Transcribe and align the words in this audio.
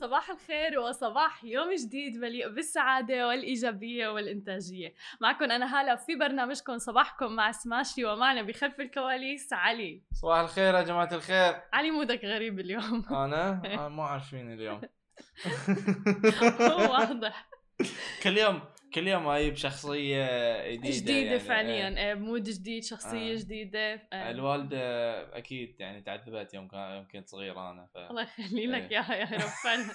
صباح 0.00 0.30
الخير 0.30 0.78
وصباح 0.78 1.44
يوم 1.44 1.74
جديد 1.74 2.16
مليء 2.16 2.48
بالسعادة 2.48 3.28
والإيجابية 3.28 4.08
والإنتاجية. 4.08 4.94
معكم 5.20 5.44
أنا 5.44 5.80
هالة 5.80 5.94
في 5.94 6.14
برنامجكم 6.14 6.78
صباحكم 6.78 7.32
مع 7.32 7.52
سماشي 7.52 8.04
ومعنا 8.04 8.42
بخلف 8.42 8.80
الكواليس 8.80 9.52
علي. 9.52 10.02
صباح 10.12 10.38
الخير 10.38 10.74
يا 10.74 10.82
جماعة 10.82 11.08
الخير. 11.12 11.62
علي 11.72 11.90
مودك 11.90 12.24
غريب 12.24 12.60
اليوم. 12.60 13.04
أنا؟ 13.10 13.88
مو 13.88 14.02
عارفين 14.02 14.52
اليوم. 14.52 14.80
واضح. 16.68 17.48
كل 18.22 18.38
يوم 18.38 18.60
كل 18.94 19.08
يوم 19.08 19.28
أجيب 19.28 19.56
شخصيه 19.56 20.24
جديدة 20.70 20.96
جديدة 20.96 21.26
يعني 21.26 21.38
فعليا. 21.38 21.98
إيه، 21.98 22.14
مود 22.14 22.42
جديد 22.42 22.84
شخصية 22.84 23.32
آه. 23.32 23.38
جديدة. 23.38 23.78
إيه. 23.78 24.30
الوالدة 24.30 24.78
أكيد 25.38 25.76
يعني 25.80 26.02
تعذبت 26.02 26.54
يوم 26.54 26.68
كان 26.68 26.94
يوم 26.96 27.08
كنت 27.08 27.28
صغير 27.28 27.70
أنا 27.70 27.86
ف 27.94 27.96
الله 27.96 28.22
يخلي 28.22 28.66
لك 28.66 28.82
إيه. 28.92 28.98
إياها 28.98 29.14
يا 29.14 29.24
رب 29.24 29.50
فعلا. 29.64 29.94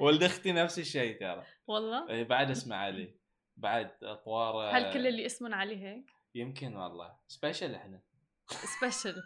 ولد 0.00 0.22
أختي 0.22 0.52
نفس 0.52 0.78
الشيء 0.78 1.20
ترى. 1.20 1.44
والله؟ 1.66 2.08
إيه، 2.08 2.24
بعد 2.24 2.50
اسمه 2.50 2.76
علي. 2.76 3.14
بعد 3.56 3.90
أطوار 4.02 4.76
هل 4.76 4.92
كل 4.92 5.06
اللي 5.06 5.26
اسمهم 5.26 5.54
علي 5.54 5.84
هيك؟ 5.86 6.10
يمكن 6.34 6.76
والله. 6.76 7.16
special 7.28 7.74
إحنا. 7.74 8.00
special 8.46 9.22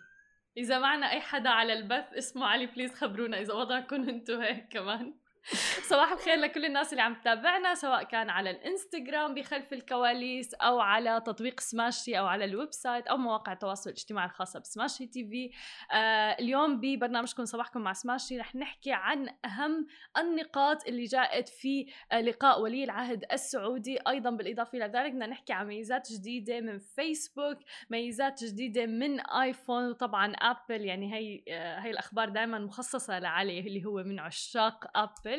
إذا 0.56 0.78
معنا 0.78 1.10
أي 1.10 1.20
حدا 1.20 1.48
على 1.50 1.72
البث 1.72 2.12
اسمه 2.12 2.46
علي 2.46 2.66
please 2.66 2.94
خبرونا. 2.94 3.40
إذا 3.40 3.54
وضعكم 3.54 4.08
أنتم 4.08 4.40
هيك 4.40 4.68
كمان. 4.68 5.14
صباح 5.90 6.12
الخير 6.12 6.34
لكل 6.34 6.64
الناس 6.64 6.92
اللي 6.92 7.02
عم 7.02 7.14
تتابعنا 7.14 7.74
سواء 7.74 8.02
كان 8.02 8.30
على 8.30 8.50
الإنستغرام 8.50 9.34
بخلف 9.34 9.72
الكواليس 9.72 10.54
أو 10.54 10.80
على 10.80 11.22
تطبيق 11.26 11.60
سماشي 11.60 12.18
أو 12.18 12.26
على 12.26 12.44
ال 12.44 12.72
website 12.72 13.06
أو 13.06 13.16
مواقع 13.16 13.52
التواصل 13.52 13.90
الاجتماعي 13.90 14.26
الخاصة 14.26 14.60
بسماشي 14.60 15.06
TV. 15.06 15.50
آه 15.92 16.36
اليوم 16.40 16.80
ببرنامجكم 16.80 17.44
صباحكم 17.44 17.80
مع 17.80 17.92
سماشي 17.92 18.38
رح 18.38 18.54
نحكي 18.54 18.92
عن 18.92 19.28
أهم 19.44 19.86
النقاط 20.18 20.86
اللي 20.86 21.04
جاءت 21.04 21.48
في 21.48 21.86
آه 22.12 22.20
لقاء 22.20 22.60
ولي 22.62 22.84
العهد 22.84 23.24
السعودي. 23.32 23.98
أيضا 24.08 24.30
بالإضافة 24.30 24.78
إلى 24.78 24.86
ذلك 24.86 25.12
بدنا 25.12 25.26
نحكي 25.26 25.52
عن 25.52 25.66
ميزات 25.66 26.12
جديدة 26.12 26.60
من 26.60 26.78
فيسبوك 26.78 27.58
ميزات 27.90 28.44
جديدة 28.44 28.86
من 28.86 29.20
ايفون 29.20 29.90
وطبعا 29.90 30.32
ابل 30.32 30.84
يعني 30.84 31.14
هي 31.14 31.42
آه، 31.48 31.78
هي 31.78 31.90
الأخبار 31.90 32.28
دائما 32.28 32.58
مخصصة 32.58 33.18
لعلي 33.18 33.60
اللي 33.60 33.84
هو 33.84 34.02
من 34.02 34.18
عشاق 34.18 34.84
ابل 34.96 35.33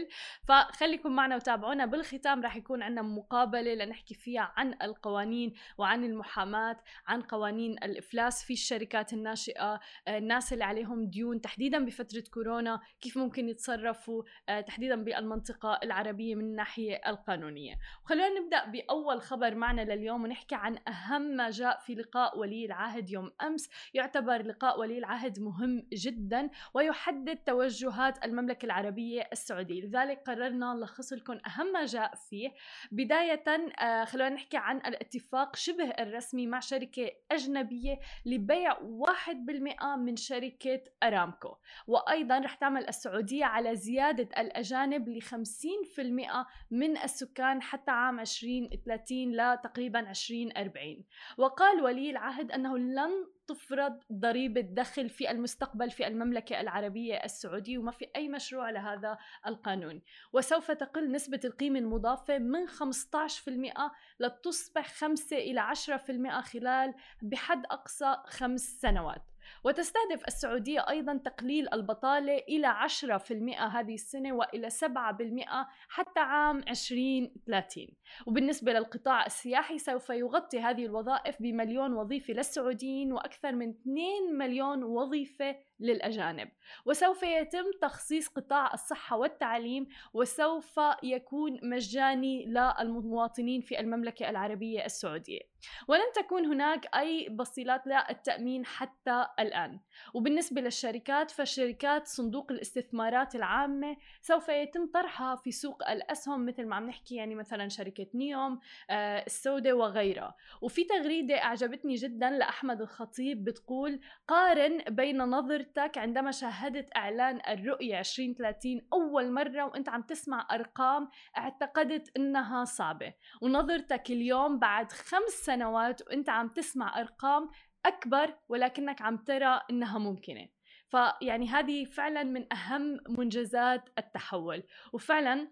فخليكم 0.47 1.15
معنا 1.15 1.35
وتابعونا 1.35 1.85
بالختام 1.85 2.43
رح 2.43 2.55
يكون 2.55 2.83
عندنا 2.83 3.01
مقابلة 3.01 3.73
لنحكي 3.73 4.13
فيها 4.13 4.53
عن 4.57 4.75
القوانين 4.81 5.53
وعن 5.77 6.03
المحاماة 6.03 6.77
عن 7.07 7.21
قوانين 7.21 7.71
الإفلاس 7.71 8.43
في 8.43 8.53
الشركات 8.53 9.13
الناشئة 9.13 9.79
آه، 10.07 10.17
الناس 10.17 10.53
اللي 10.53 10.63
عليهم 10.63 11.05
ديون 11.09 11.41
تحديدا 11.41 11.85
بفترة 11.85 12.23
كورونا 12.33 12.79
كيف 13.01 13.17
ممكن 13.17 13.49
يتصرفوا 13.49 14.23
آه، 14.49 14.61
تحديدا 14.61 15.03
بالمنطقة 15.03 15.79
العربية 15.83 16.35
من 16.35 16.43
الناحية 16.43 17.01
القانونية. 17.07 17.75
وخلونا 18.05 18.39
نبدأ 18.39 18.65
بأول 18.65 19.21
خبر 19.21 19.55
معنا 19.55 19.81
لليوم 19.81 20.23
ونحكي 20.23 20.55
عن 20.55 20.77
أهم 20.87 21.21
ما 21.21 21.49
جاء 21.49 21.79
في 21.79 21.95
لقاء 21.95 22.39
ولي 22.39 22.65
العهد 22.65 23.09
يوم 23.09 23.31
أمس. 23.41 23.69
يعتبر 23.93 24.41
لقاء 24.41 24.79
ولي 24.79 24.97
العهد 24.97 25.39
مهم 25.39 25.87
جدا 25.93 26.49
ويحدد 26.73 27.37
توجهات 27.37 28.25
المملكة 28.25 28.65
العربية 28.65 29.29
السعودية. 29.31 29.84
لذلك 29.85 30.23
قررنا 30.27 30.73
نلخص 30.73 31.13
لكم 31.13 31.37
أهم 31.47 31.71
ما 31.71 31.85
جاء 31.85 32.15
فيه. 32.15 32.53
بداية 32.91 33.43
آه، 33.81 34.05
خلونا 34.05 34.29
نحكي 34.29 34.57
عن 34.57 34.77
الاتفاق 34.77 35.55
شبه 35.55 35.89
الرسمي 35.89 36.47
مع 36.47 36.59
شركة 36.59 37.11
أجنبية 37.31 37.99
لبيع 38.25 38.77
1% 38.79 39.95
من 39.95 40.15
شركة 40.15 40.81
أرامكو. 41.03 41.55
وأيضا 41.87 42.39
رح 42.39 42.55
تعمل 42.55 42.87
السعودية 42.87 43.45
على 43.45 43.75
زيادة 43.75 44.41
الأجانب 44.41 45.09
ل 45.09 45.21
50% 45.21 46.45
من 46.71 46.97
السكان 46.97 47.61
حتى 47.61 47.91
عام 47.91 48.19
2030 48.19 49.31
لتقريبا 49.31 49.99
2040 49.99 51.03
وقال 51.37 51.81
ولي 51.81 52.09
العهد 52.09 52.51
أنه 52.51 52.77
لن 52.77 53.27
تفرض 53.47 53.99
ضريبة 54.13 54.61
دخل 54.61 55.09
في 55.09 55.31
المستقبل 55.31 55.91
في 55.91 56.07
المملكة 56.07 56.61
العربية 56.61 57.15
السعودية 57.15 57.77
وما 57.77 57.91
في 57.91 58.07
أي 58.15 58.29
مشروع 58.29 58.69
لهذا 58.69 59.17
القانون. 59.47 60.01
وسوف 60.33 60.71
تقل 60.71 61.11
نسبة 61.11 61.39
القيمة 61.45 61.79
المضافة 61.79 62.37
من 62.37 62.67
15% 62.67 63.91
لتصبح 64.19 64.93
5 64.93 65.37
إلى 65.37 65.61
10% 65.61 66.41
خلال 66.41 66.93
بحد 67.21 67.65
أقصى 67.65 68.15
خمس 68.25 68.61
سنوات. 68.61 69.34
وتستهدف 69.63 70.27
السعودية 70.27 70.85
أيضا 70.89 71.17
تقليل 71.25 71.73
البطالة 71.73 72.37
إلى 72.37 72.67
10% 72.67 73.31
هذه 73.61 73.93
السنة 73.93 74.33
وإلى 74.33 74.69
7% 74.69 75.67
حتى 75.89 76.19
عام 76.19 76.57
2030 76.57 77.87
وبالنسبة 78.25 78.73
للقطاع 78.73 79.25
السياحي 79.25 79.77
سوف 79.77 80.09
يغطي 80.09 80.59
هذه 80.59 80.85
الوظائف 80.85 81.41
بمليون 81.41 81.93
وظيفة 81.93 82.33
للسعوديين 82.33 83.13
وأكثر 83.13 83.51
من 83.51 83.69
2 83.69 84.37
مليون 84.37 84.83
وظيفة 84.83 85.55
للأجانب. 85.79 86.49
وسوف 86.85 87.23
يتم 87.23 87.65
تخصيص 87.81 88.27
قطاع 88.27 88.73
الصحة 88.73 89.17
والتعليم 89.17 89.87
وسوف 90.13 90.79
يكون 91.03 91.59
مجاني 91.63 92.45
للمواطنين 92.45 93.61
في 93.61 93.79
المملكة 93.79 94.29
العربية 94.29 94.85
السعودية. 94.85 95.39
ولن 95.87 96.11
تكون 96.15 96.45
هناك 96.45 96.95
أي 96.95 97.29
بصيلات 97.29 97.87
للتأمين 97.87 98.65
حتى 98.65 99.27
الآن. 99.39 99.79
وبالنسبة 100.13 100.61
للشركات 100.61 101.31
فشركات 101.31 102.07
صندوق 102.07 102.51
الاستثمارات 102.51 103.35
العامة 103.35 103.97
سوف 104.21 104.49
يتم 104.49 104.87
طرحها 104.93 105.35
في 105.35 105.51
سوق 105.51 105.89
الأسهم 105.89 106.45
مثل 106.45 106.65
ما 106.65 106.75
عم 106.75 106.85
نحكي 106.87 107.15
يعني 107.15 107.35
مثلا 107.35 107.67
شركة 107.67 108.07
نيوم 108.15 108.59
آه، 108.89 109.23
السوداء 109.25 109.73
وغيرها. 109.73 110.35
وفي 110.61 110.83
تغريدة 110.83 111.43
أعجبتني 111.43 111.95
جدا 111.95 112.29
لأحمد 112.29 112.81
الخطيب 112.81 113.43
بتقول 113.43 113.99
قارن 114.27 114.77
بين 114.89 115.17
نظرتك 115.17 115.97
عندما 115.97 116.31
شاهدت 116.31 116.89
إعلان 116.95 117.41
الرؤية 117.47 117.99
2030 117.99 118.81
أول 118.93 119.31
مرة 119.31 119.63
وأنت 119.63 119.89
عم 119.89 120.01
تسمع 120.01 120.47
أرقام 120.51 121.09
اعتقدت 121.37 122.17
إنها 122.17 122.63
صعبة. 122.65 123.13
ونظرتك 123.41 124.11
اليوم 124.11 124.59
بعد 124.59 124.91
خمس 124.91 125.31
سنوات 125.31 126.01
وأنت 126.01 126.29
عم 126.29 126.47
تسمع 126.47 126.99
أرقام 127.01 127.49
أكبر 127.87 128.33
ولكنك 128.49 129.01
عم 129.01 129.17
ترى 129.17 129.61
إنها 129.69 129.99
ممكنة. 129.99 130.47
فيعني 130.89 131.47
هذه 131.47 131.85
فعلا 131.85 132.23
من 132.23 132.53
أهم 132.53 132.99
منجزات 133.09 133.89
التحول. 133.97 134.63
وفعلا 134.93 135.47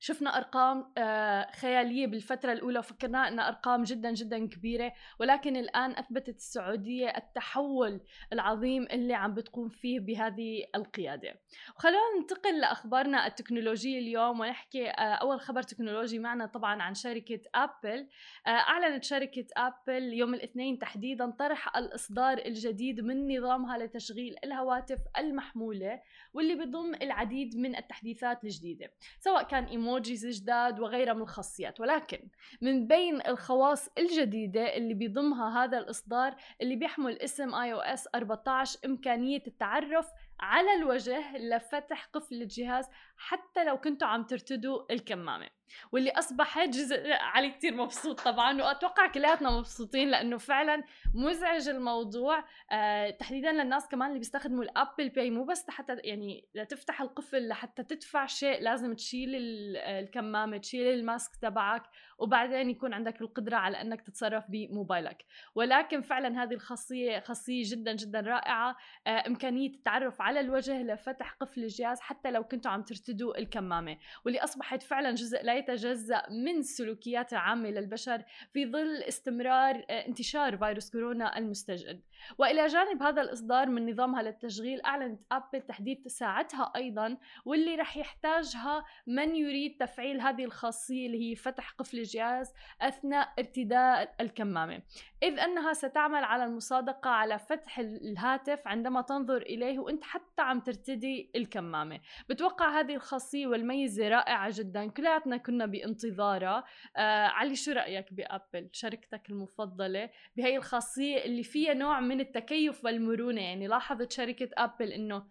شفنا 0.00 0.36
أرقام 0.36 0.92
آه، 0.98 1.50
خيالية 1.50 2.06
بالفترة 2.06 2.52
الأولى 2.52 2.78
وفكرنا 2.78 3.28
انها 3.28 3.48
أرقام 3.48 3.82
جدا 3.82 4.10
جدا 4.10 4.46
كبيرة. 4.46 4.92
ولكن 5.20 5.56
الآن 5.56 5.90
أثبتت 5.90 6.36
السعودية 6.36 7.08
التحول 7.08 8.00
العظيم 8.32 8.82
اللي 8.82 9.14
عم 9.14 9.34
بتقوم 9.34 9.68
فيه 9.68 10.00
بهذه 10.00 10.64
القيادة. 10.74 11.34
وخلونا 11.76 12.18
ننتقل 12.20 12.60
لأخبارنا 12.60 13.26
التكنولوجية 13.26 13.98
اليوم 13.98 14.40
ونحكي 14.40 14.90
آه، 14.90 15.14
أول 15.14 15.40
خبر 15.40 15.62
تكنولوجي 15.62 16.18
معنا 16.18 16.46
طبعا 16.46 16.82
عن 16.82 16.94
شركة 16.94 17.40
أبل. 17.54 18.08
آه، 18.46 18.50
أعلنت 18.50 19.04
شركة 19.04 19.46
أبل 19.56 20.12
يوم 20.12 20.34
الاثنين 20.34 20.78
تحديدا 20.78 21.30
طرح 21.30 21.76
الإصدار 21.76 22.38
الجديد 22.38 23.00
من 23.00 23.36
نظامها 23.38 23.78
لتشغيل 23.78 24.36
الهواتف 24.44 24.98
المحمولة 25.18 26.00
واللي 26.34 26.54
بضم 26.54 26.94
العديد 26.94 27.56
من 27.56 27.76
التحديثات 27.76 28.44
الجديدة 28.44 28.90
سواء 29.20 29.42
كان 29.42 29.64
emojis 29.90 30.26
جداد 30.26 30.80
وغيرها 30.80 31.12
من 31.12 31.22
الخاصيات 31.22 31.80
ولكن 31.80 32.28
من 32.60 32.86
بين 32.86 33.26
الخواص 33.26 33.88
الجديدة 33.98 34.76
اللي 34.76 34.94
بيضمها 34.94 35.64
هذا 35.64 35.78
الإصدار 35.78 36.34
اللي 36.60 36.76
بيحمل 36.76 37.18
اسم 37.18 37.54
iOS 37.80 38.08
14 38.14 38.78
إمكانية 38.84 39.42
التعرف 39.46 40.06
على 40.40 40.74
الوجه 40.74 41.36
لفتح 41.36 42.04
قفل 42.12 42.42
الجهاز 42.42 42.88
حتى 43.16 43.64
لو 43.64 43.76
كنتوا 43.80 44.08
عم 44.08 44.24
ترتدوا 44.24 44.92
الكمامة 44.92 45.48
واللي 45.92 46.10
اصبحت 46.10 46.68
جزء 46.68 47.10
علي 47.12 47.50
كتير 47.50 47.74
مبسوط 47.74 48.20
طبعا 48.20 48.62
وأتوقع 48.62 49.06
كلياتنا 49.06 49.50
مبسوطين 49.50 50.08
لأنه 50.10 50.38
فعلا 50.38 50.82
مزعج 51.14 51.68
الموضوع. 51.68 52.44
آه 52.72 53.10
تحديدا 53.10 53.52
للناس 53.52 53.88
كمان 53.88 54.08
اللي 54.08 54.18
بيستخدموا 54.18 54.62
ال 54.64 54.71
Apple 54.71 55.08
Pay 55.08 55.30
مو 55.30 55.44
بس 55.44 55.70
حتى 55.70 55.96
يعني 56.04 56.48
لتفتح 56.54 57.00
القفل 57.02 57.48
لحتى 57.48 57.82
تدفع 57.82 58.26
شيء 58.26 58.60
لازم 58.62 58.94
تشيل 58.94 59.34
ال- 59.34 59.76
الكمامة 59.76 60.56
تشيل 60.58 60.86
ال 60.94 61.02
mask 61.02 61.36
تبعك 61.36 61.82
وبعدين 62.18 62.70
يكون 62.70 62.94
عندك 62.94 63.20
القدرة 63.20 63.56
على 63.56 63.80
إنك 63.80 64.00
تتصرف 64.00 64.44
بموبايلك. 64.48 65.24
ولكن 65.54 66.00
فعلا 66.00 66.42
هذه 66.42 66.54
الخاصية 66.54 67.20
خاصية 67.20 67.62
جدا 67.66 67.92
جدا 67.92 68.20
رائعة. 68.20 68.76
آه 69.06 69.24
إمكانية 69.26 69.70
التعرف 69.70 70.22
الوجه 70.38 70.82
لفتح 70.82 71.32
قفل 71.32 71.62
الجهاز 71.64 72.00
حتى 72.00 72.30
لو 72.30 72.44
كنتوا 72.44 72.70
عم 72.70 72.82
ترتدوا 72.82 73.38
الكمامة 73.38 73.98
واللي 74.24 74.40
أصبحت 74.40 74.82
فعلا 74.82 75.14
جزء 75.14 75.42
لا 75.42 75.54
يتجزأ 75.54 76.22
من 76.30 76.58
السلوكيات 76.58 77.32
العامه 77.32 77.68
للبشر 77.68 78.22
في 78.52 78.66
ظل 78.66 79.02
استمرار 79.02 79.84
آه، 79.90 80.06
انتشار 80.06 80.58
فيروس 80.58 80.90
كورونا 80.90 81.38
المستجد. 81.38 82.00
وإلى 82.38 82.66
جانب 82.66 83.02
هذا 83.02 83.22
الإصدار 83.22 83.68
من 83.68 83.90
نظامها 83.90 84.22
للتشغيل 84.22 84.80
أعلنت 84.86 85.20
أبل 85.32 85.60
تحديث 85.60 86.06
ساعتها 86.06 86.72
أيضا 86.76 87.16
واللي 87.44 87.74
رح 87.74 87.96
يحتاجها 87.96 88.84
من 89.06 89.36
يريد 89.36 89.76
تفعيل 89.80 90.20
هذه 90.20 90.44
الخاصية 90.44 91.06
اللي 91.06 91.30
هي 91.30 91.34
فتح 91.34 91.70
قفل 91.70 91.98
الجهاز 91.98 92.54
أثناء 92.80 93.32
ارتداء 93.38 94.14
الكمامة. 94.20 94.82
إذ 95.22 95.38
أنها 95.38 95.72
ستعمل 95.72 96.24
على 96.24 96.44
المصادقة 96.44 97.10
على 97.10 97.38
فتح 97.38 97.78
الهاتف 97.78 98.68
عندما 98.68 99.00
تنظر 99.00 99.42
إليه 99.42 99.78
وأنت 99.78 100.04
حتى 100.04 100.42
عم 100.42 100.60
ترتدي 100.60 101.30
الكمامة. 101.36 102.00
بتوقع 102.28 102.80
هذه 102.80 102.94
الخاصية 102.94 103.46
والميزة 103.46 104.08
رائعة 104.08 104.50
جدا. 104.54 104.90
كلياتنا 104.90 105.36
كنا 105.36 105.66
بانتظارها. 105.66 106.64
آه 106.96 107.26
علي 107.26 107.56
شو 107.56 107.72
رأيك 107.72 108.12
بأبل؟ 108.12 108.68
شركتك 108.72 109.30
المفضلة 109.30 110.10
بهي 110.36 110.56
الخاصية 110.56 111.24
اللي 111.24 111.42
فيها 111.42 111.74
نوع 111.74 112.00
من 112.00 112.09
التكيف 112.12 112.84
والمرونة. 112.84 113.40
يعني 113.40 113.66
لاحظت 113.66 114.12
شركة 114.12 114.48
أبل 114.56 114.92
إنه 114.92 115.26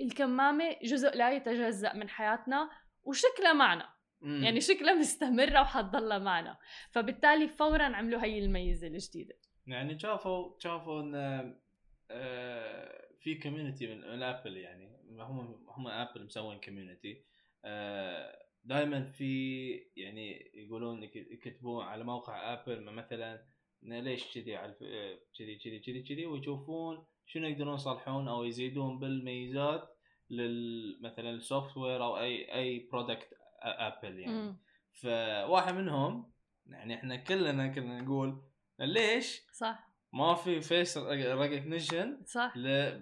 الكمامة 0.00 0.76
جزء 0.82 1.16
لا 1.16 1.32
يتجزأ 1.32 1.92
من 1.92 2.08
حياتنا 2.08 2.70
وشكلها 3.02 3.52
معنا. 3.52 3.88
مم. 4.20 4.44
يعني 4.44 4.60
شكلها 4.60 4.94
مستمرة 4.94 5.60
وحتضلها 5.60 6.18
معنا. 6.18 6.58
فبالتالي 6.90 7.48
فورا 7.48 7.84
عملوا 7.84 8.24
هي 8.24 8.38
الميزة 8.38 8.86
الجديدة. 8.86 9.34
يعني 9.66 9.98
شافوا 9.98 10.58
شافوا 10.58 11.00
إن 11.00 11.14
آه، 12.10 13.08
في 13.20 13.34
community 13.34 13.86
من 13.86 14.22
Apple 14.22 14.56
يعني. 14.56 14.98
هم 15.10 15.64
هم 15.68 15.88
Apple 15.88 16.24
مسوين 16.24 16.60
community 16.60 17.24
آه، 17.64 18.48
دائما 18.64 19.04
في 19.04 19.70
يعني 19.96 20.50
يقولون 20.54 21.02
يكتبون 21.02 21.84
على 21.84 22.04
موقع 22.04 22.52
Apple 22.52 22.84
مثلا 22.84 23.44
ليش 23.82 24.34
كذي 24.34 24.56
على 24.56 24.72
كذي 25.38 25.58
كذي 25.58 25.78
كذي 25.78 26.02
كذي 26.02 26.26
ويشوفون 26.26 27.06
شنو 27.26 27.48
يقدرون 27.48 27.74
يصلحون 27.74 28.28
أو 28.28 28.44
يزيدون 28.44 28.98
بالميزات 28.98 29.98
لل 30.30 30.98
مثلا 31.02 31.30
ال 31.30 31.76
software 31.76 32.04
أو 32.04 32.18
اي 32.18 32.54
أي 32.54 32.88
product 32.92 33.28
Apple 33.62 34.18
يعني 34.18 34.42
م. 34.42 34.58
فواحد 34.92 35.74
منهم 35.74 36.32
يعني 36.66 36.94
إحنا 36.94 37.16
كلنا 37.16 37.68
كنا 37.68 38.00
نقول 38.00 38.42
ليش 38.80 39.40
صح 39.52 39.88
ما 40.12 40.34
في 40.34 40.60
face 40.60 40.98
recognition 40.98 42.22
صح 42.24 42.52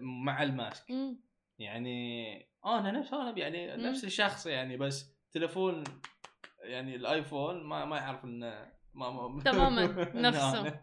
مع 0.00 0.43
ال 0.43 0.52
mask 0.52 0.91
م. 0.90 1.17
يعني 1.58 2.37
أنا 2.67 2.90
نفس 2.90 3.12
أنا 3.12 3.38
يعني. 3.38 3.76
نفس 3.76 4.05
الشخص 4.05 4.46
يعني 4.46 4.76
بس 4.76 5.17
تليفون 5.32 5.84
يعني 6.61 6.96
الآيفون 6.96 7.64
ما 7.64 7.84
ما 7.84 7.96
يعرف 7.96 8.25
إنه 8.25 8.75
تماما 9.45 10.07
نفسه. 10.27 10.81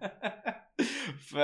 ف 1.30 1.36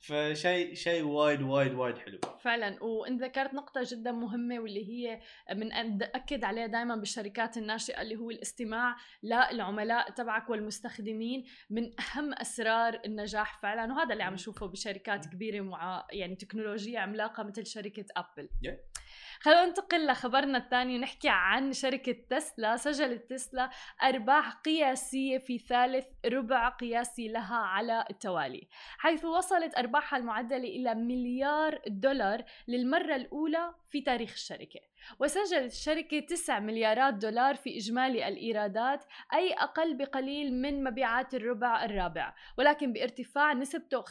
فشيء 0.00 0.74
شيء 0.74 1.02
وايد 1.02 1.42
وايد 1.42 1.74
وايد 1.74 1.98
حلو. 1.98 2.18
فعلا. 2.40 2.84
وانت 2.84 3.22
ذكرت 3.22 3.54
نقطة 3.54 3.80
جدا 3.84 4.12
مهمة 4.12 4.58
واللي 4.60 4.88
هي 4.88 5.20
من 5.54 5.68
نأكد 5.98 6.44
عليها 6.44 6.66
دائما 6.66 6.96
بالشركات 6.96 7.56
الناشئة 7.56 8.02
اللي 8.02 8.16
هو 8.16 8.30
الاستماع 8.30 8.96
للعملاء 9.22 10.10
تبعك 10.10 10.50
والمستخدمين 10.50 11.44
من 11.70 11.90
أهم 12.00 12.34
أسرار 12.34 13.00
النجاح 13.04 13.58
فعلا. 13.58 13.92
وهذا 13.94 14.12
اللي 14.12 14.24
عم 14.24 14.34
نشوفه 14.34 14.66
بشركات 14.66 15.26
كبيرة 15.26 15.60
مع 15.60 16.06
يعني 16.10 16.36
تكنولوجية 16.36 16.98
عملاقة 16.98 17.42
مثل 17.42 17.66
شركة 17.66 18.04
أبل. 18.16 18.48
Yeah. 18.66 19.00
خلونا 19.40 19.66
ننتقل 19.66 20.06
لخبرنا 20.06 20.58
الثاني 20.58 20.96
ونحكي 20.96 21.28
عن 21.28 21.72
شركة 21.72 22.16
تسلا. 22.30 22.76
سجلت 22.76 23.30
تسلا 23.30 23.70
أرباح 24.02 24.50
قياسية 24.52 25.38
في 25.38 25.58
ثالث 25.58 26.06
ربع 26.26 26.68
قياسي 26.68 27.28
لها 27.28 27.56
على 27.56 28.04
التوالي 28.10 28.68
حيث 28.98 29.24
وصلت 29.24 29.78
أرباحها 29.80 30.18
المعدلة 30.18 30.68
إلى 30.68 30.94
مليار 30.94 31.80
دولار 31.86 32.44
للمرة 32.68 33.16
الأولى 33.16 33.74
في 33.90 34.00
تاريخ 34.00 34.32
الشركة. 34.32 34.80
وسجلت 35.18 35.72
الشركة 35.72 36.20
9 36.20 36.60
مليارات 36.60 37.14
دولار 37.14 37.54
في 37.54 37.76
إجمالي 37.76 38.28
الإيرادات 38.28 39.04
أي 39.34 39.52
أقل 39.52 39.96
بقليل 39.96 40.54
من 40.54 40.84
مبيعات 40.84 41.34
الربع 41.34 41.84
الرابع 41.84 42.34
ولكن 42.58 42.92
بارتفاع 42.92 43.52
نسبته 43.52 44.02
75% 44.02 44.04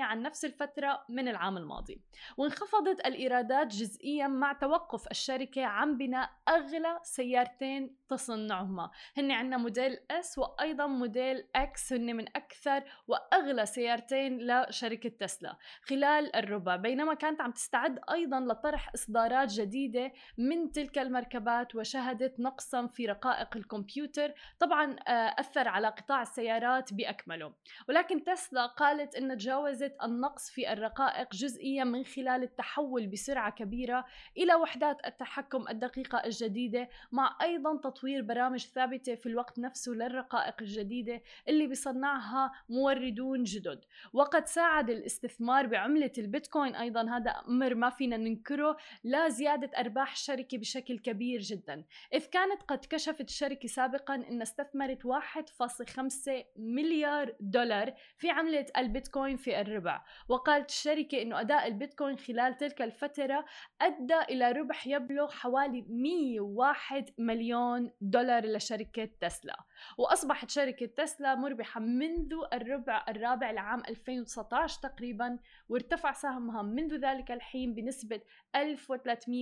عن 0.00 0.22
نفس 0.22 0.44
الفترة 0.44 1.04
من 1.08 1.28
العام 1.28 1.56
الماضي. 1.56 2.00
وانخفضت 2.36 3.06
الإيرادات 3.06 3.66
جزئيا 3.66 4.26
مع 4.26 4.52
توقف 4.52 5.06
الشركة 5.10 5.64
عن 5.64 5.96
بناء 5.96 6.30
أغلى 6.48 6.98
سيارتين 7.02 7.96
تصنعهما. 8.08 8.90
هن 9.16 9.30
عندنا 9.30 9.56
Model 9.56 9.98
S 10.10 10.38
وأيضا 10.38 10.86
Model 10.86 11.48
X 11.56 11.92
هن 11.92 12.16
من 12.16 12.28
أكثر 12.36 12.84
وأغلى 13.08 13.66
سيارتين 13.66 14.38
لشركة 14.38 15.08
تسلا 15.08 15.56
خلال 15.82 16.36
الربع. 16.36 16.76
بينما 16.76 17.14
كانت 17.14 17.40
عم 17.40 17.50
تستعد 17.50 18.00
أيضا 18.10 18.40
لطرح 18.40 18.90
إصدارات 18.94 19.50
جديدة 19.56 20.12
من 20.38 20.72
تلك 20.72 20.98
المركبات 20.98 21.74
وشهدت 21.74 22.40
نقصا 22.40 22.86
في 22.86 23.06
رقائق 23.06 23.56
الكمبيوتر 23.56 24.32
طبعا 24.60 24.96
آه، 25.08 25.40
أثر 25.40 25.68
على 25.68 25.88
قطاع 25.88 26.22
السيارات 26.22 26.94
بأكمله. 26.94 27.52
ولكن 27.88 28.24
تسلا 28.24 28.66
قالت 28.66 29.14
أن 29.14 29.38
تجاوزت 29.38 29.96
النقص 30.02 30.50
في 30.50 30.72
الرقائق 30.72 31.34
جزئيا 31.34 31.84
من 31.84 32.04
خلال 32.04 32.42
التحول 32.42 33.06
بسرعة 33.06 33.50
كبيرة 33.50 34.04
إلى 34.36 34.54
وحدات 34.54 35.06
التحكم 35.06 35.68
الدقيقة 35.68 36.18
الجديدة 36.24 36.88
مع 37.12 37.36
أيضا 37.42 37.76
تطوير 37.76 38.22
برامج 38.22 38.66
ثابتة 38.66 39.14
في 39.14 39.26
الوقت 39.26 39.58
نفسه 39.58 39.92
للرقائق 39.92 40.54
الجديدة 40.60 41.22
اللي 41.48 41.66
بيصنعها 41.66 42.52
موردون 42.68 43.42
جدد. 43.42 43.80
وقد 44.12 44.46
ساعد 44.46 44.90
الاستثمار 44.90 45.66
بعملة 45.66 46.12
البيتكوين 46.18 46.74
أيضا 46.74 47.16
هذا 47.16 47.30
أمر 47.30 47.74
ما 47.74 47.90
فينا 47.90 48.16
ننكره 48.16 48.76
لا 49.04 49.28
أرباح 49.46 50.12
الشركة 50.12 50.58
بشكل 50.58 50.98
كبير 50.98 51.40
جدا. 51.40 51.84
إذ 52.14 52.26
كانت 52.26 52.62
قد 52.62 52.84
كشفت 52.90 53.28
الشركة 53.28 53.68
سابقا 53.68 54.14
أن 54.14 54.42
استثمرت 54.42 55.06
1.5 55.06 56.44
مليار 56.56 57.36
دولار 57.40 57.94
في 58.18 58.30
عملة 58.30 58.66
البيتكوين 58.76 59.36
في 59.36 59.60
الربع. 59.60 60.04
وقالت 60.28 60.70
الشركة 60.70 61.22
أنه 61.22 61.40
أداء 61.40 61.66
البيتكوين 61.66 62.18
خلال 62.18 62.56
تلك 62.56 62.82
الفترة 62.82 63.44
أدى 63.80 64.20
إلى 64.20 64.52
ربح 64.52 64.86
يبلغ 64.86 65.30
حوالي 65.30 65.84
101 65.88 67.10
مليون 67.18 67.90
دولار 68.00 68.46
لشركة 68.46 69.08
تسلا. 69.20 69.56
وأصبحت 69.98 70.50
شركة 70.50 70.86
تسلا 70.86 71.34
مربحة 71.34 71.80
منذ 71.80 72.34
الربع 72.52 73.04
الرابع 73.08 73.50
لعام 73.50 73.82
2019 73.88 74.80
تقريبا 74.82 75.38
وارتفع 75.68 76.12
سهمها 76.12 76.62
منذ 76.62 76.94
ذلك 76.94 77.30
الحين 77.30 77.74
بنسبة 77.74 78.20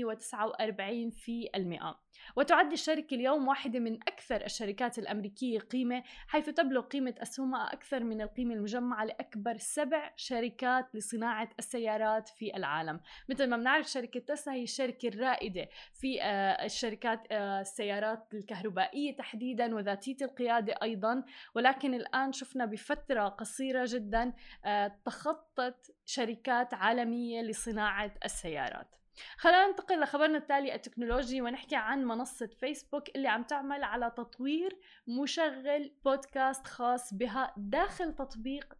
1349 0.02 1.10
في 1.10 1.48
المئة. 1.54 2.04
وتعد 2.36 2.72
الشركة 2.72 3.14
اليوم 3.14 3.48
واحدة 3.48 3.78
من 3.78 3.94
أكثر 3.94 4.44
الشركات 4.44 4.98
الأمريكية 4.98 5.58
قيمة 5.58 6.02
حيث 6.28 6.50
تبلغ 6.50 6.80
قيمة 6.80 7.14
أسهمها 7.18 7.72
أكثر 7.72 8.04
من 8.04 8.20
القيمة 8.20 8.54
المجمعة 8.54 9.04
لأكبر 9.04 9.56
سبع 9.56 10.12
شركات 10.16 10.94
لصناعة 10.94 11.48
السيارات 11.58 12.28
في 12.28 12.56
العالم. 12.56 13.00
مثل 13.28 13.46
ما 13.46 13.56
بنعرف 13.56 13.86
شركة 13.86 14.20
تسلا 14.20 14.54
هي 14.54 14.62
الشركة 14.62 15.08
الرائدة 15.08 15.68
في 15.92 16.22
آه، 16.22 16.64
الشركات 16.64 17.26
آه، 17.30 17.60
السيارات 17.60 18.34
الكهربائية 18.34 19.16
تحديدا 19.16 19.74
وذاتية 19.74 20.16
القيادة 20.22 20.74
أيضا. 20.82 21.24
ولكن 21.54 21.94
الآن 21.94 22.32
شفنا 22.32 22.64
بفترة 22.64 23.28
قصيرة 23.28 23.84
جدا 23.88 24.32
آه، 24.64 24.96
تخطت 25.04 25.94
شركات 26.04 26.74
عالمية 26.74 27.42
لصناعة 27.42 28.14
السيارات. 28.24 29.03
خلينا 29.36 29.66
ننتقل 29.66 30.00
لخبرنا 30.00 30.38
التالي 30.38 30.74
التكنولوجي 30.74 31.42
ونحكي 31.42 31.76
عن 31.76 32.04
منصة 32.04 32.46
فيسبوك 32.60 33.08
اللي 33.16 33.28
عم 33.28 33.42
تعمل 33.42 33.84
على 33.84 34.10
تطوير 34.10 34.78
مشغل 35.08 35.92
بودكاست 36.04 36.66
خاص 36.66 37.14
بها 37.14 37.54
داخل 37.56 38.14
تطبيق 38.14 38.74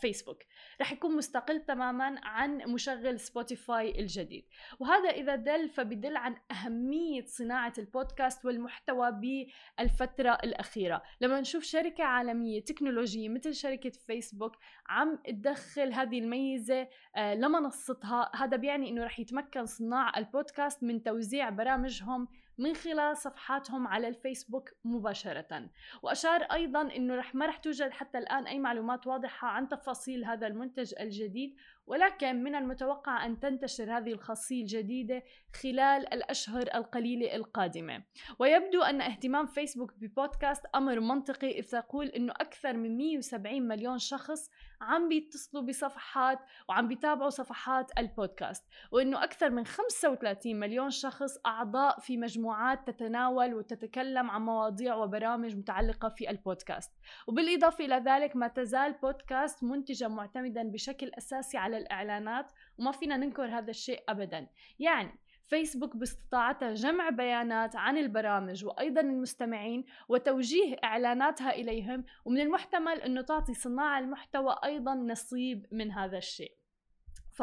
فيسبوك 0.00 0.42
رح 0.80 0.92
يكون 0.92 1.16
مستقل 1.16 1.60
تماما 1.60 2.20
عن 2.22 2.56
مشغل 2.56 3.20
سبوتيفاي 3.20 4.00
الجديد. 4.00 4.44
وهذا 4.80 5.10
إذا 5.10 5.34
دل 5.34 5.68
فبدل 5.68 6.16
عن 6.16 6.36
أهمية 6.50 7.24
صناعة 7.24 7.72
البودكاست 7.78 8.44
والمحتوى 8.44 9.12
بالفترة 9.12 10.38
الأخيرة. 10.44 11.02
لما 11.20 11.40
نشوف 11.40 11.64
شركة 11.64 12.04
عالمية 12.04 12.64
تكنولوجية 12.64 13.28
مثل 13.28 13.54
شركة 13.54 13.90
فيسبوك 13.90 14.56
عم 14.86 15.16
تدخل 15.16 15.92
هذه 15.92 16.18
الميزة 16.18 16.88
آه، 17.16 17.34
لمنصتها 17.34 18.30
هذا 18.34 18.56
بيعني 18.56 18.88
أنه 18.88 19.04
رح 19.04 19.20
يتمكن 19.20 19.66
صناع 19.66 20.18
البودكاست 20.18 20.82
من 20.82 21.02
توزيع 21.02 21.50
برامجهم 21.50 22.28
من 22.58 22.74
خلال 22.74 23.16
صفحاتهم 23.16 23.86
على 23.86 24.08
الفيسبوك 24.08 24.70
مباشرة. 24.84 25.70
وأشار 26.02 26.42
أيضا 26.42 26.82
أنه 26.82 27.14
رح 27.16 27.34
ما 27.34 27.46
رح 27.46 27.56
توجد 27.56 27.90
حتى 27.90 28.18
الآن 28.18 28.46
أي 28.46 28.58
معلومات 28.58 29.06
واضحة 29.06 29.45
عن 29.46 29.68
تفاصيل 29.68 30.24
هذا 30.24 30.46
المنتج 30.46 30.94
الجديد. 31.00 31.56
ولكن 31.86 32.42
من 32.42 32.54
المتوقع 32.54 33.26
أن 33.26 33.40
تنتشر 33.40 33.98
هذه 33.98 34.12
الخاصية 34.12 34.62
الجديدة 34.62 35.22
خلال 35.62 36.14
الأشهر 36.14 36.62
القليلة 36.74 37.36
القادمة. 37.36 38.02
ويبدو 38.38 38.82
أن 38.82 39.00
اهتمام 39.00 39.46
فيسبوك 39.46 39.92
ببودكاست 39.96 40.66
أمر 40.74 41.00
منطقي 41.00 41.58
إذ 41.58 41.70
تقول 41.70 42.06
أنه 42.06 42.32
أكثر 42.32 42.76
من 42.76 42.96
170 42.96 43.62
مليون 43.62 43.98
شخص 43.98 44.50
عم 44.80 45.08
بيتصلوا 45.08 45.62
بصفحات 45.62 46.38
وعم 46.68 46.88
بيتابعوا 46.88 47.30
صفحات 47.30 47.98
البودكاست 47.98 48.64
وإنه 48.92 49.24
أكثر 49.24 49.50
من 49.50 49.66
35 49.66 50.56
مليون 50.56 50.90
شخص 50.90 51.38
أعضاء 51.46 52.00
في 52.00 52.16
مجموعات 52.16 52.90
تتناول 52.90 53.54
وتتكلم 53.54 54.30
عن 54.30 54.42
مواضيع 54.42 54.94
وبرامج 54.94 55.56
متعلقة 55.56 56.08
في 56.08 56.30
البودكاست. 56.30 56.92
وبالإضافة 57.26 57.84
إلى 57.84 57.96
ذلك 57.96 58.36
ما 58.36 58.48
تزال 58.48 58.92
بودكاست 58.92 59.64
منتجا 59.64 60.08
معتمدا 60.08 60.62
بشكل 60.62 61.10
أساسي 61.18 61.56
على 61.56 61.75
الاعلانات 61.76 62.52
وما 62.78 62.92
فينا 62.92 63.16
ننكر 63.16 63.58
هذا 63.58 63.70
الشيء 63.70 64.04
ابدا. 64.08 64.46
يعني 64.78 65.18
فيسبوك 65.46 65.96
باستطاعتها 65.96 66.74
جمع 66.74 67.10
بيانات 67.10 67.76
عن 67.76 67.98
البرامج 67.98 68.64
وأيضا 68.64 69.00
المستمعين 69.00 69.84
وتوجيه 70.08 70.76
إعلاناتها 70.84 71.50
إليهم 71.50 72.04
ومن 72.24 72.40
المحتمل 72.40 73.00
إنه 73.00 73.22
تعطي 73.22 73.54
صناع 73.54 73.98
المحتوى 73.98 74.56
أيضا 74.64 74.94
نصيب 74.94 75.66
من 75.72 75.92
هذا 75.92 76.18
الشيء. 76.18 76.56
ف 77.32 77.42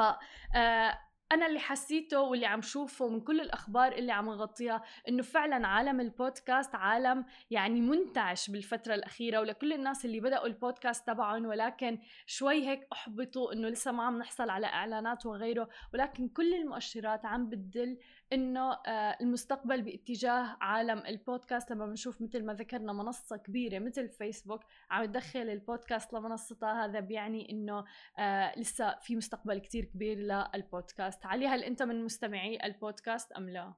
آه، 0.55 0.99
أنا 1.33 1.45
اللي 1.47 1.59
حسيته 1.59 2.21
واللي 2.21 2.45
عم 2.45 2.61
شوفه 2.61 3.07
من 3.07 3.21
كل 3.21 3.41
الأخبار 3.41 3.91
اللي 3.91 4.11
عم 4.11 4.25
نغطيها 4.25 4.83
إنه 5.09 5.23
فعلا 5.23 5.67
عالم 5.67 5.99
البودكاست 6.01 6.75
عالم 6.75 7.25
يعني 7.51 7.81
منتعش 7.81 8.49
بالفترة 8.49 8.95
الأخيرة 8.95 9.39
ولكل 9.39 9.73
الناس 9.73 10.05
اللي 10.05 10.19
بدأوا 10.19 10.47
البودكاست 10.47 11.07
تبعهم 11.07 11.45
ولكن 11.45 11.99
شوي 12.25 12.67
هيك 12.67 12.87
أحبطوا 12.93 13.53
إنه 13.53 13.69
لسه 13.69 13.91
ما 13.91 14.03
عم 14.03 14.17
نحصل 14.17 14.49
على 14.49 14.67
إعلانات 14.67 15.25
وغيره 15.25 15.69
ولكن 15.93 16.27
كل 16.27 16.53
المؤشرات 16.53 17.25
عم 17.25 17.49
بتدل 17.49 17.97
إنه 18.33 18.73
آه، 18.73 19.17
المستقبل 19.21 19.81
باتجاه 19.81 20.57
عالم 20.61 20.99
البودكاست 20.99 21.71
لما 21.71 21.85
بنشوف 21.85 22.21
مثل 22.21 22.45
ما 22.45 22.53
ذكرنا 22.53 22.93
منصة 22.93 23.37
كبيرة 23.37 23.79
مثل 23.79 24.09
فيسبوك 24.09 24.63
عم 24.89 25.05
تدخل 25.05 25.39
البودكاست 25.39 26.13
لمنصتها 26.13 26.85
هذا 26.85 26.99
بيعني 26.99 27.51
إنه 27.51 27.85
آه، 28.19 28.59
لسه 28.59 28.99
في 28.99 29.15
مستقبل 29.15 29.59
كتير 29.59 29.85
كبير 29.85 30.17
للبودكاست. 30.17 31.25
علي 31.25 31.47
هل 31.47 31.63
أنت 31.63 31.83
من 31.83 32.03
مستمعي 32.03 32.65
البودكاست 32.65 33.31
أم 33.31 33.49
لا؟ 33.49 33.73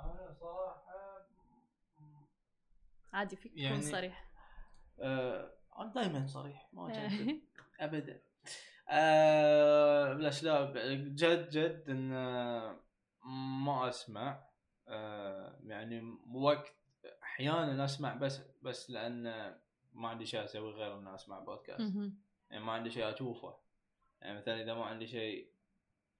أنا 0.00 0.32
صراحة 0.40 0.84
عادي 3.12 3.36
فيك 3.36 3.52
تكون 3.52 3.64
يعني 3.64 3.82
صريح. 3.82 4.30
آه 5.00 5.50
أنا 5.78 5.92
دائما 5.92 6.26
صريح 6.26 6.68
ما. 6.72 7.08
ابدا. 7.80 8.20
آه 8.88 10.14
بالاشياء 10.14 10.72
جد 10.94 11.48
جد 11.48 11.84
إن 11.88 12.12
آه، 12.12 12.83
ما 13.24 13.88
أسمع 13.88 14.44
آه 14.88 15.58
يعني 15.62 16.18
وقت 16.34 16.74
أحيانا 17.22 17.84
أسمع 17.84 18.14
بس 18.14 18.40
بس 18.62 18.90
لأن 18.90 19.54
ما 19.92 20.08
عندي 20.08 20.26
شيء 20.26 20.44
أسوي 20.44 20.72
غير 20.72 20.98
ان 20.98 21.08
أسمع 21.08 21.38
بودكاست. 21.38 21.94
يعني 22.50 22.64
ما 22.64 22.72
عندي 22.72 22.90
شيء 22.90 23.10
أشوفه 23.10 23.56
يعني 24.20 24.38
مثلا 24.38 24.62
إذا 24.62 24.74
ما 24.74 24.84
عندي 24.84 25.06
شيء 25.06 25.50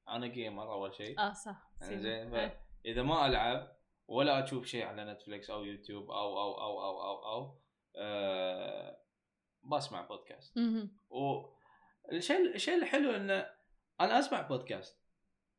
أنا 0.08 0.26
جيمر 0.26 0.72
أول 0.72 0.94
شيء 0.94 1.20
آه 1.20 1.32
صح 1.32 1.70
يعني. 1.80 1.98
زين 1.98 2.34
إيه. 2.34 2.60
فاذا 2.84 3.02
ما 3.02 3.26
ألعب 3.26 3.76
ولا 4.08 4.44
أشوف 4.44 4.66
شيء 4.66 4.84
على 4.84 5.04
نتفلكس 5.04 5.50
أو 5.50 5.64
يوتيوب 5.64 6.10
أو 6.10 6.38
أو 6.40 6.60
أو 6.60 6.82
أو 6.82 7.02
أو, 7.02 7.26
أو 7.26 7.58
آه 7.96 8.98
بسمع 9.64 10.02
بودكاست. 10.02 10.58
والشيء 11.10 12.54
الشيء 12.54 12.74
الحلو 12.74 13.10
إنه 13.10 13.50
أنا 14.00 14.18
أسمع 14.18 14.42
بودكاست 14.42 15.03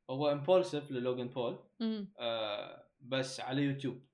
هو 0.09 0.31
امبولسيف 0.31 0.91
للوجن 0.91 1.27
بول. 1.27 1.59
آه 2.19 2.85
بس 3.01 3.39
على 3.39 3.62
يوتيوب 3.62 4.05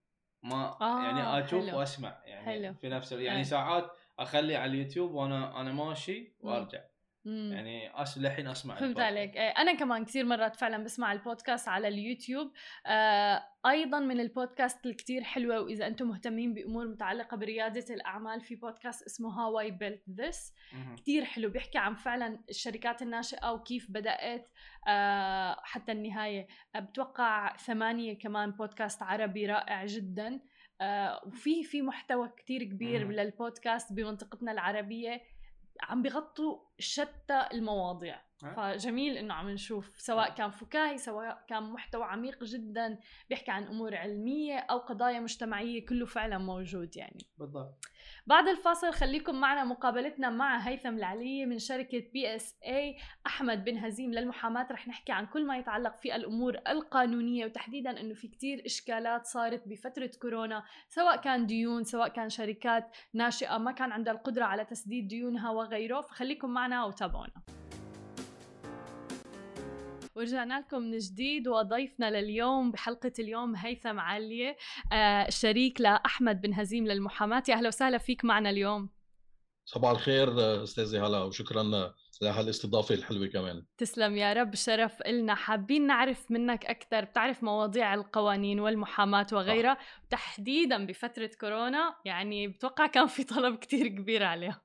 ما 0.44 0.82
آه، 0.82 1.04
يعني 1.04 1.46
أشوف 1.46 1.66
حلو. 1.68 1.78
وأسمع 1.80 2.22
يعني 2.26 2.46
حلو. 2.46 2.74
في 2.74 2.90
نفس 2.90 3.12
يعني 3.12 3.38
إيه. 3.38 3.44
ساعات 3.44 3.92
أخلي 4.20 4.56
على 4.56 4.72
اليوتيوب 4.72 5.12
وأنا 5.12 5.62
أنا 5.62 5.72
ماشي 5.72 6.34
وأرجع 6.40 6.82
مم. 7.26 7.52
يعني 7.54 8.02
أس 8.02 8.18
للحين 8.18 8.48
أسمع 8.48 8.74
فهمت 8.76 8.84
البودكاست. 8.84 9.06
عليك 9.08 9.36
إيه، 9.36 9.50
أنا 9.50 9.74
كمان 9.74 10.06
كثير 10.06 10.26
مرات 10.26 10.56
فعلا 10.56 10.84
بسمع 10.84 11.12
البودكاست 11.14 11.68
على 11.68 11.88
اليوتيوب 11.88 12.52
آه 12.86 13.44
أيضا 13.66 14.00
من 14.00 14.20
البودكاست 14.20 14.86
الكتير 14.86 15.24
حلوة 15.24 15.60
وإذا 15.62 15.88
أنتم 15.88 16.08
مهتمين 16.08 16.54
بأمور 16.54 16.88
متعلقة 16.88 17.38
بريادة 17.38 17.94
الأعمال 17.94 18.42
في 18.42 18.56
بودكاست 18.56 19.04
اسمه 19.06 19.30
How 19.30 19.60
I 19.60 19.72
Built 19.72 20.04
This. 20.10 20.54
كتير 20.98 21.26
حلو 21.26 21.50
بيحكي 21.50 21.78
عن 21.78 21.96
فعلا 21.96 22.40
الشركات 22.50 23.02
الناشئة 23.02 23.52
وكيف 23.52 23.92
بدأت 23.92 24.50
آه 24.88 25.58
حتى 25.64 25.92
النهاية 25.92 26.48
بتوقع 26.76 27.58
ثمانية 27.58 28.20
كمان 28.20 28.52
بودكاست 28.52 29.04
عربي 29.04 29.46
رائع 29.46 29.86
جدا 29.86 30.40
آه 30.82 31.22
وفي 31.26 31.64
في 31.64 31.82
محتوى 31.82 32.30
كتير 32.38 32.64
كبير 32.64 33.06
مم. 33.06 33.12
للبودكاست 33.12 33.94
بمنطقتنا 33.94 34.52
العربية 34.52 35.22
عم 35.82 36.02
بيغطوا 36.02 36.60
شتى 36.80 37.48
المواضيع. 37.54 38.22
فجميل 38.56 39.18
إنه 39.18 39.34
عم 39.34 39.50
نشوف 39.50 40.00
سواء 40.00 40.36
كان 40.36 40.52
فكاهي 40.52 40.98
سواء 40.98 41.46
كان 41.48 41.64
محتوى 41.64 42.04
عميق 42.04 42.44
جدا 42.44 43.00
بيحكي 43.30 43.52
عن 43.52 43.64
أمور 43.64 43.96
علمية 43.96 44.58
أو 44.58 44.78
قضايا 44.78 45.20
مجتمعية 45.20 45.86
كله 45.86 46.06
فعلا 46.06 46.38
موجود 46.38 46.98
يعني. 46.98 47.26
بالضبط. 47.38 47.86
بعد 48.28 48.48
الفاصل 48.48 48.94
خليكم 48.94 49.36
معنا 49.36 49.64
مقابلتنا 49.64 50.30
مع 50.30 50.58
هيثم 50.58 50.98
العلي 50.98 51.46
من 51.46 51.60
شركة 51.60 52.04
بي 52.14 52.36
إس 52.36 52.56
اي 52.66 52.98
أحمد 53.28 53.64
بن 53.66 53.78
هزيم 53.78 54.14
للمحاماة 54.14 54.68
رح 54.72 54.88
نحكي 54.88 55.12
عن 55.12 55.26
كل 55.26 55.46
ما 55.46 55.58
يتعلق 55.58 55.98
في 55.98 56.16
الأمور 56.16 56.58
القانونية 56.68 57.46
وتحديدا 57.46 58.02
أنه 58.02 58.14
في 58.14 58.28
كتير 58.28 58.64
إشكالات 58.66 59.26
صارت 59.26 59.68
بفترة 59.68 60.12
كورونا 60.22 60.64
سواء 60.90 61.22
كان 61.22 61.46
ديون 61.46 61.84
سواء 61.84 62.08
كان 62.08 62.30
شركات 62.30 62.98
ناشئة 63.14 63.58
ما 63.58 63.72
كان 63.72 63.92
عندها 63.92 64.14
القدرة 64.14 64.44
على 64.46 64.66
تسديد 64.66 65.08
ديونها 65.08 65.50
وغيره. 65.50 66.02
فخليكم 66.02 66.50
معنا 66.50 66.86
وتابعونا. 66.86 67.42
ورجعنا 70.16 70.60
لكم 70.60 70.82
من 70.82 70.98
جديد 70.98 71.48
وضيفنا 71.48 72.12
لليوم 72.22 72.72
بحلقة 72.72 73.12
اليوم 73.20 73.56
هيثم 73.56 74.00
علية 74.00 74.58
آه 74.94 75.30
شريك 75.30 75.82
لأحمد 75.82 76.42
بن 76.42 76.54
هزيم 76.54 76.88
للمحاماة. 76.88 77.44
يا 77.50 77.54
أهلا 77.54 77.68
وسهلا 77.68 77.98
فيك 77.98 78.26
معنا 78.26 78.50
اليوم. 78.50 78.90
صباح 79.66 79.92
الخير 79.92 80.64
استاذي 80.64 81.00
هلا 81.00 81.24
وشكرا 81.24 81.92
لهالاستضافه 82.22 82.96
الحلوة 82.96 83.28
كمان. 83.28 83.66
تسلم 83.78 84.18
يا 84.18 84.34
رب 84.34 84.56
شرف 84.56 85.02
إلنا. 85.02 85.36
حابين 85.36 85.88
نعرف 85.88 86.32
منك 86.32 86.66
أكثر 86.66 87.06
بتعرف 87.06 87.44
مواضيع 87.44 87.94
القوانين 87.94 88.60
والمحاماة 88.60 89.28
وغيرها؟ 89.32 89.78
تحديدا 90.10 90.86
بفترة 90.86 91.30
كورونا 91.40 91.96
يعني 92.06 92.48
بتوقع 92.48 92.88
كان 92.88 93.08
في 93.08 93.24
طلب 93.24 93.56
كتير 93.58 93.88
كبير 93.88 94.24
عليها. 94.24 94.62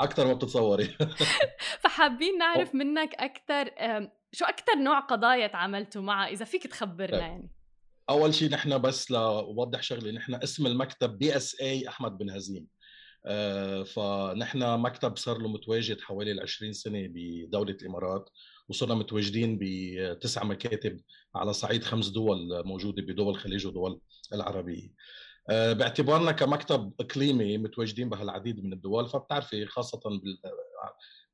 أكثر 0.00 0.26
ما 0.26 0.32
بتتصوري. 0.32 0.84
فحابين 1.82 2.38
نعرف 2.38 2.74
منك 2.74 3.14
أكثر 3.14 3.70
آم، 3.78 4.10
شو 4.32 4.44
أكثر 4.44 4.74
نوع 4.74 5.00
قضايا 5.00 5.46
تعاملتوا 5.46 6.02
معها 6.02 6.28
إذا 6.28 6.44
فيك 6.44 6.66
تخبرنا 6.66 7.18
طيب. 7.18 7.20
يعني. 7.20 7.50
أول 8.10 8.34
شيء 8.34 8.50
نحن 8.50 8.78
بس 8.78 9.10
لوضح 9.10 9.82
شغلة 9.82 10.10
نحن 10.10 10.34
اسم 10.34 10.66
المكتب 10.66 11.18
بي 11.18 11.36
إس 11.36 11.60
اي 11.60 11.88
أحمد 11.88 12.18
بن 12.18 12.30
هزيم. 12.30 12.66
آه، 13.26 13.82
فنحن 13.82 14.80
مكتب 14.80 15.16
صار 15.16 15.38
له 15.38 15.48
متواجد 15.48 16.00
حوالي 16.00 16.32
ال 16.32 16.40
20 16.40 16.72
سنة 16.72 17.08
بدولة 17.08 17.76
الإمارات 17.82 18.30
وصرنا 18.68 18.94
متواجدين 18.94 19.58
بتسع 19.60 20.44
مكاتب 20.44 21.00
على 21.34 21.52
صعيد 21.52 21.84
خمس 21.84 22.08
دول 22.08 22.66
موجودة 22.66 23.02
بدول 23.02 23.28
الخليج 23.28 23.66
ودول 23.66 24.00
العربية. 24.32 24.90
باعتبارنا 25.50 26.32
كمكتب 26.32 26.92
إقليمي 27.00 27.58
متواجدين 27.58 28.08
بهالعديد 28.08 28.64
من 28.64 28.72
الدول 28.72 29.08
فبتعرفي 29.08 29.66
خاصة 29.66 30.00
بال- 30.04 30.38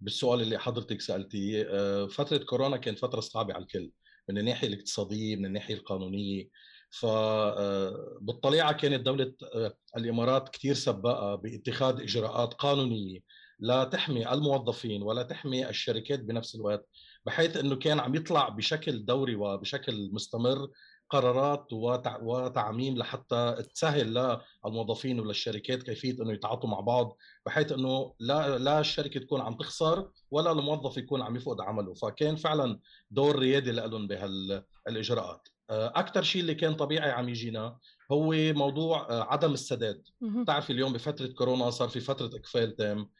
بالسؤال 0.00 0.42
اللي 0.42 0.58
حضرتك 0.58 1.00
سألتيه 1.00 1.66
آه، 1.70 2.06
فترة 2.06 2.36
كورونا 2.38 2.76
كانت 2.76 2.98
فترة 2.98 3.20
صعبة 3.20 3.54
على 3.54 3.62
الكل 3.62 3.92
من 4.28 4.38
الناحية 4.38 4.68
الاقتصادية 4.68 5.36
من 5.36 5.46
الناحية 5.46 5.74
القانونية. 5.74 6.48
فبالطليعه 6.90 8.72
كانت 8.72 9.06
دولة 9.06 9.32
آه، 9.54 9.74
الإمارات 9.96 10.48
كثير 10.48 10.74
سباقه 10.74 11.34
باتخاذ 11.34 12.00
إجراءات 12.02 12.54
قانونية 12.54 13.20
لا 13.58 13.84
تحمي 13.84 14.32
الموظفين 14.32 15.02
ولا 15.02 15.22
تحمي 15.22 15.68
الشركات 15.68 16.20
بنفس 16.20 16.54
الوقت 16.54 16.88
بحيث 17.26 17.56
إنه 17.56 17.76
كان 17.76 18.00
عم 18.00 18.14
يطلع 18.14 18.48
بشكل 18.48 19.04
دوري 19.04 19.34
وبشكل 19.34 20.10
مستمر 20.12 20.68
قرارات 21.10 21.72
وتع- 21.72 22.22
وتعميم 22.22 22.96
لحتى 22.98 23.56
تسهل 23.74 24.38
للموظفين 24.64 25.20
وللشركات 25.20 25.82
كيفية 25.82 26.22
إنه 26.22 26.32
يتعاطوا 26.32 26.68
مع 26.70 26.80
بعض 26.80 27.16
بحيث 27.46 27.72
إنه 27.72 28.14
لا 28.20 28.58
لا 28.58 28.80
الشركة 28.80 29.20
تكون 29.20 29.40
عم 29.40 29.54
تخسر 29.54 30.10
ولا 30.30 30.52
الموظف 30.52 30.96
يكون 30.96 31.22
عم 31.22 31.36
يفقد 31.36 31.60
عمله. 31.60 31.94
فكان 31.94 32.36
فعلا 32.36 32.78
دور 33.10 33.38
ريادي 33.38 33.70
لهم 33.72 34.06
بهالاجراءات 34.06 35.48
أكثر 35.70 36.22
شيء 36.22 36.40
اللي 36.42 36.54
كان 36.54 36.74
طبيعي 36.74 37.10
عم 37.10 37.28
يجينا 37.28 37.78
هو 38.12 38.32
موضوع 38.34 39.08
آه، 39.10 39.22
عدم 39.22 39.52
السداد. 39.52 40.02
بتعرفي 40.20 40.72
اليوم 40.72 40.92
بفترة 40.92 41.26
كورونا 41.26 41.70
صار 41.70 41.88
في 41.88 42.00
فترة 42.00 42.30
إقفال 42.38 42.76
تام. 42.76 43.10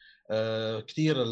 كثير 0.81 1.25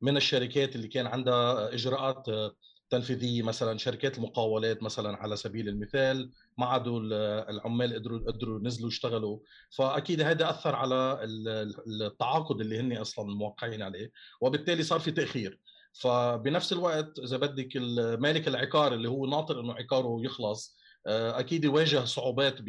من 0.00 0.16
الشركات 0.16 0.76
اللي 0.76 0.88
كان 0.88 1.06
عندها 1.06 1.74
إجراءات 1.74 2.28
آه، 2.28 2.52
تنفيذيه 2.90 3.42
مثلا 3.42 3.78
شركات 3.78 4.18
المقاولات 4.18 4.82
مثلا 4.82 5.16
على 5.16 5.36
سبيل 5.36 5.68
المثال 5.68 6.30
ما 6.58 6.66
عادوا 6.66 7.00
العمال 7.50 7.94
قدروا 7.94 8.18
قدروا 8.18 8.60
ينزلوا 8.60 8.88
يشتغلوا. 8.88 9.38
فأكيد 9.70 10.20
هذا 10.20 10.50
أثر 10.50 10.74
على 10.74 11.20
التعاقد 11.86 12.60
اللي 12.60 12.80
هن 12.80 12.96
أصلا 12.96 13.34
موقعين 13.34 13.82
عليه 13.82 14.12
وبالتالي 14.40 14.82
صار 14.82 15.00
في 15.00 15.10
تأخير. 15.10 15.60
فبنفس 15.92 16.72
الوقت 16.72 17.18
إذا 17.18 17.36
بدك 17.36 17.76
مالك 18.20 18.48
العقار 18.48 18.94
اللي 18.94 19.08
هو 19.08 19.26
ناطر 19.26 19.60
إنه 19.60 19.72
عقاره 19.72 20.20
يخلص 20.24 20.78
آه، 21.06 21.40
أكيد 21.40 21.64
يواجه 21.64 22.04
صعوبات 22.04 22.62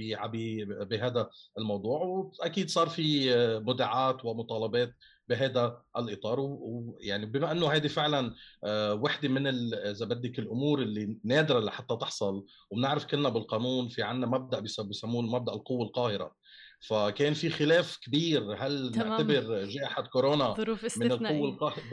بهذا 0.90 1.30
الموضوع 1.58 2.02
وأكيد 2.02 2.70
صار 2.70 2.90
في 2.90 3.30
مدعات 3.66 4.26
ومطالبات 4.26 4.96
بهذا 5.30 5.82
الإطار 5.98 6.40
ويعني 6.40 7.26
بما 7.26 7.52
أنه 7.52 7.68
هذه 7.68 7.88
فعلا 7.88 8.34
آه، 8.64 8.94
وحدة 8.94 9.30
من 9.30 9.48
إذا 9.74 10.06
بدك 10.06 10.40
الأمور 10.40 10.82
اللي 10.82 11.18
نادرة 11.24 11.60
لحتى 11.60 11.98
تحصل 12.02 12.46
وبنعرف 12.70 13.06
كلنا 13.06 13.30
بالقانون 13.30 13.88
في 13.88 14.04
عندنا 14.04 14.28
مبدأ 14.28 14.60
بسموه 14.60 15.22
مبدأ 15.22 15.54
القوة 15.54 15.86
القاهرة. 15.86 16.36
فكان 16.82 17.34
في 17.34 17.50
خلاف 17.50 17.98
كبير 17.98 18.54
هل 18.54 18.92
تمام. 18.92 19.08
نعتبر 19.08 19.66
جائحة 19.66 20.02
كورونا 20.02 20.54
ظروف 20.54 20.86
استثنائيه 20.86 21.20
من 21.20 21.26
القوة 21.26 21.50
القاهرة؟ 21.50 21.84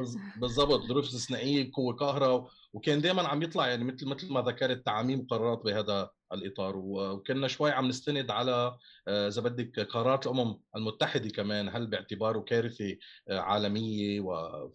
بالضبط 0.41 0.81
ظروف 0.89 1.05
استثنائية 1.05 1.71
قوة 1.75 1.95
قاهرة 1.95 2.49
وكان 2.77 3.01
دائما 3.01 3.29
عم 3.29 3.43
يطلع 3.43 3.69
يعني 3.69 3.85
مثل 3.85 4.07
مثل 4.07 4.33
ما 4.33 4.41
ذكرت 4.41 4.87
تعاميم 4.87 5.27
قرارات 5.27 5.63
بهذا 5.65 6.11
الإطار. 6.33 6.75
وكنا 6.77 7.49
شوي 7.49 7.71
عم 7.71 7.89
نستند 7.89 8.31
على 8.31 8.77
آه، 9.09 9.29
إذا 9.29 9.43
بدك 9.43 9.81
قرارات 9.81 10.27
الأمم 10.27 10.61
المتحدة 10.77 11.29
كمان 11.31 11.69
هل 11.69 11.87
باعتباره 11.87 12.41
كارثة 12.41 12.97
آه، 13.29 13.39
عالمية؟ 13.39 14.21
و 14.21 14.71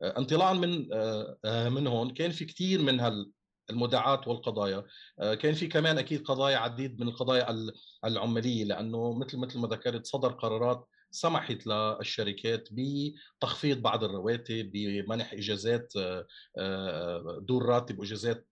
فانطلاقا 0.00 0.52
من 0.52 0.88
آه، 0.92 1.68
من 1.68 1.86
هون 1.86 2.10
كان 2.10 2.30
في 2.30 2.44
كثير 2.44 2.82
من 2.82 3.00
هال 3.00 3.32
المداعات 3.70 4.28
والقضايا. 4.28 4.84
كان 5.18 5.54
في 5.54 5.66
كمان 5.66 5.98
أكيد 5.98 6.24
قضايا 6.24 6.56
عديد 6.56 7.00
من 7.00 7.08
القضايا 7.08 7.70
العمالية 8.04 8.64
لأنه 8.64 9.12
مثل 9.12 9.38
مثل 9.38 9.58
ما 9.58 9.68
ذكرت 9.68 10.06
صدر 10.06 10.32
قرارات 10.32 10.88
سمحت 11.10 11.66
للشركات 11.66 12.68
بتخفيض 12.72 13.82
بعض 13.82 14.04
الرواتب 14.04 14.70
بمنح 14.72 15.32
إجازات 15.32 15.92
دور 17.40 17.66
راتب 17.66 17.98
وإجازات 17.98 18.46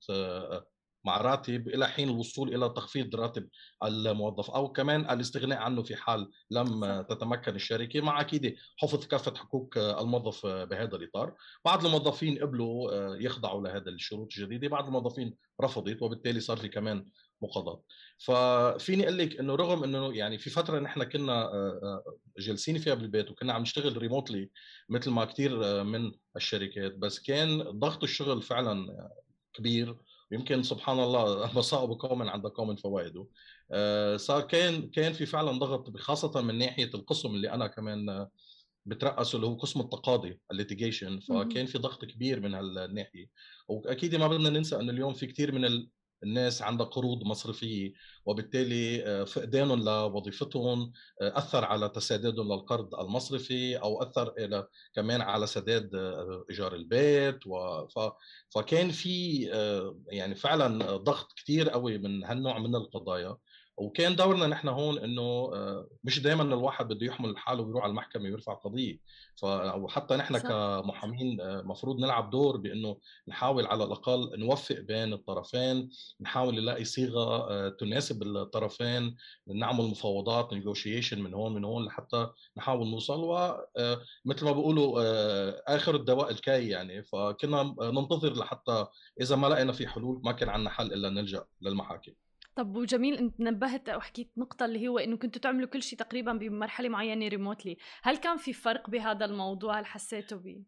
مع 1.06 1.20
راتب 1.20 1.68
إلى 1.68 1.88
حين 1.88 2.08
الوصول 2.08 2.54
إلى 2.54 2.68
تخفيض 2.68 3.16
راتب 3.16 3.48
الموظف 3.84 4.50
أو 4.50 4.72
كمان 4.72 5.10
الاستغناء 5.10 5.58
عنه 5.58 5.82
في 5.82 5.96
حال 5.96 6.30
لم 6.50 7.02
تتمكن 7.08 7.54
الشركة 7.54 8.00
مع 8.00 8.20
أكيد 8.20 8.56
حفظ 8.76 9.06
كافة 9.06 9.34
حقوق 9.34 9.78
الموظف 9.78 10.46
بهذا 10.46 10.96
الإطار، 10.96 11.34
بعض 11.64 11.86
الموظفين 11.86 12.38
قبلوا 12.38 12.92
آه، 12.92 13.16
يخضعوا 13.16 13.62
لهذا 13.62 13.90
الشروط 13.90 14.28
الجديدة، 14.36 14.68
بعض 14.68 14.86
الموظفين 14.86 15.36
رفضت 15.60 16.02
وبالتالي 16.02 16.40
صار 16.40 16.56
في 16.56 16.68
كمان 16.68 17.06
مقاضاة. 17.42 17.82
ففيني 18.18 19.04
أقول 19.04 19.18
لك 19.18 19.40
إنه 19.40 19.54
رغم 19.54 19.84
إنه 19.84 20.14
يعني 20.16 20.38
في 20.38 20.50
فترة 20.50 20.80
نحن 20.80 21.04
كنا 21.04 21.32
آه، 21.32 21.80
آه، 21.82 22.16
جالسين 22.38 22.78
فيها 22.78 22.94
بالبيت 22.94 23.30
وكنا 23.30 23.52
عم 23.52 23.62
نشتغل 23.62 23.96
ريموتلي 23.96 24.50
مثل 24.88 25.10
ما 25.10 25.24
كثير 25.24 25.84
من 25.84 26.12
الشركات 26.36 26.94
بس 26.94 27.20
كان 27.20 27.62
ضغط 27.62 28.02
الشغل 28.02 28.42
فعلا 28.42 29.10
كبير. 29.54 29.96
يمكن 30.32 30.62
سبحان 30.62 31.00
الله 31.00 31.50
مصائب 31.58 31.90
قوم 31.90 32.22
عند 32.22 32.46
قوم 32.46 32.76
فوائده. 32.76 33.26
آه، 33.72 34.16
صار 34.16 34.42
كان 34.42 34.90
كان 34.90 35.12
في 35.12 35.26
فعلا 35.26 35.50
ضغط 35.52 35.96
خاصة 35.96 36.40
من 36.42 36.58
ناحية 36.58 36.90
القسم 36.94 37.28
اللي 37.28 37.50
أنا 37.50 37.66
كمان 37.66 38.28
بترأسه 38.86 39.36
اللي 39.36 39.46
هو 39.46 39.54
قسم 39.54 39.80
التقاضي 39.80 40.40
الليتيجيشن 40.50 41.20
فكان 41.20 41.66
في 41.66 41.78
ضغط 41.78 42.04
كبير 42.04 42.40
من 42.40 42.54
هالناحية. 42.54 43.26
وأكيد 43.68 44.14
ما 44.14 44.28
بدنا 44.28 44.50
ننسى 44.50 44.76
إنه 44.76 44.92
اليوم 44.92 45.14
في 45.14 45.26
كثير 45.26 45.52
من 45.52 45.86
الناس 46.22 46.62
عندها 46.62 46.86
قروض 46.86 47.22
مصرفية 47.24 47.92
وبالتالي 48.26 49.04
آه، 49.06 49.24
فقدانهم 49.24 49.84
لوظيفتهم 49.84 50.92
آه، 51.22 51.38
أثر 51.38 51.64
على 51.64 51.88
تسديدهم 51.88 52.52
للقرض 52.52 52.94
المصرفي 52.94 53.76
أو 53.76 54.02
أثر 54.02 54.34
إلى 54.38 54.68
كمان 54.94 55.20
على 55.20 55.46
سداد 55.46 55.94
آه، 55.94 56.44
إيجار 56.50 56.74
البيت 56.74 57.38
فكان 58.54 58.90
في 58.90 59.42
يعني 60.10 60.34
فعلا 60.34 60.96
ضغط 60.96 61.32
كثير 61.36 61.68
قوي 61.70 61.98
من 61.98 62.24
هالنوع 62.24 62.58
من 62.58 62.74
القضايا. 62.74 63.36
وكان 63.76 64.16
دورنا 64.16 64.46
نحن 64.46 64.68
هون 64.68 64.98
إنه 64.98 65.22
آه، 65.22 65.88
مش 66.04 66.20
دائما 66.20 66.42
الواحد 66.42 66.88
بده 66.88 67.06
يحمل 67.06 67.38
حاله 67.38 67.62
ويروح 67.62 67.82
على 67.82 67.90
المحكمة 67.90 68.24
ويرفع 68.24 68.54
قضية. 68.54 68.98
وحتى 69.42 70.16
نحن 70.16 70.38
صح. 70.38 70.42
كمحامين 70.42 71.40
آه، 71.40 71.76
نلعب 71.86 72.30
دور 72.30 72.56
بإنه 72.56 72.96
نحاول 73.28 73.66
على 73.66 73.84
الأقل 73.84 74.38
نوفق 74.38 74.80
بين 74.80 75.12
الطرفين 75.12 75.90
نحاول 76.20 76.54
نلاقي 76.54 76.84
صيغة 76.84 77.50
آه، 77.50 77.68
تناسب 77.68 78.22
الطرفين 78.22 79.16
نعمل 79.46 79.84
مفاوضات 79.84 80.52
نيغوشيشن 80.52 81.22
من 81.22 81.34
هون 81.34 81.54
من 81.54 81.64
هون 81.64 81.84
لحتى 81.84 82.28
نحاول 82.56 82.90
نوصل. 82.90 83.20
ومثل 83.24 84.44
ما 84.44 84.52
بيقولوا 84.52 85.76
آخر 85.76 85.96
الدواء 85.96 86.30
الكاي 86.30 86.68
يعني. 86.68 87.02
فكنا 87.02 87.74
ننتظر 87.80 88.32
لحتى 88.32 88.86
إذا 89.20 89.36
ما 89.36 89.46
لقينا 89.46 89.72
في 89.72 89.86
حلول 89.86 90.20
ما 90.24 90.32
كان 90.32 90.48
عندنا 90.48 90.70
حل 90.70 90.92
إلا 90.92 91.10
نلجأ 91.10 91.44
للمحاكم. 91.60 92.12
طب 92.56 92.76
وجميل 92.76 93.14
انت 93.14 93.40
نبهت 93.40 93.88
أو 93.88 94.00
حكيت 94.00 94.32
نقطة 94.36 94.64
اللي 94.64 94.88
هو 94.88 94.98
إنه 94.98 95.16
كنتوا 95.16 95.40
تعملوا 95.40 95.68
كل 95.68 95.82
شيء 95.82 95.98
تقريبا 95.98 96.32
بمرحلة 96.32 96.88
معينة 96.88 97.28
ريموتلي، 97.28 97.76
هل 98.02 98.16
كان 98.16 98.36
في 98.36 98.52
فرق 98.52 98.90
بهذا 98.90 99.24
الموضوع 99.24 99.80
هل 99.80 99.86
حسيتوا 99.86 100.38
به؟ 100.38 100.64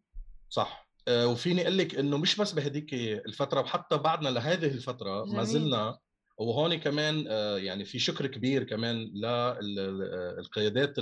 صح 0.48 0.88
آه، 1.08 1.26
وفيني 1.26 1.62
أقول 1.62 1.78
لك 1.78 1.94
إنه 1.94 2.18
مش 2.18 2.36
بس 2.36 2.52
بهديك 2.52 2.94
الفترة 2.94 3.60
وحتى 3.60 3.98
بعدنا 3.98 4.28
لهذه 4.28 4.66
الفترة 4.66 5.24
جميل. 5.24 5.36
ما 5.36 5.42
زلنا 5.42 5.98
وهون 6.38 6.74
كمان 6.74 7.24
آه، 7.28 7.58
يعني 7.58 7.84
في 7.84 7.98
شكر 7.98 8.26
كبير 8.26 8.64
كمان 8.64 8.96
للقيادات 9.60 10.98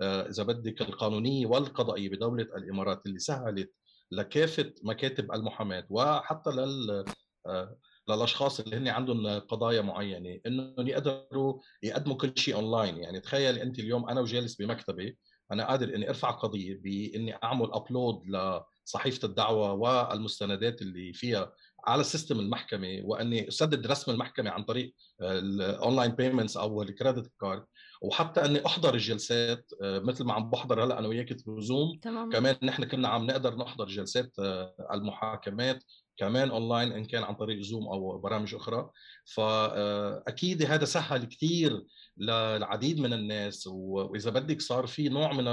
آه، 0.00 0.28
إذا 0.28 0.42
بدك 0.42 0.80
القانونية 0.80 1.46
والقضائية 1.46 2.08
بدولة 2.08 2.44
الإمارات 2.56 3.06
اللي 3.06 3.18
سهلت 3.18 3.74
لكافة 4.10 4.72
مكاتب 4.82 5.32
المحاماة 5.32 5.86
وحتى 5.90 6.50
لل 6.50 7.04
للأشخاص 8.08 8.60
اللي 8.60 8.76
هن 8.76 8.88
عندهم 8.88 9.38
قضايا 9.38 9.82
معينة 9.82 10.40
إنهم 10.46 10.88
يقدروا 10.88 11.60
يقدموا 11.82 12.16
كل 12.16 12.32
شيء 12.36 12.54
اونلاين 12.54 12.96
يعني 12.96 13.20
تخيل 13.20 13.58
انت 13.58 13.78
اليوم 13.78 14.08
أنا 14.08 14.20
وجالس 14.20 14.54
بمكتبي 14.54 15.18
أنا 15.52 15.68
قادر 15.68 15.94
إني 15.94 16.08
أرفع 16.08 16.30
قضية 16.30 16.74
بإني 16.74 17.34
أعمل 17.44 17.68
upload 17.72 18.22
لصحيفة 18.26 19.28
الدعوة 19.28 19.72
والمستندات 19.72 20.82
اللي 20.82 21.12
فيها 21.12 21.52
على 21.86 22.04
system 22.04 22.40
المحكمة 22.40 23.00
وإني 23.04 23.48
أسدد 23.48 23.86
رسم 23.86 24.12
المحكمة 24.12 24.50
عن 24.50 24.62
طريق 24.62 24.94
ال 25.20 25.33
online 25.33 26.10
payments 26.10 26.56
أو 26.56 26.82
ال 26.82 26.89
credit 26.89 27.32
card 27.40 27.64
وحتى 28.02 28.44
إني 28.44 28.66
أحضر 28.66 28.94
الجلسات 28.94 29.70
آه، 29.82 29.98
مثل 29.98 30.24
ما 30.24 30.32
عم 30.32 30.50
بحضر 30.50 30.84
هلأ 30.84 30.98
أنا 30.98 31.08
وياك 31.08 31.32
بزوم. 31.46 31.98
كمان 32.32 32.56
نحن 32.62 32.84
كنا 32.84 33.08
عم 33.08 33.26
نقدر 33.26 33.56
نحضر 33.56 33.86
جلسات 33.86 34.32
آه، 34.38 34.88
المحاكمات 34.92 35.84
كمان 36.16 36.50
أونلاين 36.50 36.92
إن 36.92 37.04
كان 37.04 37.22
عن 37.22 37.34
طريق 37.34 37.60
زوم 37.60 37.88
أو 37.88 38.18
برامج 38.18 38.54
أخرى. 38.54 38.90
فاكيد 39.24 40.62
هذا 40.62 40.84
سهل 40.84 41.24
كثير 41.24 41.84
للعديد 42.16 43.00
من 43.00 43.12
الناس. 43.12 43.66
وإذا 43.66 44.30
بدك 44.30 44.60
صار 44.60 44.86
في 44.86 45.08
نوع 45.08 45.32
من 45.32 45.48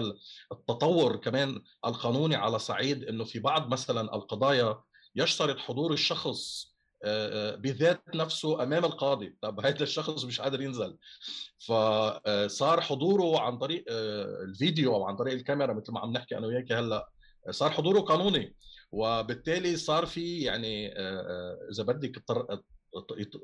التطور 0.51 1.15
كمان 1.15 1.61
القانوني 1.85 2.35
على 2.35 2.59
صعيد 2.59 3.03
إنه 3.03 3.23
في 3.23 3.39
بعض 3.39 3.71
مثلا 3.71 4.15
القضايا 4.15 4.81
يشترط 5.15 5.57
حضور 5.57 5.93
الشخص 5.93 6.71
بذات 7.57 8.15
نفسه 8.15 8.63
أمام 8.63 8.85
القاضي. 8.85 9.35
طب 9.41 9.59
هذا 9.65 9.83
الشخص 9.83 10.25
مش 10.25 10.41
قادر 10.41 10.61
ينزل. 10.61 10.97
فصار 11.67 12.81
حضوره 12.81 13.39
عن 13.39 13.57
طريق 13.57 13.85
الفيديو 14.43 14.95
أو 14.95 15.03
عن 15.05 15.15
طريق 15.15 15.33
الكاميرا 15.33 15.73
مثل 15.73 15.91
ما 15.91 15.99
عم 15.99 16.11
نحكي 16.11 16.37
أنا 16.37 16.47
وياك 16.47 16.71
هلأ 16.71 17.09
صار 17.49 17.71
حضوره 17.71 17.99
قانوني. 17.99 18.55
وبالتالي 18.91 19.75
صار 19.77 20.05
في 20.05 20.41
يعني 20.41 20.93
إذا 21.71 21.83
بدك 21.83 22.23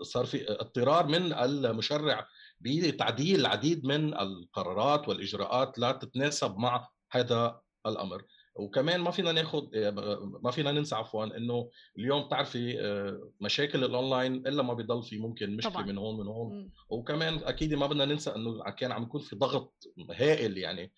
صار 0.01 0.25
في 0.25 0.51
اضطرار 0.51 1.07
من 1.07 1.33
المشرع 1.33 2.27
بتعديل 2.61 3.39
العديد 3.39 3.85
من 3.85 4.13
القرارات 4.13 5.09
والإجراءات 5.09 5.79
لا 5.79 5.91
تتناسب 5.91 6.57
مع 6.57 6.87
هذا 7.11 7.61
الأمر 7.85 8.23
وكمان 8.57 9.01
ما 9.01 9.11
فينا 9.11 9.31
ناخذ 9.31 9.63
ما 10.43 10.51
فينا 10.51 10.71
ننسى 10.71 10.95
عفوا 10.95 11.37
إنه 11.37 11.69
اليوم 11.97 12.23
بتعرفي 12.23 12.77
مشاكل 13.41 13.83
الأونلاين 13.83 14.33
إلا 14.35 14.63
ما 14.63 14.73
بيضل 14.73 15.03
في 15.03 15.17
ممكن 15.17 15.57
مشكلة 15.57 15.73
طبعا. 15.73 15.85
من 15.85 15.97
هون 15.97 16.19
من 16.19 16.27
هون 16.27 16.57
م. 16.57 16.71
وكمان 16.89 17.39
أكيد 17.43 17.73
ما 17.73 17.87
بدنا 17.87 18.05
ننسى 18.05 18.35
إنه 18.35 18.63
كان 18.69 18.91
عم 18.91 19.03
يكون 19.03 19.21
في 19.21 19.35
ضغط 19.35 19.83
هائل 20.11 20.57
يعني 20.57 20.91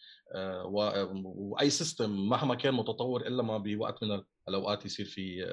وأي 0.66 1.70
system 1.70 2.30
مهما 2.30 2.56
كان 2.56 2.74
متطور 2.74 3.28
إلا 3.28 3.44
ما 3.44 3.58
بوقت 3.58 4.04
من 4.04 4.22
الأوقات 4.50 4.86
يصير 4.86 5.06
في 5.06 5.46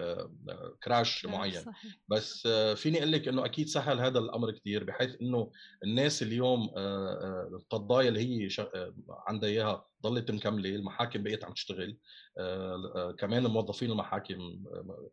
crash 0.83 1.27
آه، 1.27 1.31
معين 1.31 1.61
صحيح. 1.61 1.97
بس 2.09 2.49
فيني 2.77 2.99
أقول 2.99 3.13
لك 3.13 3.29
إنه 3.29 3.45
أكيد 3.45 3.69
سهل 3.69 4.01
هذا 4.01 4.19
الأمر 4.19 4.51
كثير 4.51 4.85
بحيث 4.85 5.17
إنه 5.23 5.51
الناس 5.85 6.23
اليوم 6.23 6.71
القضايا 7.55 8.09
اللي 8.09 8.21
هي 8.21 8.49
عندها 9.29 9.49
إياها 9.49 9.87
ضلت 10.03 10.31
مكملة 10.31 10.71
المحاكم 10.71 11.23
بقيت 11.23 11.45
عم 11.45 11.53
تشتغل 11.53 11.99
كمان 13.19 13.47
موظفين 13.47 13.91
المحاكم 13.91 14.65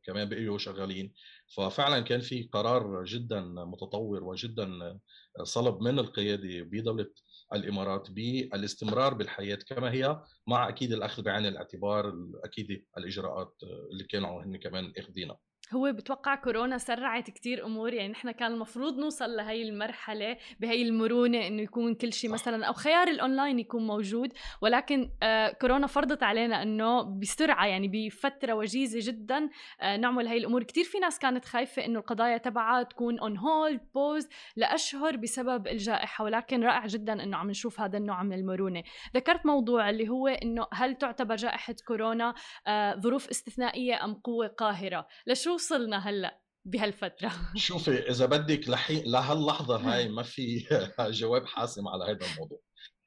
كمان 0.03 0.29
بقيوا 0.29 0.57
شغالين 0.57 1.13
ففعلا 1.55 1.99
كان 1.99 2.19
في 2.19 2.43
قرار 2.43 3.03
جدا 3.03 3.41
متطور 3.41 4.23
وجدا 4.23 4.99
صلب 5.43 5.81
من 5.81 5.99
القيادة 5.99 6.61
بدوله 6.61 7.09
الإمارات 7.53 8.11
بالاستمرار 8.11 9.13
بالحياة 9.13 9.55
كما 9.55 9.91
هي 9.91 10.21
مع 10.47 10.69
أكيد 10.69 10.91
الأخذ 10.91 11.23
بعين 11.23 11.45
الاعتبار 11.45 12.13
أكيد 12.43 12.85
الإجراءات 12.97 13.55
اللي 13.91 14.03
كانوا 14.03 14.43
هن 14.43 14.57
كمان 14.57 14.93
إخذينها. 14.97 15.37
هو 15.71 15.91
بتوقع 15.91 16.35
كورونا 16.35 16.77
سرعت 16.77 17.29
كتير 17.29 17.65
أمور 17.65 17.93
يعني 17.93 18.11
نحن 18.11 18.31
كان 18.31 18.51
المفروض 18.51 18.97
نوصل 18.97 19.35
لهي 19.35 19.69
المرحلة 19.69 20.37
بهي 20.59 20.81
المرونة 20.81 21.47
إنه 21.47 21.61
يكون 21.61 21.95
كل 21.95 22.13
شيء 22.13 22.29
مثلا 22.29 22.65
أو 22.65 22.73
خيار 22.73 23.07
الأونلاين 23.07 23.59
يكون 23.59 23.87
موجود 23.87 24.33
ولكن 24.61 25.09
آه 25.23 25.51
كورونا 25.51 25.87
فرضت 25.87 26.23
علينا 26.23 26.61
إنه 26.61 27.01
بسرعة 27.01 27.65
يعني 27.65 27.87
بفترة 27.87 28.53
وجيزة 28.53 28.99
جدا 29.11 29.49
آه 29.81 29.97
نعمل 29.97 30.27
هي 30.27 30.37
الأمور. 30.37 30.63
كتير 30.63 30.83
في 30.83 30.99
ناس 30.99 31.19
كانت 31.19 31.45
خايفة 31.45 31.85
إنه 31.85 31.99
القضايا 31.99 32.37
تبعها 32.37 32.83
تكون 32.83 33.19
on 33.19 33.37
hold 33.37 33.81
pause 33.95 34.27
لأشهر 34.55 35.17
بسبب 35.17 35.67
الجائحة 35.67 36.23
ولكن 36.23 36.63
رائع 36.63 36.87
جدا 36.87 37.23
إنه 37.23 37.37
عم 37.37 37.49
نشوف 37.49 37.81
هذا 37.81 37.97
النوع 37.97 38.23
من 38.23 38.33
المرونة. 38.33 38.83
ذكرت 39.15 39.45
موضوع 39.45 39.89
اللي 39.89 40.09
هو 40.09 40.27
إنه 40.27 40.67
هل 40.73 40.95
تعتبر 40.95 41.35
جائحة 41.35 41.75
كورونا 41.87 42.33
آه 42.67 42.95
ظروف 42.95 43.29
استثنائية 43.29 44.03
أم 44.05 44.13
قوة 44.13 44.47
قاهرة؟ 44.47 45.07
لشو 45.27 45.52
وصلنا 45.53 46.09
هلأ 46.09 46.41
بهالفترة. 46.65 47.31
شوفي 47.55 48.09
إذا 48.09 48.25
بدك 48.25 48.69
لحين 48.69 49.03
لهاللحظة 49.11 49.77
هاي 49.77 50.09
ما 50.09 50.23
في 50.23 50.67
جواب 51.19 51.45
حاسم 51.45 51.87
على 51.87 52.03
هذا 52.03 52.25
الموضوع. 52.33 52.59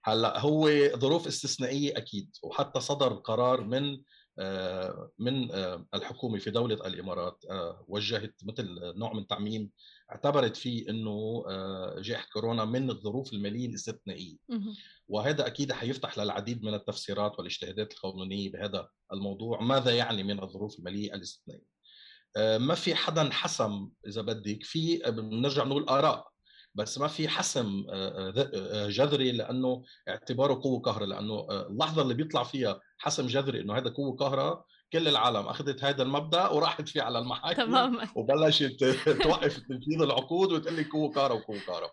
هلأ 0.04 0.40
هو 0.40 0.70
ظروف 0.96 1.26
استثنائية 1.26 1.96
أكيد 1.96 2.30
وحتى 2.42 2.80
صدر 2.80 3.12
قرار 3.12 3.64
من 3.64 3.98
آه، 4.38 5.10
من 5.18 5.52
آه، 5.52 5.86
الحكومة 5.94 6.38
في 6.38 6.50
دولة 6.50 6.74
الإمارات 6.74 7.44
آه، 7.50 7.84
وجهت 7.88 8.34
مثل 8.44 8.66
نوع 8.96 9.12
من 9.12 9.26
تعميم 9.26 9.70
اعتبرت 10.12 10.56
فيه 10.56 10.90
إنه 10.90 11.44
جائحة 11.98 12.26
كورونا 12.32 12.64
من 12.64 12.90
الظروف 12.90 13.32
المالية 13.32 13.66
الاستثنائية. 13.66 14.36
وهذا 15.08 15.46
أكيد 15.46 15.72
حيفتح 15.72 16.18
للعديد 16.18 16.64
من 16.64 16.74
التفسيرات 16.74 17.38
والإجتهادات 17.38 17.92
القانونية 17.92 18.52
بهذا 18.52 18.88
الموضوع 19.12 19.60
ماذا 19.60 19.96
يعني 19.96 20.22
من 20.22 20.42
الظروف 20.42 20.78
المالية 20.78 21.14
الاستثنائية. 21.14 21.75
ما 22.36 22.74
في 22.74 22.94
حدا 22.94 23.30
حسم 23.32 23.88
إذا 24.06 24.22
بدك. 24.22 24.58
في 24.62 24.96
بنرجع 24.98 25.64
نقول 25.64 25.88
آراء 25.88 26.26
بس 26.76 26.98
ما 26.98 27.08
في 27.08 27.28
حسم 27.28 27.84
آه، 27.90 28.32
آه، 28.54 28.88
جذري 28.88 29.32
لأنه 29.32 29.82
اعتباره 30.08 30.54
قوة 30.54 30.80
قهرة 30.80 31.04
لأنه 31.04 31.46
اللحظة 31.50 32.02
اللي 32.02 32.14
بيطلع 32.14 32.44
فيها 32.44 32.80
حسم 32.98 33.26
جذري 33.26 33.60
إنه 33.60 33.76
هذا 33.76 33.90
قوة 33.90 34.16
قهرة 34.16 34.64
كل 34.92 35.08
العالم 35.08 35.46
أخذت 35.46 35.84
هذا 35.84 36.02
المبدأ 36.02 36.48
وراحت 36.48 36.88
فيه 36.88 37.02
على 37.02 37.18
المحاكم 37.18 37.62
تماما. 37.62 38.08
وبلشت 38.16 38.84
توقف 39.22 39.58
تنفيذ 39.58 40.02
العقود 40.02 40.52
وتقول 40.52 40.76
لي 40.76 40.84
كو 40.84 41.10
كارا 41.10 41.34
وكو 41.34 41.54
كارا 41.66 41.90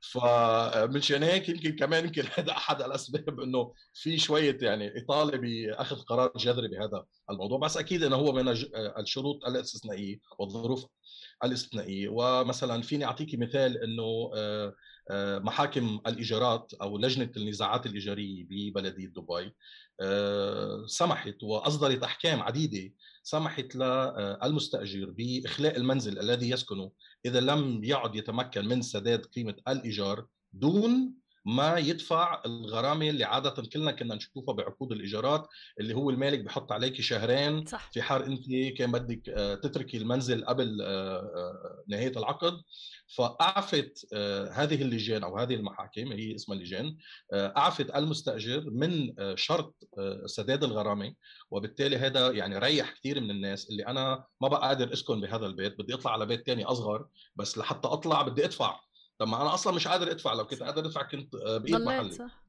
فمنشان 0.00 1.22
هيك 1.22 1.48
يمكن 1.48 1.76
كمان 1.76 2.04
يمكن 2.04 2.24
هذا 2.38 2.52
أحد 2.52 2.82
الأسباب 2.82 3.40
إنه 3.40 3.72
في 3.94 4.18
شوية 4.18 4.58
يعني 4.62 5.02
إطالة 5.02 5.38
بأخذ 5.38 5.96
قرار 5.96 6.32
جذري 6.36 6.68
بهذا 6.68 7.04
الموضوع. 7.30 7.58
بس 7.58 7.76
أكيد 7.76 8.02
إنه 8.02 8.16
هو 8.16 8.32
من 8.32 8.48
الشروط 8.98 9.44
الاستثنائية 9.44 10.18
والظروف 10.38 10.86
الاستثنائية. 11.44 12.08
ومثلا 12.08 12.82
فيني 12.82 13.04
اعطيكي 13.04 13.36
مثال 13.36 13.82
إنه 13.82 14.30
آه، 14.36 14.74
محاكم 15.38 16.00
الإيجارات 16.06 16.72
أو 16.82 16.98
لجنة 16.98 17.30
النزاعات 17.36 17.86
الإيجارية 17.86 18.44
ببلديه 18.50 19.06
دبي 19.06 19.54
آه، 20.00 20.84
سمحت 20.86 21.42
وأصدرت 21.42 22.02
أحكام 22.02 22.42
عديدة 22.42 22.94
سمحت 23.22 23.76
للمستاجر 23.76 25.10
بإخلاء 25.10 25.76
المنزل 25.76 26.18
الذي 26.18 26.50
يسكنه 26.50 26.90
إذا 27.26 27.40
لم 27.40 27.84
يعد 27.84 28.16
يتمكن 28.16 28.68
من 28.68 28.82
سداد 28.82 29.26
قيمة 29.26 29.54
الإيجار 29.68 30.26
دون 30.52 31.14
ما 31.48 31.78
يدفع 31.78 32.42
الغرامة 32.46 33.08
اللي 33.08 33.24
عادة 33.24 33.62
كلنا 33.72 33.92
كنا 33.92 34.14
نشوفها 34.14 34.54
بعقود 34.54 34.92
الإيجارات 34.92 35.48
اللي 35.80 35.94
هو 35.94 36.10
المالك 36.10 36.40
بحط 36.40 36.72
عليك 36.72 37.00
شهرين 37.00 37.66
صح. 37.66 37.90
في 37.92 38.02
حال 38.02 38.22
أنت 38.22 38.76
كان 38.78 38.92
بدك 38.92 39.28
آه، 39.28 39.54
تتركي 39.54 39.96
المنزل 39.96 40.44
قبل 40.44 40.82
آه، 40.82 41.18
آه، 41.18 41.84
نهاية 41.88 42.12
العقد. 42.18 42.62
فأعفت 43.16 44.14
هذه 44.52 44.82
اللجان 44.82 45.24
أو 45.24 45.38
هذه 45.38 45.54
المحاكم 45.54 46.12
هي 46.12 46.34
اسمها 46.34 46.58
اللجان 46.58 46.96
أعفت 47.34 47.96
المستأجر 47.96 48.70
من 48.70 49.14
شرط 49.36 49.74
سداد 50.26 50.64
الغرامة. 50.64 51.14
وبالتالي 51.50 51.96
هذا 51.96 52.30
يعني 52.30 52.58
ريح 52.58 52.92
كثير 52.92 53.20
من 53.20 53.30
الناس 53.30 53.70
اللي 53.70 53.86
أنا 53.86 54.24
ما 54.40 54.48
بقى 54.48 54.60
قادر 54.60 54.92
أسكن 54.92 55.20
بهذا 55.20 55.46
البيت 55.46 55.78
بدي 55.78 55.94
أطلع 55.94 56.12
على 56.12 56.26
بيت 56.26 56.46
ثاني 56.46 56.64
أصغر 56.64 57.06
بس 57.36 57.58
لحتى 57.58 57.88
أطلع 57.88 58.22
بدي 58.22 58.44
أدفع. 58.44 58.80
طب 59.18 59.28
ما 59.28 59.42
أنا 59.42 59.54
أصلا 59.54 59.72
مش 59.72 59.88
قادر 59.88 60.10
أدفع 60.10 60.32
لو 60.32 60.46
كنت 60.46 60.62
قادر 60.62 60.86
أدفع 60.86 61.02
كنت 61.02 61.34
آه، 61.34 61.58
بإيد 61.58 61.76
محلي. 61.76 62.10
صح. 62.10 62.48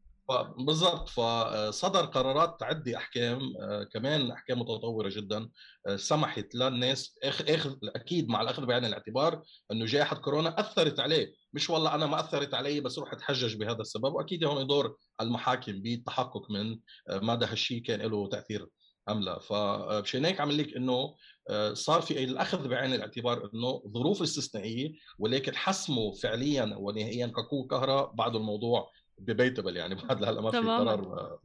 بالضبط 0.58 1.10
فصدر 1.10 2.06
قرارات 2.06 2.64
عده 2.64 2.98
أحكام 2.98 3.54
آه، 3.62 3.84
كمان 3.84 4.32
أحكام 4.32 4.60
متطورة 4.60 5.10
جدا. 5.10 5.50
آه، 5.88 5.96
سمحت 5.96 6.56
للناس 6.56 7.20
اخذ 7.24 7.76
أكيد 7.84 8.30
مع 8.30 8.42
الأخذ 8.42 8.66
بعين 8.66 8.86
الاعتبار 8.86 9.44
إنه 9.72 9.86
جائحة 9.86 10.16
كورونا 10.16 10.60
أثرت 10.60 11.00
عليه. 11.00 11.34
مش 11.54 11.70
والله 11.70 11.96
أنا 11.96 12.06
ما 12.06 12.20
أثرت 12.20 12.54
علي 12.54 12.80
بس 12.82 13.00
روح 13.00 13.14
أتحجج 13.14 13.56
بهذا 13.56 13.82
السبب 13.82 14.14
وأكيد 14.14 14.44
هون 14.44 14.68
دور 14.68 14.98
المحاكم 15.22 15.82
بالتحقق 15.82 16.52
من 16.52 16.80
ماذا 17.22 17.52
هالشيء 17.52 17.82
كان 17.82 18.02
له 18.02 18.28
تأثير. 18.30 18.68
أم 19.10 19.20
لا؟ 19.20 19.40
فمشان 19.40 20.26
هيك 20.26 20.42
عم 20.42 20.52
لك 20.52 20.76
إنه 20.76 21.16
آه، 21.50 21.74
صار 21.74 22.02
في 22.02 22.24
الأخذ 22.24 22.68
بعين 22.68 22.94
الاعتبار 22.94 23.50
إنه 23.54 23.84
ظروف 23.88 24.22
استثنائية 24.22 24.94
ولكن 25.20 25.56
حسمه 25.56 26.12
فعليا 26.12 26.76
ونهائيا 26.78 27.28
كقوة 27.28 27.68
كهرباء 27.68 28.12
بعد 28.14 28.36
الموضوع 28.36 28.92
ببيتبل 29.18 29.78
يعني 29.78 29.96
بعد 30.10 30.24
هلا 30.24 30.42
ما 30.42 30.52
في 30.52 30.58
قرار. 30.58 31.40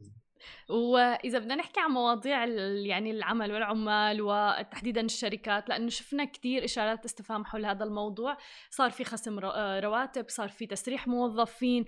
وإذا 0.69 1.39
بدنا 1.39 1.55
نحكي 1.55 1.79
عن 1.79 1.91
مواضيع 1.91 2.45
يعني 2.85 3.11
العمل 3.11 3.51
والعمال 3.51 4.21
وتحديدا 4.21 5.01
الشركات 5.01 5.69
لأنه 5.69 5.89
شفنا 5.89 6.25
كثير 6.25 6.65
إشارات 6.65 7.05
استفهام 7.05 7.45
حول 7.45 7.65
هذا 7.65 7.83
الموضوع. 7.83 8.37
صار 8.69 8.89
في 8.91 9.03
خصم 9.03 9.39
آه، 9.39 9.79
رواتب 9.79 10.25
صار 10.29 10.49
في 10.49 10.65
تسريح 10.65 11.07
موظفين. 11.07 11.85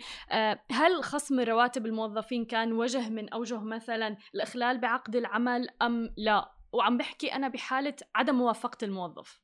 هل 0.72 1.04
خصم 1.04 1.40
رواتب 1.40 1.86
الموظفين 1.86 2.46
كان 2.46 2.74
وجه 2.74 3.10
من 3.10 3.30
أوجه 3.30 3.60
مثلا 3.60 4.18
الإخلال 4.36 4.78
بعقد 4.78 5.16
العمل 5.16 5.68
أم 5.82 6.14
لا؟ 6.18 6.52
وعم 6.72 6.98
بحكي 6.98 7.34
أنا 7.34 7.48
بحالة 7.48 7.96
عدم 8.16 8.36
موافقه 8.36 8.86
الموظف. 8.86 9.42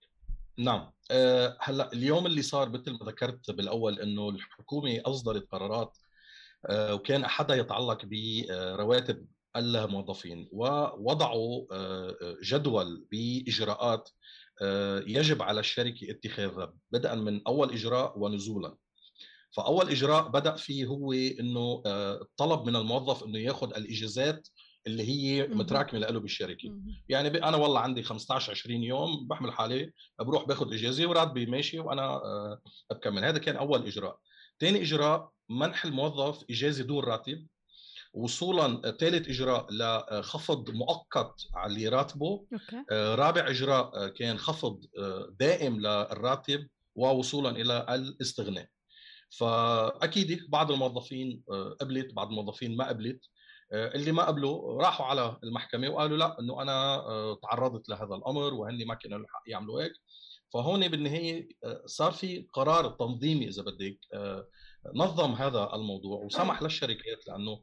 نعم. 0.57 0.91
أه 1.11 1.57
هلأ 1.61 1.93
اليوم 1.93 2.25
اللي 2.25 2.41
صار 2.41 2.69
مثل 2.69 2.91
ما 2.91 3.05
ذكرت 3.05 3.51
بالأول 3.51 3.99
إنه 3.99 4.29
الحكومة 4.29 5.01
أصدرت 5.05 5.51
قرارات 5.51 5.97
وكان 6.71 7.23
احدها 7.23 7.55
يتعلق 7.55 8.05
برواتب 8.05 9.25
الموظفين 9.55 10.49
ووضعوا 10.51 11.65
أه 11.71 12.37
جدول 12.43 13.05
بإجراءات 13.11 14.09
أه 14.61 15.03
يجب 15.07 15.41
على 15.41 15.59
الشركة 15.59 16.11
اتخاذها 16.11 16.73
بدءا 16.91 17.15
من 17.15 17.41
أول 17.47 17.71
إجراء 17.71 18.19
ونزولا. 18.19 18.75
فأول 19.55 19.89
إجراء 19.89 20.27
بدأ 20.27 20.55
فيه 20.55 20.85
هو 20.85 21.13
إنه 21.13 21.83
أه، 21.85 22.21
الطلب 22.21 22.65
من 22.65 22.75
الموظف 22.75 23.23
إنه 23.23 23.39
ياخذ 23.39 23.75
الإجازات 23.75 24.47
اللي 24.87 25.03
هي 25.03 25.47
متراكمة 25.47 25.99
له 25.99 26.19
بالشركة. 26.19 26.75
يعني 27.09 27.27
أنا 27.27 27.57
والله 27.57 27.79
عندي 27.79 28.03
15 28.03 28.51
20 28.51 28.83
يوم 28.83 29.27
بحمل 29.27 29.51
حالي 29.51 29.91
بروح 30.19 30.43
باخذ 30.45 30.73
إجازة 30.73 31.09
وراتبي 31.09 31.45
ماشي 31.45 31.79
وأنا 31.79 32.03
آه، 32.03 32.61
بكمل. 32.91 33.25
هذا 33.25 33.37
كان 33.37 33.55
أول 33.55 33.87
إجراء. 33.87 34.17
ثاني 34.59 34.81
إجراء 34.81 35.29
منح 35.49 35.85
الموظف 35.85 36.43
اجازه 36.49 36.83
دون 36.83 37.03
راتب 37.03 37.47
وصولا 38.13 38.91
ثالث 38.91 39.27
إجراء 39.29 39.67
لخفض 39.71 40.69
مؤقت 40.69 41.35
على 41.55 41.87
راتبه. 41.87 42.45
أوكي. 42.53 42.85
آه، 42.91 43.15
رابع 43.15 43.49
إجراء 43.49 44.05
آه، 44.05 44.07
كان 44.07 44.37
خفض 44.37 44.85
دائم 45.39 45.79
للراتب 45.79 46.67
ووصولا 46.95 47.49
إلى 47.49 47.85
الاستغناء. 47.89 48.67
فأكيد 49.29 50.49
بعض 50.49 50.71
الموظفين 50.71 51.43
قبلت 51.81 52.13
بعض 52.13 52.29
الموظفين 52.29 52.77
ما 52.77 52.87
قبلت. 52.87 53.21
آه، 53.73 53.95
اللي 53.95 54.11
ما 54.11 54.23
قبلوا 54.23 54.81
راحوا 54.81 55.05
على 55.05 55.37
المحكمة 55.43 55.89
وقالوا 55.89 56.17
لا 56.17 56.39
إنه 56.39 56.61
أنا 56.61 56.95
آه، 56.95 57.39
تعرضت 57.43 57.89
لهذا 57.89 58.15
الأمر 58.15 58.53
وهن 58.53 58.85
ما 58.87 58.95
كانوا 58.95 59.25
يعملوا 59.47 59.81
هيك. 59.81 59.93
فهون 60.53 60.87
بالنهاية 60.87 61.47
آه، 61.63 61.83
صار 61.85 62.11
في 62.11 62.47
قرار 62.53 62.89
تنظيمي 62.89 63.47
إذا 63.47 63.61
بدك 63.63 63.97
نظم 64.95 65.31
هذا 65.31 65.69
الموضوع 65.73 66.23
وسمح 66.23 66.61
للشركات 66.63 67.27
لأنه 67.27 67.59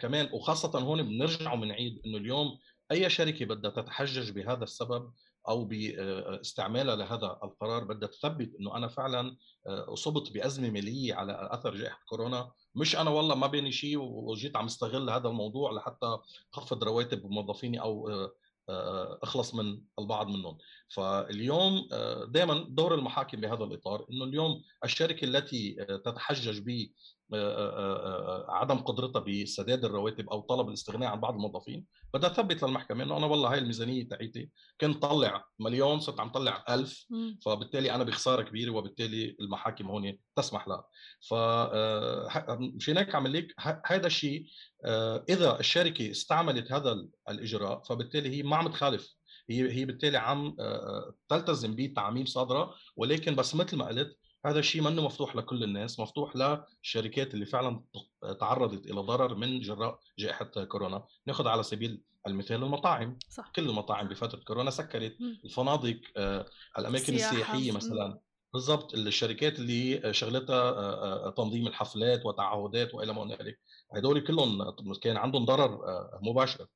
كمان 0.00 0.28
وخاصة 0.32 0.78
هون 0.78 1.02
بنرجع 1.02 1.52
وبنعيد 1.52 2.02
إنه 2.06 2.16
اليوم 2.16 2.58
أي 2.92 3.10
شركة 3.10 3.44
بدها 3.44 3.70
تتحجج 3.70 4.30
بهذا 4.30 4.64
السبب 4.64 5.12
أو 5.48 5.64
باستعمالها 5.64 6.96
لهذا 6.96 7.38
القرار 7.44 7.84
بدها 7.84 8.08
تثبت 8.08 8.54
إنه 8.60 8.76
أنا 8.76 8.88
فعلا 8.88 9.36
أصبت 9.66 10.32
بأزمة 10.32 10.70
مالية 10.70 11.14
على 11.14 11.48
أثر 11.52 11.74
جائحة 11.74 12.00
كورونا. 12.08 12.52
مش 12.74 12.96
أنا 12.96 13.10
والله 13.10 13.34
ما 13.34 13.46
بيني 13.46 13.72
شيء 13.72 13.98
وجيت 13.98 14.56
عم 14.56 14.64
استغل 14.64 15.10
هذا 15.10 15.28
الموضوع 15.28 15.72
لحتى 15.72 16.18
خفض 16.52 16.84
رواتب 16.84 17.26
موظفيني 17.26 17.80
أو 17.80 18.10
أخلص 19.22 19.54
من 19.54 19.80
البعض 19.98 20.28
منهم. 20.28 20.58
فاليوم 20.88 21.88
دائما 22.28 22.66
دور 22.68 22.94
المحاكم 22.94 23.40
بهذا 23.40 23.64
الإطار 23.64 24.06
إنه 24.10 24.24
اليوم 24.24 24.62
الشركة 24.84 25.24
التي 25.24 25.76
تتحجج 26.04 26.58
ب 26.58 26.88
عدم 28.48 28.78
قدرتها 28.78 29.20
بسداد 29.20 29.84
الرواتب 29.84 30.28
أو 30.30 30.40
طلب 30.40 30.68
الاستغناء 30.68 31.10
عن 31.10 31.20
بعض 31.20 31.34
الموظفين 31.34 31.86
بدها 32.14 32.28
تثبت 32.28 32.64
للمحكمة 32.64 33.04
إنه 33.04 33.16
أنا 33.16 33.26
والله 33.26 33.52
هاي 33.52 33.58
الميزانية 33.58 34.08
تاعيتي 34.08 34.50
كنت 34.80 35.02
طلع 35.02 35.44
مليون 35.58 36.00
صرت 36.00 36.20
عم 36.20 36.28
طلع 36.28 36.64
ألف 36.70 37.06
فبالتالي 37.44 37.94
أنا 37.94 38.04
بخسارة 38.04 38.42
كبيرة 38.42 38.70
وبالتالي 38.70 39.36
المحاكم 39.40 39.86
هون 39.86 40.18
تسمح 40.36 40.68
لها. 40.68 40.84
ف 41.28 41.34
مشان 42.60 42.98
هيك 42.98 43.14
عم 43.14 43.26
لك 43.26 43.54
هذا 43.86 44.06
الشيء 44.06 44.46
إذا 45.28 45.60
الشركة 45.60 46.10
استعملت 46.10 46.72
هذا 46.72 47.06
الإجراء 47.28 47.82
فبالتالي 47.82 48.36
هي 48.36 48.42
ما 48.42 48.56
عم 48.56 48.68
تخالف. 48.68 49.14
هي 49.50 49.72
هي 49.72 49.84
بالتالي 49.84 50.18
عم 50.18 50.56
تلتزم 51.28 51.76
بتعميم 51.76 52.26
صادرة 52.26 52.74
ولكن 52.96 53.34
بس 53.34 53.54
مثل 53.54 53.76
ما 53.76 53.86
قلت 53.86 54.18
هذا 54.46 54.58
الشيء 54.58 54.82
منه 54.82 55.02
مفتوح 55.02 55.36
لكل 55.36 55.64
الناس 55.64 56.00
مفتوح 56.00 56.36
للشركات 56.36 57.34
اللي 57.34 57.46
فعلا 57.46 57.84
تعرضت 58.40 58.86
إلى 58.86 59.00
ضرر 59.00 59.34
من 59.34 59.60
جراء 59.60 59.98
جائحة 60.18 60.44
كورونا. 60.44 61.04
ناخذ 61.26 61.48
على 61.48 61.62
سبيل 61.62 62.02
المثال 62.26 62.62
المطاعم. 62.62 63.18
صح. 63.28 63.50
كل 63.56 63.68
المطاعم 63.68 64.08
بفترة 64.08 64.40
كورونا 64.40 64.70
سكرت. 64.70 65.16
م. 65.20 65.24
الفنادق 65.44 66.00
آه، 66.16 66.46
الأماكن 66.78 67.14
السياحة. 67.14 67.32
السياحية 67.32 67.72
مثلا. 67.72 68.18
بالضبط. 68.52 68.94
الشركات 68.94 69.58
اللي 69.58 70.14
شغلتها 70.14 70.70
آه، 70.70 71.26
آه، 71.26 71.30
تنظيم 71.30 71.66
الحفلات 71.66 72.26
وتعهدات 72.26 72.94
وإلى 72.94 73.12
ما 73.12 73.22
هنالك. 73.22 73.58
هدول 73.94 74.20
كلهم 74.20 74.70
كان 75.02 75.16
عندهم 75.16 75.44
ضرر 75.44 75.80
مباشر. 76.22 76.66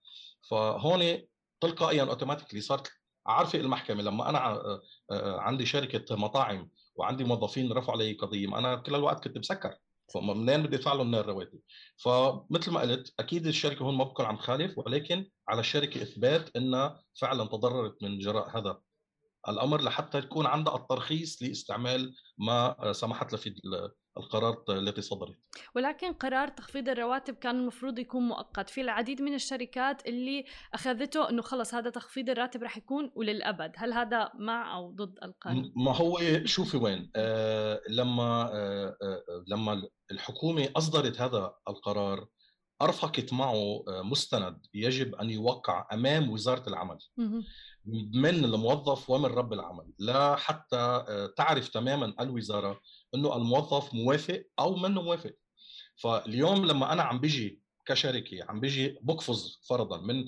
فهون 0.50 1.18
تلقائيا 1.60 2.02
اوتوماتيكلي 2.02 2.60
صارت 2.60 2.92
عارفة 3.26 3.58
المحكمة 3.60 4.02
لما 4.02 4.28
أنا 4.28 4.80
عندي 5.10 5.66
شركة 5.66 6.16
مطاعم 6.16 6.70
وعندي 6.96 7.24
موظفين 7.24 7.72
رفعوا 7.72 7.96
علي 7.96 8.12
قضية 8.12 8.46
ما 8.46 8.58
أنا 8.58 8.76
كل 8.76 8.94
الوقت 8.94 9.24
كنت 9.24 9.38
مسكر. 9.38 9.76
فمنين 10.14 10.62
بدي 10.62 10.76
أدفع 10.76 10.92
لهم 10.92 11.14
الرواتب 11.14 11.58
فمثل 11.96 12.70
ما 12.70 12.80
قلت 12.80 13.14
أكيد 13.20 13.46
الشركة 13.46 13.82
هون 13.82 13.94
ما 13.94 14.04
بكون 14.04 14.26
عم 14.26 14.36
تخالف 14.36 14.78
ولكن 14.78 15.30
على 15.48 15.60
الشركة 15.60 16.02
إثبات 16.02 16.56
إنها 16.56 17.02
فعلا 17.20 17.44
تضررت 17.44 18.02
من 18.02 18.18
جراء 18.18 18.58
هذا 18.58 18.80
الأمر 19.48 19.82
لحتى 19.82 20.18
يكون 20.18 20.46
عندها 20.46 20.76
الترخيص 20.76 21.42
لإستعمال 21.42 22.14
ما 22.38 22.92
سمحت 22.92 23.32
له 23.32 23.38
في 23.38 23.54
القرارات 24.16 24.70
التي 24.70 25.02
صدرت. 25.02 25.36
ولكن 25.74 26.12
قرار 26.12 26.48
تخفيض 26.48 26.88
الرواتب 26.88 27.34
كان 27.34 27.56
المفروض 27.56 27.98
يكون 27.98 28.22
مؤقت. 28.22 28.70
في 28.70 28.80
العديد 28.80 29.22
من 29.22 29.34
الشركات 29.34 30.06
اللي 30.06 30.44
أخذته 30.74 31.30
إنه 31.30 31.42
خلص 31.42 31.74
هذا 31.74 31.90
تخفيض 31.90 32.30
الراتب 32.30 32.62
رح 32.62 32.76
يكون 32.76 33.12
وللأبد. 33.14 33.72
هل 33.76 33.92
هذا 33.92 34.30
مع 34.34 34.76
أو 34.76 34.90
ضد 34.90 35.18
القانون؟ 35.22 35.72
ما 35.76 35.96
هو 35.96 36.20
شوفي 36.44 36.76
وين 36.76 37.10
آه 37.16 37.80
لما 37.88 38.50
آه 38.52 38.96
آه 39.02 39.44
لما 39.46 39.82
الحكومة 40.10 40.68
أصدرت 40.76 41.20
هذا 41.20 41.54
القرار 41.68 42.26
أرفقت 42.82 43.32
معه 43.32 43.84
آه، 43.88 44.02
مستند 44.02 44.66
يجب 44.74 45.14
أن 45.14 45.30
يوقع 45.30 45.88
أمام 45.92 46.30
وزارة 46.30 46.68
العمل. 46.68 46.98
من 48.14 48.44
الموظف 48.44 49.10
ومن 49.10 49.24
رب 49.26 49.52
العمل. 49.52 49.92
لا 49.98 50.36
حتى 50.36 50.76
آه، 50.76 51.32
تعرف 51.36 51.68
تماما 51.68 52.14
الوزارة 52.20 52.80
إنه 53.14 53.36
الموظف 53.36 53.94
موافق 53.94 54.44
أو 54.58 54.76
منه 54.76 55.02
موافق. 55.02 55.32
فاليوم 55.96 56.66
لما 56.66 56.92
أنا 56.92 57.02
عم 57.02 57.20
بيجي 57.20 57.60
كشركة 57.86 58.44
عم 58.48 58.60
بيجي 58.60 58.98
بقفز 59.02 59.60
فرضا 59.68 60.00
من 60.00 60.24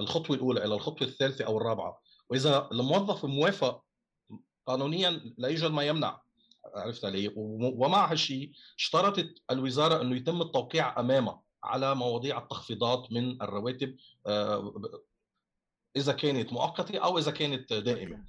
الخطوة 0.00 0.36
الأولى 0.36 0.64
إلى 0.64 0.74
الخطوة 0.74 1.08
الثالثة 1.08 1.44
أو 1.44 1.58
الرابعة. 1.58 2.00
وإذا 2.30 2.68
الموظف 2.72 3.24
موافق 3.24 3.84
قانونيا 4.66 5.34
لا 5.38 5.48
يوجد 5.48 5.70
ما 5.70 5.82
يمنع. 5.82 6.22
عرفت 6.74 7.04
علي؟ 7.04 7.32
ومع 7.36 8.12
هالشيء 8.12 8.52
اشترطت 8.78 9.42
الوزارة 9.50 10.02
إنه 10.02 10.16
يتم 10.16 10.42
التوقيع 10.42 11.00
أمامها 11.00 11.42
على 11.64 11.94
مواضيع 11.94 12.38
التخفيضات 12.38 13.12
من 13.12 13.42
الرواتب 13.42 13.96
آه، 14.26 14.72
إذا 15.96 16.12
كانت 16.12 16.52
مؤقتة 16.52 16.98
أو 16.98 17.18
إذا 17.18 17.30
كانت 17.30 17.72
دائمة. 17.72 18.24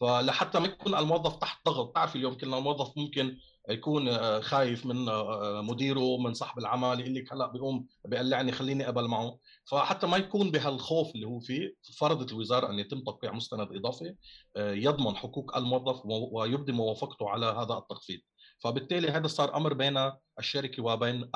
فلحتى 0.00 0.60
ما 0.60 0.66
يكون 0.66 0.94
الموظف 0.94 1.36
تحت 1.36 1.66
ضغط 1.66 1.94
تعرف 1.94 2.16
اليوم 2.16 2.34
كل 2.34 2.54
الموظف 2.54 2.98
ممكن 2.98 3.36
يكون 3.68 4.08
آه، 4.08 4.40
خايف 4.40 4.86
من 4.86 5.08
آه، 5.08 5.62
مديره 5.62 6.18
من 6.18 6.34
صاحب 6.34 6.58
العمل 6.58 7.00
يقول 7.00 7.14
لك 7.14 7.32
هلأ 7.32 7.46
بيقوم 7.46 7.86
بيقلعني 8.04 8.52
خليني 8.52 8.84
أقبل 8.84 9.08
معه. 9.08 9.38
فحتى 9.64 10.06
ما 10.06 10.16
يكون 10.16 10.50
بهالخوف 10.50 11.14
اللي 11.14 11.26
هو 11.26 11.40
فيه 11.40 11.74
فرضت 11.98 12.32
الوزارة 12.32 12.70
أن 12.70 12.78
يتم 12.78 13.00
توقيع 13.00 13.32
مستند 13.32 13.68
إضافي 13.72 14.14
آه، 14.56 14.72
يضمن 14.72 15.16
حقوق 15.16 15.56
الموظف 15.56 16.02
ويبدي 16.32 16.72
موافقته 16.72 17.28
على 17.28 17.46
هذا 17.46 17.74
التخفيض. 17.74 18.20
فبالتالي 18.58 19.08
هذا 19.08 19.26
صار 19.26 19.56
أمر 19.56 19.74
بين 19.74 20.10
الشركة 20.38 20.82
وبين 20.82 21.30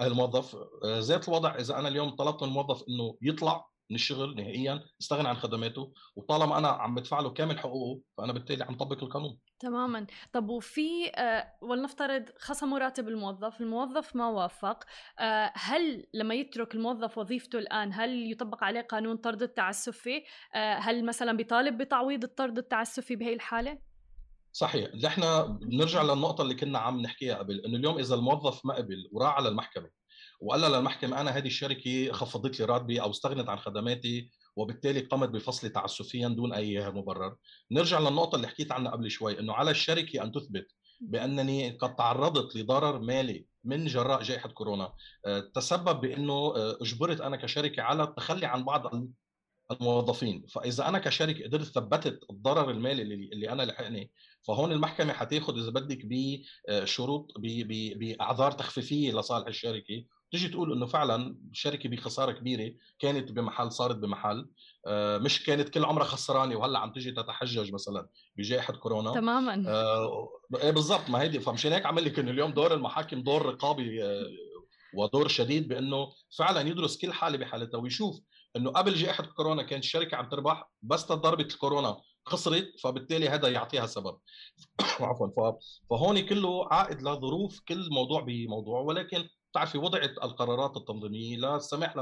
الموظف. 0.00 0.56
ذات 0.84 1.28
الوضع 1.28 1.54
إذا 1.54 1.78
أنا 1.78 1.88
اليوم 1.88 2.10
طلبت 2.10 2.42
من 2.42 2.48
الموظف 2.48 2.84
إنه 2.88 3.16
يطلع 3.22 3.66
من 3.90 3.96
الشغل 3.96 4.36
نهائيا 4.36 4.84
يستغني 5.00 5.28
عن 5.28 5.34
خدماته 5.34 5.92
وطالما 6.16 6.58
أنا 6.58 6.68
عم 6.68 6.94
بدفع 6.94 7.20
له 7.20 7.30
كامل 7.30 7.58
حقوقه 7.58 8.00
فأنا 8.16 8.32
بالتالي 8.32 8.64
عم 8.64 8.76
طبق 8.76 9.02
القانون. 9.02 9.38
تماما. 9.58 10.06
طب 10.32 10.48
وفي 10.48 11.10
آه 11.14 11.52
ولنفترض 11.62 12.24
خصموا 12.38 12.78
راتب 12.78 13.08
الموظف 13.08 13.60
الموظف 13.60 14.16
ما 14.16 14.28
وافق 14.28 14.84
آه 15.20 15.52
هل 15.54 16.06
لما 16.14 16.34
يترك 16.34 16.74
الموظف 16.74 17.18
وظيفته 17.18 17.58
الآن 17.58 17.92
هل 17.92 18.32
يطبق 18.32 18.64
عليه 18.64 18.80
قانون 18.80 19.16
طرد 19.16 19.42
التعسفي؟ 19.42 20.22
آه 20.54 20.74
هل 20.74 21.04
مثلا 21.04 21.32
بيطالب 21.32 21.78
بتعويض 21.78 22.24
الطرد 22.24 22.58
التعسفي 22.58 23.16
بهي 23.16 23.34
الحالة؟ 23.34 23.78
صحيح. 24.52 24.94
نحن 25.04 25.22
بنرجع 25.58 26.02
للنقطة 26.02 26.42
اللي 26.42 26.54
كنا 26.54 26.78
عم 26.78 27.00
نحكيها 27.00 27.34
قبل 27.34 27.60
إنه 27.60 27.76
اليوم 27.76 27.98
إذا 27.98 28.14
الموظف 28.14 28.66
ما 28.66 28.74
قبل 28.74 29.08
وراح 29.12 29.34
على 29.34 29.48
المحكمه 29.48 29.90
وقال 30.44 30.60
للمحكمة 30.60 31.20
أنا 31.20 31.30
هذه 31.30 31.46
الشركة 31.46 32.12
خفضت 32.12 32.60
لي 32.60 32.66
راتبي 32.66 33.02
أو 33.02 33.10
استغنت 33.10 33.48
عن 33.48 33.58
خدماتي 33.58 34.30
وبالتالي 34.56 35.00
قامت 35.00 35.28
بفصلي 35.28 35.70
تعسفيا 35.70 36.28
دون 36.28 36.52
أي 36.52 36.90
مبرر. 36.90 37.36
نرجع 37.70 37.98
للنقطة 37.98 38.36
اللي 38.36 38.48
حكيت 38.48 38.72
عنها 38.72 38.92
قبل 38.92 39.10
شوي 39.10 39.40
إنه 39.40 39.52
على 39.52 39.70
الشركة 39.70 40.22
أن 40.22 40.32
تثبت 40.32 40.66
بأنني 41.00 41.70
قد 41.70 41.96
تعرضت 41.96 42.56
لضرر 42.56 43.00
مالي 43.00 43.46
من 43.64 43.86
جراء 43.86 44.22
جائحة 44.22 44.48
كورونا. 44.48 44.92
آه، 45.26 45.50
تسبب 45.54 46.00
بأنه 46.00 46.32
آه، 46.32 46.78
أجبرت 46.80 47.20
أنا 47.20 47.36
كشركة 47.36 47.82
على 47.82 48.02
التخلي 48.02 48.46
عن 48.46 48.64
بعض 48.64 48.90
الموظفين. 49.70 50.46
فإذا 50.46 50.88
أنا 50.88 50.98
كشركة 50.98 51.44
قدرت 51.44 51.64
ثبتت 51.66 52.20
الضرر 52.30 52.70
المالي 52.70 53.02
اللي, 53.02 53.14
اللي 53.14 53.50
أنا 53.50 53.62
لحقني 53.62 54.10
فهون 54.46 54.72
المحكمة 54.72 55.12
حتاخذ 55.12 55.58
إذا 55.58 55.70
بدك 55.70 55.98
بشروط 56.04 57.32
بأعذار 57.96 58.52
تخفيفية 58.52 59.12
لصالح 59.12 59.46
الشركة. 59.46 60.04
تيجي 60.34 60.48
تقول 60.48 60.72
إنه 60.72 60.86
فعلا 60.86 61.36
الشركة 61.50 61.88
بخسارة 61.88 62.32
كبيرة 62.32 62.74
كانت 62.98 63.32
بمحل 63.32 63.72
صارت 63.72 63.96
بمحل 63.96 64.48
آه، 64.86 65.18
مش 65.18 65.44
كانت 65.44 65.68
كل 65.68 65.84
عمرها 65.84 66.04
خسرانة 66.04 66.56
وهلأ 66.56 66.78
عم 66.78 66.92
تيجي 66.92 67.12
تتحجج 67.12 67.72
مثلا 67.72 68.08
بجائحة 68.36 68.72
كورونا. 68.72 69.14
تماما. 69.14 69.64
آه 69.68 70.28
إيه 70.62 70.70
بالضبط 70.70 71.10
ما 71.10 71.22
هيدي 71.22 71.40
فمشان 71.40 71.72
هيك 71.72 71.86
عمل 71.86 72.04
لك 72.04 72.18
إنه 72.18 72.30
اليوم 72.30 72.50
دور 72.50 72.74
المحاكم 72.74 73.22
دور 73.22 73.46
رقابي 73.46 74.04
آه 74.04 74.26
ودور 74.94 75.28
شديد 75.28 75.68
بإنه 75.68 76.12
فعلا 76.38 76.60
يدرس 76.60 76.98
كل 76.98 77.12
حالة 77.12 77.38
بحالتها 77.38 77.78
ويشوف 77.78 78.20
إنه 78.56 78.70
قبل 78.70 78.94
جائحة 78.94 79.24
كورونا 79.24 79.62
كانت 79.62 79.84
الشركة 79.84 80.16
عم 80.16 80.28
تربح 80.28 80.70
بس 80.82 81.12
ضربت 81.12 81.52
الكورونا 81.52 81.96
خسرت 82.26 82.80
فبالتالي 82.80 83.28
هذا 83.28 83.48
يعطيها 83.48 83.86
سبب. 83.86 84.18
عفوا 85.00 85.52
فهون 85.90 86.20
كله 86.20 86.68
عائد 86.70 87.02
لظروف 87.02 87.60
كل 87.60 87.88
موضوع 87.90 88.20
بموضوع 88.20 88.80
ولكن 88.80 89.28
بتعرفي 89.54 89.78
وضعت 89.78 90.10
القرارات 90.10 90.76
التنظيمية 90.76 91.36
للسماح 91.36 91.94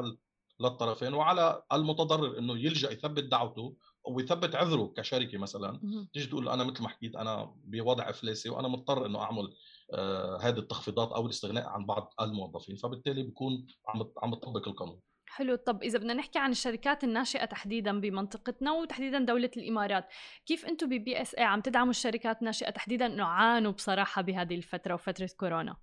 للطرفين 0.61 1.15
وعلى 1.15 1.63
المتضرر 1.73 2.39
إنه 2.39 2.59
يلجأ 2.59 2.91
يثبت 2.91 3.25
دعوته 3.25 3.77
ويثبت 4.05 4.55
عذره 4.55 4.93
كشركة 4.97 5.39
مثلا. 5.39 5.81
تيجي 6.13 6.27
تقول 6.27 6.49
أنا 6.49 6.65
مثل 6.65 6.83
ما 6.83 6.89
حكيت 6.89 7.17
أنا 7.17 7.55
بوضع 7.65 8.11
افلاسي 8.11 8.51
وأنا 8.51 8.69
مضطر 8.69 9.07
إنه 9.07 9.23
أعمل 9.23 9.55
آه 9.95 10.39
هذه 10.43 10.59
التخفيضات 10.59 11.13
أو 11.13 11.25
الاستغناء 11.27 11.67
عن 11.67 11.87
بعض 11.87 12.15
الموظفين. 12.21 12.77
فبالتالي 12.77 13.23
بكون 13.23 13.67
عم 13.89 14.11
عم 14.23 14.35
تطبق 14.35 14.69
القانون. 14.69 15.01
حلو. 15.27 15.57
طب 15.57 15.83
إذا 15.83 15.99
بدنا 15.99 16.15
نحكي 16.15 16.39
عن 16.39 16.51
الشركات 16.51 17.05
الناشئة 17.05 17.45
تحديدا 17.45 18.01
بمنطقتنا 18.01 18.73
وتحديدا 18.73 19.19
دولة 19.19 19.51
الإمارات 19.57 20.09
كيف 20.47 20.67
أنتم 20.67 20.87
ببي 20.87 21.23
اس 21.23 21.35
اي 21.35 21.45
عم 21.45 21.61
تدعموا 21.61 21.91
الشركات 21.91 22.39
الناشئة 22.41 22.71
تحديدا 22.71 23.07
إنه 23.07 23.25
عانوا 23.25 23.73
بصراحة 23.73 24.23
بهذه 24.23 24.55
الفترة 24.55 24.95
وفترة 24.95 25.31
كورونا؟ 25.37 25.77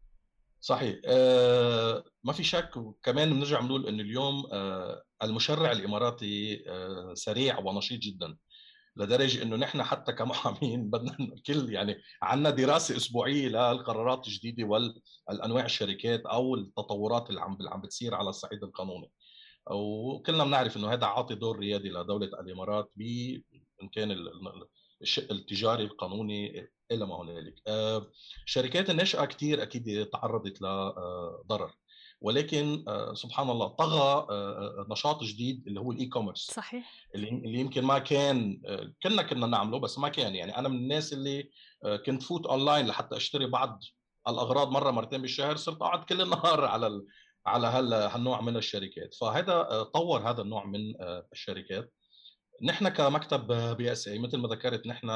صحيح. 0.61 0.99
آه 1.05 2.03
ما 2.23 2.33
في 2.33 2.43
شك 2.43 2.77
وكمان 2.77 3.33
بنرجع 3.33 3.59
بنقول 3.59 3.87
انه 3.87 4.03
اليوم 4.03 4.45
آه 4.53 5.03
المشرع 5.23 5.71
الإماراتي 5.71 6.63
آه 6.69 7.13
سريع 7.13 7.59
ونشيط 7.59 7.99
جدا 7.99 8.37
لدرجة 8.95 9.43
إنه 9.43 9.55
نحن 9.55 9.83
حتى 9.83 10.13
كمحامين 10.13 10.89
بدنا 10.91 11.17
الكل 11.19 11.73
يعني 11.73 11.97
عندنا 12.21 12.49
دراسة 12.49 12.97
أسبوعية 12.97 13.47
للقرارات 13.47 14.27
الجديدة 14.27 14.63
والأنواع 15.27 15.65
الشركات 15.65 16.21
أو 16.25 16.55
التطورات 16.55 17.29
اللي 17.29 17.41
عم 17.41 17.57
عم 17.67 17.81
بتصير 17.81 18.15
على 18.15 18.29
الصعيد 18.29 18.63
القانوني. 18.63 19.11
وكلنا 19.71 20.43
بنعرف 20.43 20.77
إنه 20.77 20.93
هذا 20.93 21.05
عاطي 21.05 21.35
دور 21.35 21.59
ريادي 21.59 21.89
لدولة 21.89 22.27
الإمارات 22.27 22.91
ب 22.95 23.01
ان 23.83 23.89
كان 23.89 24.11
الشق 25.01 25.31
التجاري 25.31 25.83
القانوني 25.83 26.69
إلى 26.91 27.05
ما 27.05 27.15
هنالك 27.21 27.55
شركات 28.45 28.89
الناشئة 28.89 29.25
كثير 29.25 29.63
أكيد 29.63 30.05
تعرضت 30.05 30.61
لضرر. 30.61 31.71
ولكن 32.21 32.85
سبحان 33.13 33.49
الله 33.49 33.67
طغى 33.67 34.27
نشاط 34.89 35.23
جديد 35.23 35.67
اللي 35.67 35.79
هو 35.79 35.91
ال 35.91 36.05
e-commerce 36.05 36.51
صحيح. 36.51 37.07
اللي 37.15 37.59
يمكن 37.59 37.83
ما 37.83 37.99
كان 37.99 38.61
كنا 39.03 39.23
كنا 39.23 39.47
نعمله 39.47 39.79
بس 39.79 39.99
ما 39.99 40.09
كان. 40.09 40.35
يعني 40.35 40.57
أنا 40.57 40.69
من 40.69 40.75
الناس 40.75 41.13
اللي 41.13 41.49
كنت 42.05 42.23
فوت 42.23 42.45
أونلاين 42.45 42.87
لحتى 42.87 43.17
أشتري 43.17 43.45
بعض 43.45 43.83
الأغراض 44.27 44.71
مرة 44.71 44.91
مرتين 44.91 45.21
بالشهر 45.21 45.55
صرت 45.55 45.81
أقعد 45.81 46.03
كل 46.03 46.21
النهار 46.21 46.65
على 46.65 47.01
على 47.45 47.67
هالنوع 47.67 48.41
من 48.41 48.57
الشركات. 48.57 49.13
فهذا 49.13 49.83
طور 49.83 50.29
هذا 50.29 50.41
النوع 50.41 50.65
من 50.65 50.93
الشركات. 51.33 51.93
نحن 52.61 52.89
كمكتب 52.89 53.47
BSA 53.77 54.19
مثل 54.19 54.37
ما 54.37 54.47
ذكرت 54.47 54.87
نحن 54.87 55.09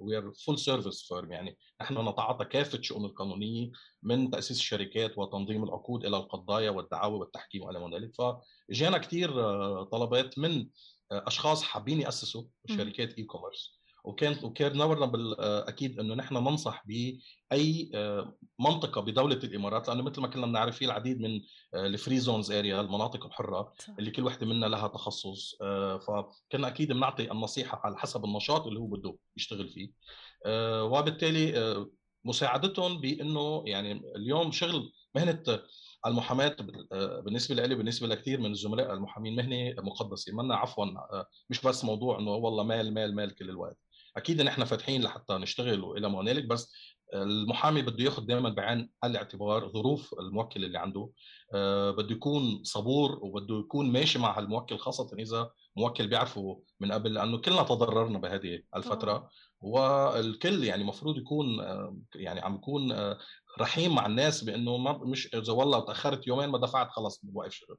we 0.00 0.16
are 0.16 0.32
full 0.32 0.58
service 0.58 1.02
firm 1.08 1.32
يعني 1.32 1.58
نحن 1.80 2.08
نتعاطى 2.08 2.44
كافة 2.44 2.78
الشؤون 2.78 3.04
القانونية 3.04 3.70
من 4.02 4.30
تأسيس 4.30 4.58
الشركات 4.58 5.18
وتنظيم 5.18 5.64
العقود 5.64 6.04
إلى 6.04 6.16
القضايا 6.16 6.70
والدعاوى 6.70 7.18
والتحكيم 7.18 7.62
والى 7.62 7.78
ما 7.80 7.96
ذلك 7.96 8.12
فاجانا 8.14 8.98
كثير 8.98 9.30
طلبات 9.84 10.38
من 10.38 10.68
أشخاص 11.12 11.62
حابين 11.62 12.00
يأسسوا 12.00 12.44
شركات 12.68 13.14
e-commerce 13.18 13.79
وكان 14.04 14.44
وكان 14.44 14.72
دورنا 14.72 15.10
أكيد 15.68 16.00
إنه 16.00 16.14
نحن 16.14 16.34
ننصح 16.34 16.84
بأي 16.86 17.90
آه، 17.94 18.36
منطقة 18.58 19.00
بدولة 19.00 19.36
الإمارات 19.44 19.88
لأنه 19.88 20.02
مثل 20.02 20.20
ما 20.20 20.28
كلنا 20.28 20.46
بنعرف 20.46 20.76
في 20.76 20.84
العديد 20.84 21.20
من 21.20 21.40
آه، 21.74 21.86
ال 21.86 21.92
free 21.92 22.18
zones 22.18 22.52
area 22.52 22.80
المناطق 22.80 23.26
الحرة 23.26 23.72
اللي 23.98 24.10
كل 24.10 24.22
وحدة 24.22 24.46
منا 24.46 24.66
لها 24.66 24.88
تخصص 24.88 25.54
آه، 25.62 25.98
فكنا 25.98 26.68
أكيد 26.68 26.92
بنعطي 26.92 27.32
النصيحة 27.32 27.80
على 27.84 27.96
حسب 27.98 28.24
النشاط 28.24 28.66
اللي 28.66 28.80
هو 28.80 28.86
بده 28.86 29.16
يشتغل 29.36 29.68
فيه. 29.68 29.90
وبالتالي 30.82 31.86
مساعدتهم 32.24 33.00
بإنه 33.00 33.62
يعني 33.66 34.02
اليوم 34.16 34.52
شغل 34.52 34.92
مهنة 35.14 35.42
المحاماة 36.06 36.56
بالنسبة 37.24 37.54
لي 37.54 37.74
بالنسبة 37.74 38.06
لكثير 38.06 38.40
من 38.40 38.50
الزملاء 38.50 38.92
المحامين 38.92 39.36
مهنة 39.36 39.74
مقدسة 39.82 40.32
منا 40.36 40.56
عفوا 40.56 40.86
مش 41.50 41.60
بس 41.60 41.84
موضوع 41.84 42.18
إنه 42.18 42.30
والله 42.30 42.62
مال 42.62 42.94
مال 42.94 43.14
مال 43.14 43.34
كل 43.34 43.50
الوقت. 43.50 43.78
أكيد 44.20 44.42
نحن 44.42 44.64
فاتحين 44.64 45.02
لحتى 45.02 45.34
نشتغل 45.34 45.84
وإلى 45.84 46.08
ما 46.08 46.20
هنالك 46.20 46.44
بس 46.44 46.72
المحامي 47.14 47.82
بده 47.82 48.04
ياخذ 48.04 48.26
دائما 48.26 48.48
بعين 48.48 48.90
الاعتبار 49.04 49.68
ظروف 49.68 50.14
الموكل 50.20 50.64
اللي 50.64 50.78
عنده. 50.78 51.10
آه، 51.54 51.90
بده 51.90 52.12
يكون 52.14 52.64
صبور 52.64 53.18
وبده 53.22 53.58
يكون 53.58 53.92
ماشي 53.92 54.18
مع 54.18 54.38
هالموكل 54.38 54.78
خاصة 54.78 55.10
إذا 55.18 55.50
موكل 55.76 56.08
بيعرفه 56.08 56.62
من 56.80 56.92
قبل 56.92 57.14
لأنه 57.14 57.38
كلنا 57.38 57.62
تضررنا 57.62 58.18
بهذه 58.18 58.62
الفترة. 58.76 59.30
والكل 59.60 60.64
يعني 60.64 60.82
المفروض 60.82 61.16
يكون 61.16 61.60
آه، 61.60 61.96
يعني 62.14 62.40
عم 62.40 62.54
يكون 62.54 62.92
آه، 62.92 63.18
رحيم 63.60 63.94
مع 63.94 64.06
الناس 64.06 64.44
بأنه 64.44 64.76
ما 64.76 64.92
مش 64.92 65.34
إذا 65.34 65.52
والله 65.52 65.80
تأخرت 65.80 66.26
يومين 66.26 66.48
ما 66.48 66.58
دفعت 66.58 66.90
خلص 66.90 67.20
بوقف 67.24 67.52
شغل 67.52 67.76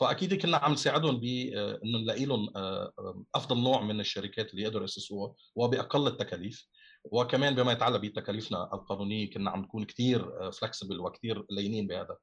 فأكيد 0.00 0.34
كنا 0.34 0.56
عم 0.56 0.72
نساعدهم 0.72 1.20
بانه 1.20 1.98
نلاقي 1.98 2.24
لهم 2.24 2.48
آه، 2.56 2.92
آه، 2.98 3.24
أفضل 3.34 3.62
نوع 3.62 3.82
من 3.82 4.00
الشركات 4.00 4.50
اللي 4.50 4.62
يقدروا 4.62 4.82
يأسسوها 4.82 5.34
وبأقل 5.54 6.06
التكاليف. 6.06 6.68
وكمان 7.04 7.54
بما 7.54 7.72
يتعلق 7.72 8.00
بتكاليفنا 8.00 8.64
القانونية 8.74 9.30
كنا 9.30 9.50
عم 9.50 9.60
نكون 9.60 9.84
كثير 9.84 10.50
فلكسبل 10.50 11.00
وكثير 11.00 11.46
لينين 11.50 11.86
بهذا 11.86 12.16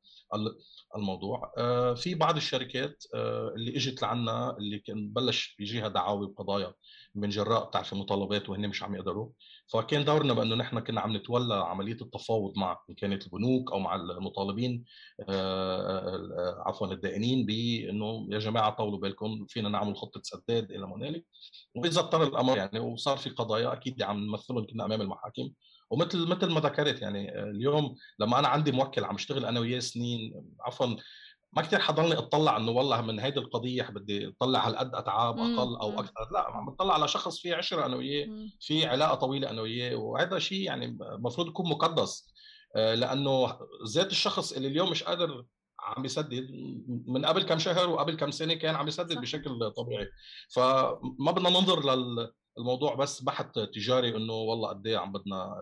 الموضوع. 0.96 1.54
آه، 1.58 1.94
في 1.94 2.16
بعض 2.16 2.36
الشركات 2.36 3.04
اللي 3.56 3.76
إجت 3.76 4.02
لعنا 4.02 4.58
اللي 4.58 4.80
كان 4.80 5.10
بلش 5.10 5.56
بيجيها 5.60 5.88
دعاوي 5.88 6.26
وقضايا 6.26 6.74
من 7.16 7.30
جراء 7.30 7.68
بتعرف 7.68 7.94
مطالبات 7.94 8.50
وهن 8.50 8.68
مش 8.68 8.84
عم 8.84 8.96
يقدروا. 8.96 9.30
فكان 9.68 10.06
دورنا 10.06 10.34
بانه 10.34 10.56
نحن 10.56 10.80
كنا 10.80 11.02
عم 11.02 11.16
نتولى 11.16 11.56
عملية 11.56 11.98
التفاوض 12.02 12.58
مع 12.58 12.80
إن 12.90 12.96
كانت 12.96 13.26
البنوك 13.26 13.72
أو 13.72 13.80
مع 13.80 13.96
المطالبين 13.96 14.84
عفوا 16.66 16.88
الدائنين 16.88 17.46
بإنه 17.46 18.28
يا 18.30 18.40
جماعة 18.40 18.76
طولوا 18.76 19.00
بالكم 19.00 19.46
فينا 19.50 19.70
نعمل 19.70 19.98
خطة 19.98 20.22
سداد 20.24 20.72
إلى 20.72 20.88
ما 20.88 20.96
هنالك. 20.96 21.26
وإذا 21.76 22.00
اضطر 22.00 22.24
الأمر 22.24 22.58
يعني 22.58 22.80
وصار 22.80 23.18
في 23.18 23.30
قضايا 23.30 23.74
أكيد 23.74 24.04
عم 24.04 24.26
نمثلهم 24.26 24.66
كنا 24.66 24.86
أمام 24.86 25.02
المحاكم. 25.02 25.52
ومثل 25.90 26.28
مثل 26.28 26.52
ما 26.52 26.60
ذكرت 26.60 27.02
يعني 27.02 27.44
اليوم 27.44 27.96
لما 28.20 28.40
أنا 28.40 28.48
عندي 28.48 28.72
موكل 28.72 29.04
عم 29.04 29.16
اشتغل 29.16 29.46
أنا 29.46 29.60
وياه 29.60 29.80
سنين 29.80 30.34
عفوا 30.62 30.96
ما 31.56 31.62
كثير 31.62 31.80
حضرني 31.80 32.14
أطلع 32.14 32.58
إنه 32.58 32.72
والله 32.72 33.02
من 33.02 33.20
هيدي 33.20 33.40
القضية 33.40 33.84
بدي 33.84 34.28
أطلع 34.28 34.68
هالقد 34.68 34.96
أتعاب 34.96 35.40
أقل 35.40 35.76
أو 35.76 36.00
أكثر؟ 36.00 36.30
لا 36.34 36.40
عم 36.40 36.66
بطلع 36.66 36.94
على 36.94 37.08
شخص 37.08 37.40
في 37.40 37.54
عشرة 37.54 37.86
أنا 37.86 37.96
وياه 37.96 38.28
في 38.60 38.86
علاقة 38.86 39.16
طويلة 39.16 39.50
أنا 39.50 39.62
وياه 39.62 39.96
وهذا 39.96 40.40
شيء 40.40 40.62
يعني 40.62 40.86
المفروض 40.86 41.48
يكون 41.48 41.70
مقدس. 41.70 42.34
آه، 42.76 42.96
لأنه 42.96 43.60
ذات 43.88 44.12
الشخص 44.12 44.54
اللي 44.54 44.68
اليوم 44.68 44.92
مش 44.92 45.04
قادر 45.04 45.46
عم 45.80 46.06
يسدد 46.06 46.48
من 47.08 47.26
قبل 47.26 47.44
كم 47.44 47.60
شهر 47.60 47.90
وقبل 47.90 48.16
كم 48.16 48.32
سنة 48.32 48.54
كان 48.54 48.76
عم 48.76 48.88
يسدد 48.88 49.18
بشكل 49.22 49.72
طبيعي. 49.72 50.08
فما 50.56 51.32
بدنا 51.32 51.50
ننظر 51.50 51.80
للموضوع 52.58 52.96
بس 52.96 53.22
بحث 53.22 53.52
تجاري 53.74 54.16
إنه 54.18 54.34
والله 54.34 54.70
قد 54.70 54.88
إيه 54.88 54.98
عم 54.98 55.12
بدنا 55.12 55.56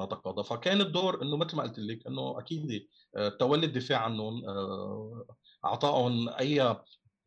نتقاضى 0.00 0.44
فكان 0.44 0.80
الدور 0.80 1.22
إنه 1.22 1.36
مثل 1.36 1.56
ما 1.56 1.62
قلت 1.62 1.78
لك 1.78 2.06
إنه 2.06 2.38
أكيد 2.38 2.88
آه، 3.16 3.28
تولي 3.28 3.66
الدفاع 3.66 3.98
عنهم 3.98 4.44
آه، 4.48 5.26
اعطائهم 5.64 6.28
أي 6.28 6.76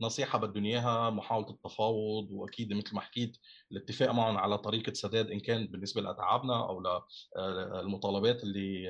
نصيحة 0.01 0.39
بدهم 0.39 0.65
إياها 0.65 1.10
محاولة 1.10 1.49
التفاوض 1.49 2.27
وأكيد 2.32 2.73
مثل 2.73 2.95
ما 2.95 3.01
حكيت 3.01 3.38
الاتفاق 3.71 4.12
معهم 4.12 4.38
على 4.38 4.58
طريقة 4.58 4.93
سداد 4.93 5.32
إن 5.32 5.39
كان 5.39 5.67
بالنسبة 5.67 6.01
لأتعابنا 6.01 6.69
أو 6.69 6.84
للمطالبات 7.82 8.39
آه، 8.39 8.43
اللي 8.43 8.88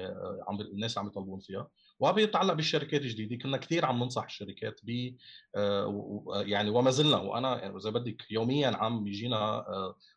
عم 0.48 0.62
الناس 0.62 0.98
عم 0.98 1.08
يطلبون 1.08 1.40
فيها. 1.40 1.68
وبيتعلق 2.00 2.54
بالشركات 2.54 3.02
الجديدة. 3.02 3.44
كنا 3.44 3.58
كثير 3.58 3.86
عم 3.86 4.04
ننصح 4.04 4.24
الشركات 4.24 4.80
ب 4.84 5.16
يعني 6.36 6.70
وما 6.70 6.92
زلنا 6.92 7.18
وأنا 7.18 7.78
إذا 7.78 7.90
بدك 7.90 8.32
يوميا 8.32 8.68
عم 8.68 9.04
بيجينا 9.04 9.66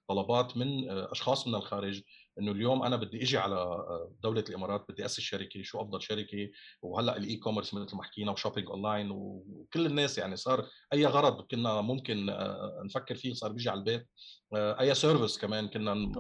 طلبات 0.09 0.57
من 0.57 0.91
أشخاص 0.91 1.47
من 1.47 1.55
الخارج 1.55 2.03
إنه 2.41 2.53
اليوم 2.53 2.83
أنا 2.83 2.97
بدي 2.97 3.23
إجي 3.23 3.39
على 3.39 3.55
آه، 3.55 4.13
دولة 4.23 4.45
الإمارات 4.49 4.85
بدي 4.89 5.05
اسس 5.05 5.21
شركة 5.21 5.63
شو 5.63 5.81
أفضل 5.81 6.03
شركة 6.03 6.51
وهلأ 6.83 7.17
ال 7.17 7.37
e-commerce 7.37 7.75
مثل 7.75 7.97
ما 7.97 8.03
حكينا 8.03 8.33
و 8.33 8.37
shopping 8.37 8.71
online 8.71 9.11
وكل 9.11 9.87
الناس 9.87 10.19
يعني 10.19 10.37
صار 10.37 10.67
أي 10.93 11.07
غرض 11.07 11.47
كنا 11.51 11.81
ممكن 11.81 12.31
آه، 12.31 12.83
نفكر 12.85 13.15
فيه 13.15 13.33
صار 13.33 13.53
بيجي 13.53 13.71
على 13.71 13.79
البيت. 13.79 14.09
آه، 14.55 14.81
أي 14.81 14.95
service 14.95 15.39
كمان 15.39 15.69
كنا 15.69 16.13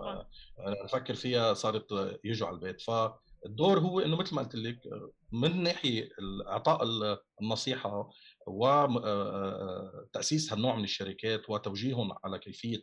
نفكر 0.85 1.14
فيها 1.14 1.54
صارت 1.54 2.18
يجوا 2.24 2.48
على 2.48 2.54
البيت. 2.54 2.80
فالدور 2.80 3.78
هو 3.78 4.00
إنه 4.00 4.16
مثل 4.16 4.35
ما 4.35 4.42
قلت 4.42 4.54
لك 4.54 4.80
من 5.33 5.62
ناحية 5.62 6.09
إعطاء 6.46 6.80
النصيحة 7.42 8.11
وتاسيس 8.50 10.52
هالنوع 10.52 10.76
من 10.76 10.84
الشركات 10.84 11.50
وتوجيههم 11.50 12.12
على 12.24 12.38
كيفية 12.38 12.82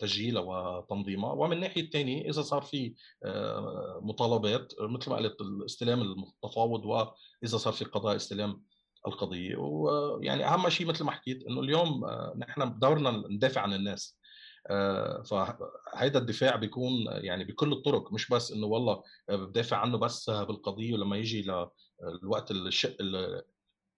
تسجيلها 0.00 0.42
وتنظيمها. 0.42 1.32
ومن 1.32 1.52
الناحية 1.52 1.82
الثانية 1.82 2.30
إذا 2.30 2.42
صار 2.42 2.62
في 2.62 2.94
مطالبات 4.02 4.72
مثل 4.80 5.10
ما 5.10 5.16
قلت 5.16 5.40
الاستلام 5.40 6.02
التفاوض 6.02 6.84
وإذا 6.84 7.56
صار 7.56 7.72
في 7.72 7.84
قضاء 7.84 8.16
استلام 8.16 8.62
القضية. 9.06 9.56
ويعني 9.56 10.46
أهم 10.46 10.68
شيء 10.68 10.86
مثل 10.86 11.04
ما 11.04 11.10
حكيت 11.10 11.46
إنه 11.46 11.60
اليوم 11.60 12.06
نحن 12.36 12.78
دورنا 12.78 13.10
ندافع 13.10 13.60
عن 13.60 13.74
الناس. 13.74 14.18
فهيدا 15.24 16.18
الدفاع 16.18 16.56
بيكون 16.56 17.06
يعني 17.08 17.44
بكل 17.44 17.72
الطرق. 17.72 18.12
مش 18.12 18.28
بس 18.28 18.52
إنه 18.52 18.66
والله 18.66 19.02
بدافع 19.28 19.76
عنه 19.76 19.98
بس 19.98 20.30
بالقضية 20.30 20.94
ولما 20.94 21.16
يجي 21.16 21.50
للوقت 22.22 22.50
الشق 22.50 22.96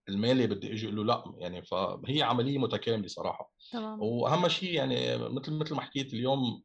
المالي 0.08 0.46
بدي 0.46 0.72
أجي 0.72 0.86
أقول 0.86 0.96
له 0.96 1.04
لا 1.04 1.24
يعني 1.38 1.62
فهي 1.62 2.22
عملية 2.22 2.58
متكاملة 2.58 3.08
صراحة. 3.08 3.52
تمام. 3.72 4.02
وأهم 4.02 4.48
شيء 4.48 4.74
يعني 4.74 5.16
مثل 5.18 5.52
مثل 5.52 5.74
ما 5.74 5.80
حكيت 5.80 6.14
اليوم 6.14 6.62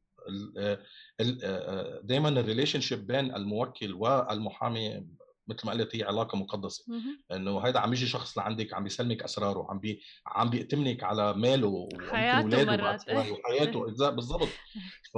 دائما 2.03 2.29
ال 2.29 2.81
relationship 2.81 3.07
بين 3.07 3.35
الموكل 3.35 3.93
والمحامي 3.93 5.05
مثل 5.49 5.67
ما 5.67 5.71
قلت 5.71 5.95
هي 5.95 6.03
علاقة 6.03 6.37
مقدسة. 6.37 6.85
إنه 7.31 7.59
هيدا 7.59 7.79
عم 7.79 7.93
يجي 7.93 8.07
شخص 8.07 8.37
لعندك 8.37 8.73
عم 8.73 8.83
بيسلمك 8.83 9.23
أسراره 9.23 9.67
عم 9.69 9.79
بي 9.79 10.01
عم 10.27 10.49
بيأتمنك 10.49 11.03
على 11.03 11.33
ماله 11.33 11.67
ويمكن 11.67 12.09
حياته 12.09 12.41
اولاده 12.41 12.71
مرات. 12.71 13.03
وحياته. 13.31 13.79
بالضبط. 14.09 14.49
ف... 15.13 15.17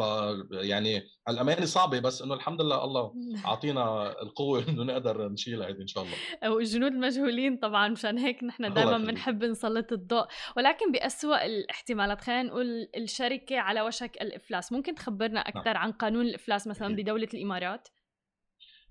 ف 0.00 0.02
يعني 0.50 1.02
الأمانة 1.28 1.64
صعبة 1.64 2.00
بس 2.00 2.22
إنه 2.22 2.34
الحمد 2.34 2.62
لله 2.62 2.84
الله 2.84 3.12
أعطينا 3.46 4.14
القوة 4.22 4.64
إنه 4.68 4.82
نقدر 4.84 5.28
نشيلها 5.28 5.66
هيدي 5.66 5.82
إن 5.82 5.86
شاء 5.86 6.04
الله. 6.04 6.54
والجنود 6.54 6.92
المجهولين 6.92 7.56
طبعا 7.56 7.88
مشان 7.88 8.18
هيك 8.18 8.44
نحن 8.44 8.74
دائما. 8.74 8.98
بنحب 8.98 9.44
نسلط 9.44 9.92
الضوء. 9.92 10.26
ولكن 10.56 10.92
بأسوأ 10.92 11.46
الاحتمالات 11.46 12.20
خلينا 12.20 12.42
نقول 12.42 12.88
الشركة 12.96 13.58
على 13.58 13.82
وشك 13.82 14.22
الإفلاس. 14.22 14.72
ممكن 14.72 14.94
تخبرنا 14.94 15.40
أكثر 15.40 15.76
عن 15.76 15.92
قانون 15.92 16.26
الإفلاس 16.26 16.66
مثلا 16.66 16.94
الإمارات؟ 17.34 17.88
آه، 17.88 17.99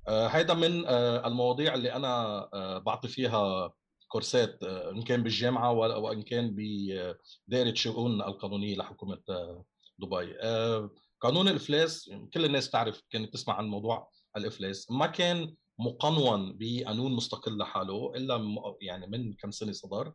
هيدا 0.08 0.54
من 0.54 0.86
آه، 0.86 1.28
المواضيع 1.28 1.74
اللي 1.74 1.93
أنا 1.93 2.10
آه، 2.54 2.78
بعطي 2.78 3.08
فيها 3.08 3.72
كورسات 4.10 4.64
آه، 4.64 4.91
إن 4.91 5.02
كان 5.02 5.24
بالجامعة 5.24 5.72
وإن 5.72 6.22
كان 6.22 6.56
بدائره 6.56 7.74
شؤون 7.74 8.22
القانونية 8.22 8.76
لحكومة 8.76 9.22
آه، 9.30 9.66
دبي. 10.00 10.36
آه، 10.41 10.89
قانون 11.22 11.47
الإفلاس 11.47 12.12
كل 12.34 12.45
الناس 12.45 12.70
تعرف 12.70 13.02
كانت 13.10 13.34
تسمع 13.34 13.54
عن 13.54 13.66
موضوع 13.68 14.10
الإفلاس 14.38 14.91
ما 14.91 15.08
كان 15.08 15.56
مقنون 15.80 16.58
بقانون 16.60 17.12
مستقل 17.12 17.58
لحاله 17.58 18.12
إلا 18.16 18.41
يعني 18.82 19.08
من 19.08 19.34
كم 19.34 19.52
سنة 19.52 19.72
صدر 19.72 20.08
آه، 20.08 20.14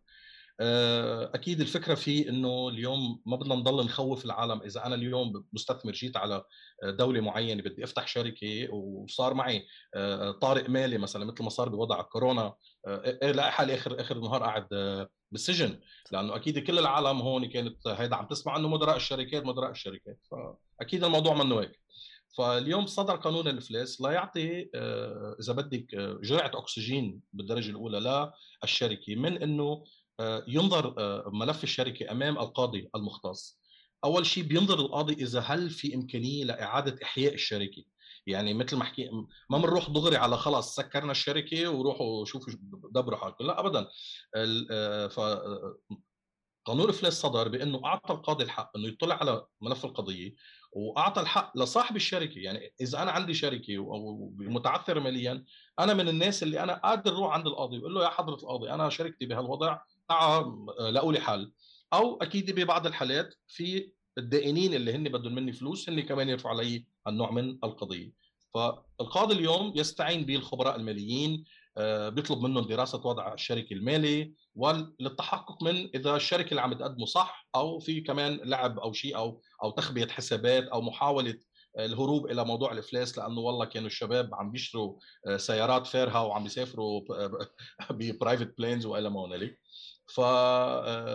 أكيد 0.60 1.60
الفكرة 1.60 1.94
فيه 1.94 2.28
إنه 2.28 2.68
اليوم 2.68 3.22
ما 3.26 3.36
بدنا 3.36 3.54
نضل 3.54 3.84
نخوف 3.84 4.24
العالم. 4.24 4.62
إذا 4.62 4.86
أنا 4.86 4.94
اليوم 4.94 5.44
مستثمر 5.52 5.92
جيت 5.92 6.16
على 6.16 6.42
دولة 6.84 7.20
معينة 7.20 7.62
بدي 7.62 7.84
أفتح 7.84 8.06
شركة 8.06 8.74
وصار 8.74 9.34
معي 9.34 9.66
آه، 9.94 10.30
طارئ 10.30 10.68
مالي 10.68 10.98
مثلا 10.98 11.24
مثل 11.24 11.42
ما 11.42 11.50
صار 11.50 11.68
بوضع 11.68 12.02
كورونا 12.02 12.54
آه، 12.86 13.18
إيه 13.22 13.32
لاقي 13.32 13.52
حالي 13.52 13.74
آخر 13.74 14.00
آخر 14.00 14.16
النهار 14.16 14.42
قاعد 14.42 14.66
آه، 14.72 15.08
بالسجن. 15.32 15.80
لأنه 16.12 16.36
أكيد 16.36 16.58
كل 16.58 16.78
العالم 16.78 17.20
هون 17.20 17.46
كانت 17.46 17.88
هيدا 17.88 18.16
عم 18.16 18.26
تسمع 18.26 18.56
إنه 18.56 18.68
مدراء 18.68 18.96
الشركات 18.96 19.46
مدراء 19.46 19.70
الشركات. 19.70 20.18
فأكيد 20.30 21.04
الموضوع 21.04 21.34
منه 21.34 21.60
هيك. 21.60 21.84
فاليوم 22.36 22.86
صدر 22.86 23.16
قانون 23.16 23.48
الإفلاس 23.48 24.00
لا 24.00 24.10
يعطي 24.10 24.70
آه، 24.74 25.36
إذا 25.40 25.52
بدك 25.52 25.94
آه، 25.94 26.18
جرعة 26.22 26.50
أكسجين 26.54 27.20
بالدرجة 27.32 27.70
الأولى 27.70 28.32
للشركه 28.62 29.16
من 29.16 29.42
إنه 29.42 29.64
آه، 29.64 29.84
ينظر 30.48 30.94
آه، 30.98 31.30
ملف 31.32 31.64
الشركة 31.64 32.10
أمام 32.10 32.38
القاضي 32.38 32.90
المختص. 32.96 33.60
أول 34.04 34.26
شيء 34.26 34.44
بينظر 34.44 34.78
القاضي 34.80 35.12
إذا 35.12 35.40
هل 35.40 35.70
في 35.70 35.94
إمكانية 35.94 36.44
لإعادة 36.44 36.98
إحياء 37.02 37.34
الشركة. 37.34 37.84
يعني 38.26 38.54
مثل 38.54 38.76
ما 38.76 38.84
حكي 38.84 39.10
ما 39.50 39.58
بنروح 39.58 39.90
دغري 39.90 40.16
على 40.16 40.36
خلص 40.36 40.74
سكرنا 40.74 41.12
الشركة 41.12 41.70
وروحوا 41.70 42.24
شوفوا 42.24 42.52
دبروا 42.90 43.18
حالكم. 43.18 43.46
لا 43.46 43.60
ابدا. 43.60 43.88
آه، 44.70 45.06
ف 45.06 45.18
آه، 45.18 45.78
قانون 46.64 46.84
الافلاس 46.84 47.20
صدر 47.20 47.48
بأنه 47.48 47.86
أعطى 47.86 48.14
القاضي 48.14 48.44
الحق 48.44 48.76
إنه 48.76 48.88
يطلع 48.88 49.14
على 49.14 49.46
ملف 49.60 49.84
القضية 49.84 50.34
وأعطى 50.72 51.20
الحق 51.20 51.58
لصاحب 51.58 51.96
الشركة. 51.96 52.38
يعني 52.38 52.74
إذا 52.80 53.02
أنا 53.02 53.10
عندي 53.10 53.34
شركة 53.34 53.76
أو 53.76 54.32
متعثر 54.38 55.00
ماليا 55.00 55.44
أنا 55.78 55.94
من 55.94 56.08
الناس 56.08 56.42
اللي 56.42 56.62
أنا 56.62 56.74
قادر 56.74 57.12
أروح 57.12 57.32
عند 57.32 57.46
القاضي 57.46 57.78
بقول 57.78 57.94
له 57.94 58.04
يا 58.04 58.08
حضرة 58.08 58.34
القاضي 58.34 58.70
أنا 58.70 58.88
شركتي 58.88 59.26
بهالوضع 59.26 59.78
لاقوا 60.90 61.12
لي 61.12 61.20
حل. 61.20 61.52
أو 61.92 62.16
أكيد 62.22 62.50
ببعض 62.50 62.86
الحالات 62.86 63.34
في 63.48 63.92
الدائنين 64.18 64.74
اللي 64.74 64.94
هن 64.94 65.04
بدهم 65.04 65.34
مني 65.34 65.52
فلوس 65.52 65.88
هن 65.88 66.00
كمان 66.00 66.28
يرفعوا 66.28 66.54
علي 66.54 66.86
النوع 67.08 67.30
من 67.30 67.50
القضية. 67.64 68.12
فالقاضي 68.54 69.34
اليوم 69.34 69.72
يستعين 69.76 70.24
بالخبراء 70.26 70.76
الماليين 70.76 71.44
آه، 71.78 72.08
بيطلب 72.08 72.38
منهم 72.38 72.66
دراسة 72.66 73.06
وضع 73.06 73.34
الشركة 73.34 73.74
المالي 73.74 74.34
وللتحقق 74.54 75.62
من 75.62 75.90
إذا 75.94 76.16
الشركة 76.16 76.50
اللي 76.50 76.60
عم 76.60 76.72
تقدمه 76.72 77.06
صح 77.06 77.48
أو 77.54 77.78
في 77.78 78.00
كمان 78.00 78.40
لعب 78.44 78.78
أو 78.78 78.92
شيء 78.92 79.16
أو 79.16 79.40
أو 79.62 79.70
تخبية 79.70 80.06
حسابات 80.06 80.64
أو 80.64 80.80
محاولة 80.80 81.38
الهروب 81.78 82.26
إلى 82.26 82.44
موضوع 82.44 82.72
الإفلاس. 82.72 83.18
لأنه 83.18 83.40
والله 83.40 83.64
كانوا 83.64 83.86
الشباب 83.86 84.34
عم 84.34 84.50
بيشتروا 84.50 84.98
آه، 85.26 85.36
سيارات 85.36 85.86
فارهة 85.86 86.24
وعم 86.26 86.42
بيسافروا 86.42 87.00
ب 87.90 87.98
private 87.98 88.54
planes 88.58 88.86
وإلى 88.86 89.10
ما 89.10 89.26
هنالك. 89.26 89.50
آه، 89.50 89.63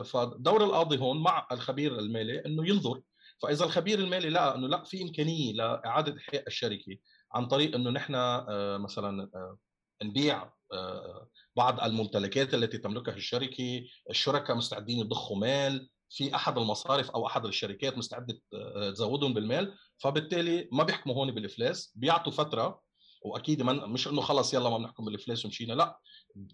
فدور 0.04 0.64
القاضي 0.64 0.98
هون 0.98 1.24
مع 1.24 1.48
الخبير 1.52 2.00
المالي 2.00 2.46
إنه 2.46 2.68
ينظر. 2.68 3.02
فإذا 3.42 3.66
الخبير 3.66 4.00
المالي 4.00 4.30
لقى 4.30 4.56
إنه 4.56 4.68
لا 4.68 4.84
في 4.84 5.02
إمكانية 5.02 5.54
لإعادة 5.54 6.18
إحياء 6.18 6.48
الشركة 6.48 6.98
عن 7.34 7.46
طريق 7.48 7.76
إنه 7.76 7.90
نحن 7.90 8.16
آه، 8.16 8.78
مثلا 8.78 9.30
آه، 9.36 9.58
نبيع 10.04 10.52
آه، 10.74 11.30
بعض 11.56 11.80
الممتلكات 11.80 12.54
التي 12.54 12.78
تملكها 12.78 13.16
الشركة، 13.16 13.86
الشركاء 14.10 14.56
مستعدين 14.56 15.00
يضخوا 15.00 15.38
مال، 15.38 15.90
في 16.10 16.36
أحد 16.36 16.58
المصارف 16.58 17.12
أو 17.12 17.28
أحد 17.28 17.46
الشركات 17.46 17.98
مستعدة 17.98 18.40
آه، 18.54 18.92
تزودهم 18.92 19.34
بالمال، 19.34 19.74
فبالتالي 19.98 20.70
ما 20.72 20.84
بيحكموا 20.84 21.16
هون 21.16 21.32
بالإفلاس، 21.32 21.94
بيعطوا 21.96 22.32
فترة 22.32 22.82
وأكيد 23.22 23.62
من 23.62 23.76
مش 23.76 24.08
إنه 24.08 24.22
خلص 24.22 24.54
يلا 24.54 24.70
ما 24.70 24.78
بنحكم 24.78 25.06
بالإفلاس 25.06 25.46
ومشينا، 25.46 25.74
لأ 25.74 26.00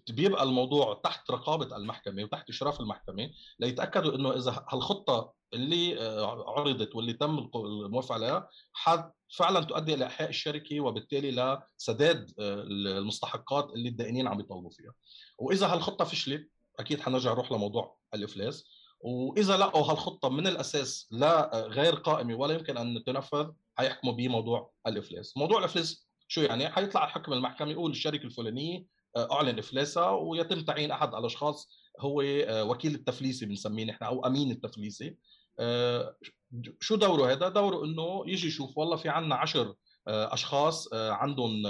بيبقى 0.08 0.42
الموضوع 0.42 1.00
تحت 1.04 1.30
رقابة 1.30 1.76
المحكمة 1.76 2.24
وتحت 2.24 2.48
اشراف 2.48 2.80
المحكمة 2.80 3.30
ليتأكدوا 3.58 4.14
إنه 4.14 4.36
إذا 4.36 4.64
هالخطة 4.68 5.32
اللي 5.54 6.00
آه، 6.00 6.50
عرضت 6.58 6.96
واللي 6.96 7.12
تم 7.12 7.50
الموافقة 7.54 8.14
عليها 8.14 8.48
فعلا 9.36 9.60
تؤدي 9.60 9.94
إلى 9.94 10.06
إحياء 10.06 10.28
الشركة 10.28 10.80
وبالتالي 10.80 11.30
لسداد 11.78 12.32
آه، 12.38 12.62
المستحقات 12.98 13.70
اللي 13.70 13.88
الدائنين 13.88 14.28
عم 14.28 14.40
يطالبوا 14.40 14.70
فيها. 14.70 14.92
وإذا 15.38 15.66
هالخطة 15.66 16.04
فشلت 16.04 16.50
أكيد 16.78 17.00
حنرجع 17.00 17.32
نروح 17.32 17.52
لموضوع 17.52 17.96
الإفلاس 18.14 18.64
وإذا 19.00 19.56
لقوا 19.56 19.82
هالخطة 19.90 20.28
من 20.28 20.46
الأساس 20.46 21.08
لا 21.10 21.58
آه، 21.58 21.66
غير 21.66 21.94
قائمة 21.94 22.34
ولا 22.34 22.54
يمكن 22.54 22.76
أن 22.76 23.04
تنفذ 23.04 23.50
حيحكموا 23.78 24.12
بموضوع 24.12 24.72
الإفلاس. 24.86 25.36
موضوع 25.36 25.58
الإفلاس 25.58 26.05
شو 26.28 26.40
يعني؟ 26.40 26.68
حيطلع 26.68 27.04
الحكم 27.04 27.32
المحكمة 27.32 27.70
يقول 27.70 27.90
الشركة 27.90 28.24
الفلانيه 28.24 28.84
آه، 29.16 29.28
أعلن 29.32 29.58
افلاسها 29.58 30.10
ويتم 30.10 30.60
تعيين 30.64 30.90
أحد 30.90 31.14
الأشخاص 31.14 31.68
هو 32.00 32.20
آه، 32.20 32.64
وكيل 32.64 32.94
التفليسي 32.94 33.46
بنسميه 33.46 33.84
نحن 33.84 34.04
أو 34.04 34.26
أمين 34.26 34.50
التفليسي 34.50 35.16
آه، 35.60 36.16
شو 36.80 36.96
دوره 36.96 37.32
هذا؟ 37.32 37.48
دوره 37.48 37.84
إنه 37.84 38.24
يجي 38.26 38.46
يشوف 38.48 38.78
والله 38.78 38.96
في 38.96 39.08
عندنا 39.08 39.34
عشر 39.34 39.74
أشخاص 40.08 40.88
عندهم 40.94 41.62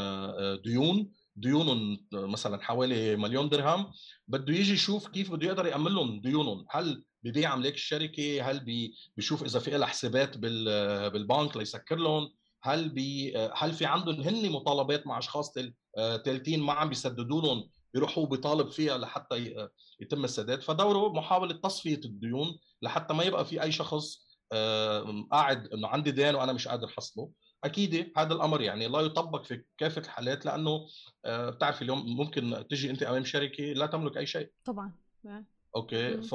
ديون 0.64 1.10
ديونهم 1.36 2.06
مثلا 2.12 2.62
حوالي 2.62 3.16
مليون 3.16 3.48
درهم 3.48 3.90
بده 4.28 4.54
يجي 4.54 4.72
يشوف 4.72 5.08
كيف 5.08 5.32
بده 5.32 5.46
يقدر 5.46 5.66
يأمن 5.66 5.92
لهم 5.92 6.20
ديونهم 6.20 6.66
هل 6.70 7.04
ببيع 7.22 7.54
أملاك 7.54 7.74
الشركة 7.74 8.50
هل 8.50 8.60
بي- 8.64 8.94
بيشوف 9.16 9.42
إذا 9.44 9.58
في 9.60 9.70
لها 9.70 9.86
حسابات 9.86 10.38
بال- 10.38 11.10
بالبنك 11.10 11.56
ليسكر 11.56 11.96
لهم 11.96 12.32
هل 12.66 12.88
بي 12.88 13.36
هل 13.54 13.72
في 13.72 13.84
عندهم 13.84 14.20
هن 14.20 14.50
مطالبات 14.50 15.06
مع 15.06 15.18
أشخاص 15.18 15.54
آه، 15.98 16.16
تالتين 16.16 16.60
ما 16.60 16.72
عم 16.72 16.88
بيسددوا 16.88 17.42
لهم 17.42 17.68
بيروحوا 17.94 18.26
بيطالب 18.26 18.68
فيها 18.68 18.98
لحتى 18.98 19.54
يتم 20.00 20.24
السداد؟ 20.24 20.62
فدوره 20.62 21.12
محاولة 21.12 21.52
تصفية 21.54 22.00
الديون 22.04 22.58
لحتى 22.82 23.14
ما 23.14 23.24
يبقى 23.24 23.44
في 23.44 23.62
أي 23.62 23.72
شخص 23.72 24.26
آه، 24.52 25.26
قاعد 25.32 25.66
إنه 25.66 25.88
عندي 25.88 26.10
دين 26.10 26.34
وأنا 26.34 26.52
مش 26.52 26.68
قادر 26.68 26.88
حصله. 26.88 27.30
أكيد 27.64 28.12
هذا 28.16 28.34
الأمر 28.34 28.60
يعني 28.60 28.88
لا 28.88 29.00
يطبق 29.00 29.44
في 29.44 29.64
كافة 29.78 30.00
الحالات 30.02 30.46
لأنه 30.46 30.86
آه، 31.24 31.50
بتعرف 31.50 31.82
اليوم 31.82 32.16
ممكن 32.16 32.64
تجي 32.70 32.90
أنت 32.90 33.02
أمام 33.02 33.24
شركة 33.24 33.64
لا 33.64 33.86
تملك 33.86 34.16
أي 34.16 34.26
شيء. 34.26 34.50
طبعا 34.64 34.92
okay 35.76 36.16
مم. 36.16 36.22
ف 36.22 36.34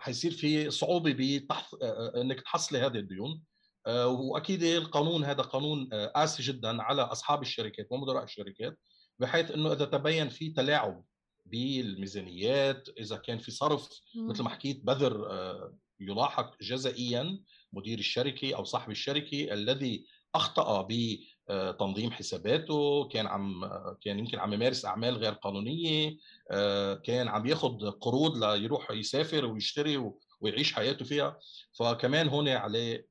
حيصير 0.00 0.30
في 0.30 0.70
صعوبة 0.70 1.16
بتحص... 1.18 1.74
إنك 2.16 2.40
تحصلي 2.40 2.78
هذه 2.78 2.96
الديون. 2.96 3.30
آه، 3.30 3.49
وأكيد 3.86 4.62
القانون 4.62 5.24
هذا 5.24 5.42
قانون 5.42 5.88
آه، 5.92 6.06
قاسي 6.06 6.42
جدا 6.42 6.82
على 6.82 7.02
أصحاب 7.02 7.42
الشركات 7.42 7.86
ومدراء 7.90 8.24
الشركات 8.24 8.78
بحيث 9.18 9.50
إنه 9.50 9.72
إذا 9.72 9.84
تبين 9.84 10.28
في 10.28 10.48
تلاعب 10.48 11.04
بالميزانيات 11.46 12.88
إذا 12.98 13.16
كان 13.16 13.38
في 13.38 13.50
صرف 13.50 13.88
مثل 14.16 14.42
ما 14.42 14.48
حكيت 14.50 14.84
بذر 14.84 15.30
آه، 15.30 15.74
يلاحق 16.00 16.62
جزائيا 16.62 17.38
مدير 17.72 17.98
الشركة 17.98 18.54
أو 18.56 18.64
صاحب 18.64 18.90
الشركة 18.90 19.52
الذي 19.52 20.06
أخطأ 20.34 20.88
بتنظيم 20.90 22.10
حساباته 22.10 23.08
كان 23.08 23.26
عم 23.26 23.64
كان 24.00 24.18
يمكن 24.18 24.38
عم 24.38 24.52
يمارس 24.52 24.84
أعمال 24.84 25.16
غير 25.16 25.32
قانونية 25.32 26.16
آه، 26.50 26.94
كان 26.94 27.28
عم 27.28 27.46
ياخذ 27.46 27.90
قروض 27.90 28.44
ليروح 28.44 28.90
يسافر 28.90 29.46
ويشتري 29.46 30.10
ويعيش 30.40 30.72
حياته 30.72 31.04
فيها. 31.04 31.38
فكمان 31.72 32.28
هون 32.28 32.48
عليه 32.48 33.09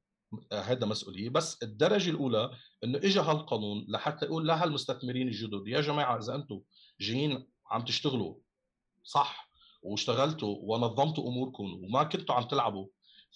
هذا 0.53 0.85
مسؤولية. 0.85 1.29
بس 1.29 1.63
الدرجة 1.63 2.09
الأولى 2.09 2.51
إنه 2.83 2.97
اجى 2.97 3.19
هالقانون 3.19 3.85
لحتى 3.89 4.25
يقول 4.25 4.47
لهالمستثمرين 4.47 5.27
الجدد 5.27 5.67
يا 5.67 5.81
جماعة 5.81 6.17
إذا 6.17 6.35
أنتم 6.35 6.61
جايين 6.99 7.47
عم 7.71 7.85
تشتغلوا 7.85 8.35
صح 9.03 9.49
واشتغلتوا 9.83 10.57
ونظمتوا 10.61 11.29
أموركم 11.29 11.63
وما 11.83 12.03
كنتوا 12.03 12.35
عم 12.35 12.43
تلعبوا 12.43 12.87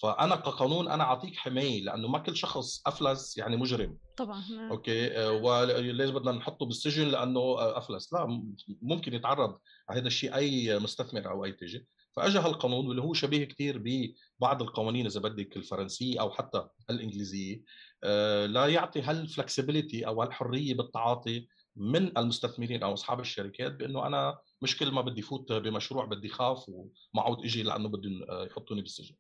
فأنا 0.02 0.36
كقانون 0.36 0.88
أنا 0.88 1.04
أعطيك 1.04 1.36
حماية 1.36 1.84
لأنه 1.84 2.08
ما 2.08 2.20
كل 2.20 2.38
شخص 2.38 2.88
أفلس 2.88 3.38
يعني 3.38 3.58
مجرم. 3.58 3.98
طبعا 4.18 4.44
نعم. 4.52 4.70
أوكي؟ 4.72 5.18
آه، 5.18 5.32
وليش 5.32 6.10
بدنا 6.10 6.32
نحطه 6.32 6.66
بالسجن؟ 6.66 7.08
لأنه 7.08 7.39
آه، 7.39 7.78
أفلس. 7.78 8.14
لا 8.14 8.44
ممكن 8.82 9.14
يتعرض 9.14 9.60
على 9.89 10.00
هذا 10.00 10.08
الشيء 10.08 10.36
أي 10.36 10.80
مستثمر 10.80 11.32
أو 11.32 11.46
أي 11.46 11.52
تجي 11.52 11.88
فاجى 12.16 12.39
هالقانون 12.39 12.88
واللي 12.88 13.01
هو 13.01 13.14
شبيه 13.14 13.45
كثير 13.45 13.82
ببعض 13.86 14.61
القوانين 14.61 15.05
إذا 15.05 15.20
بدك 15.20 15.57
الفرنسية 15.57 16.22
أو 16.22 16.32
حتى 16.32 16.68
الإنجليزية. 16.89 17.61
آه، 18.03 18.45
لا 18.45 18.68
يعطي 18.68 19.01
هال 19.02 19.18
flexibility 19.18 20.08
أو 20.07 20.22
هالحريه 20.22 20.74
بالتعاطي 20.74 21.47
من 21.76 22.18
المستثمرين 22.18 22.84
أو 22.84 22.93
أصحاب 22.93 23.20
الشركات 23.20 23.72
بأنه 23.72 24.07
أنا 24.07 24.39
مش 24.61 24.78
كل 24.78 24.91
ما 24.91 25.01
بدي 25.01 25.22
فوت 25.22 25.51
بمشروع 25.51 26.05
بدي 26.05 26.30
خاف 26.30 26.70
ومعود 26.70 27.45
إجي 27.45 27.64
لأنه 27.64 27.89
بدهم 27.89 28.26
يحطوني 28.30 28.82
بالسجن. 28.82 29.16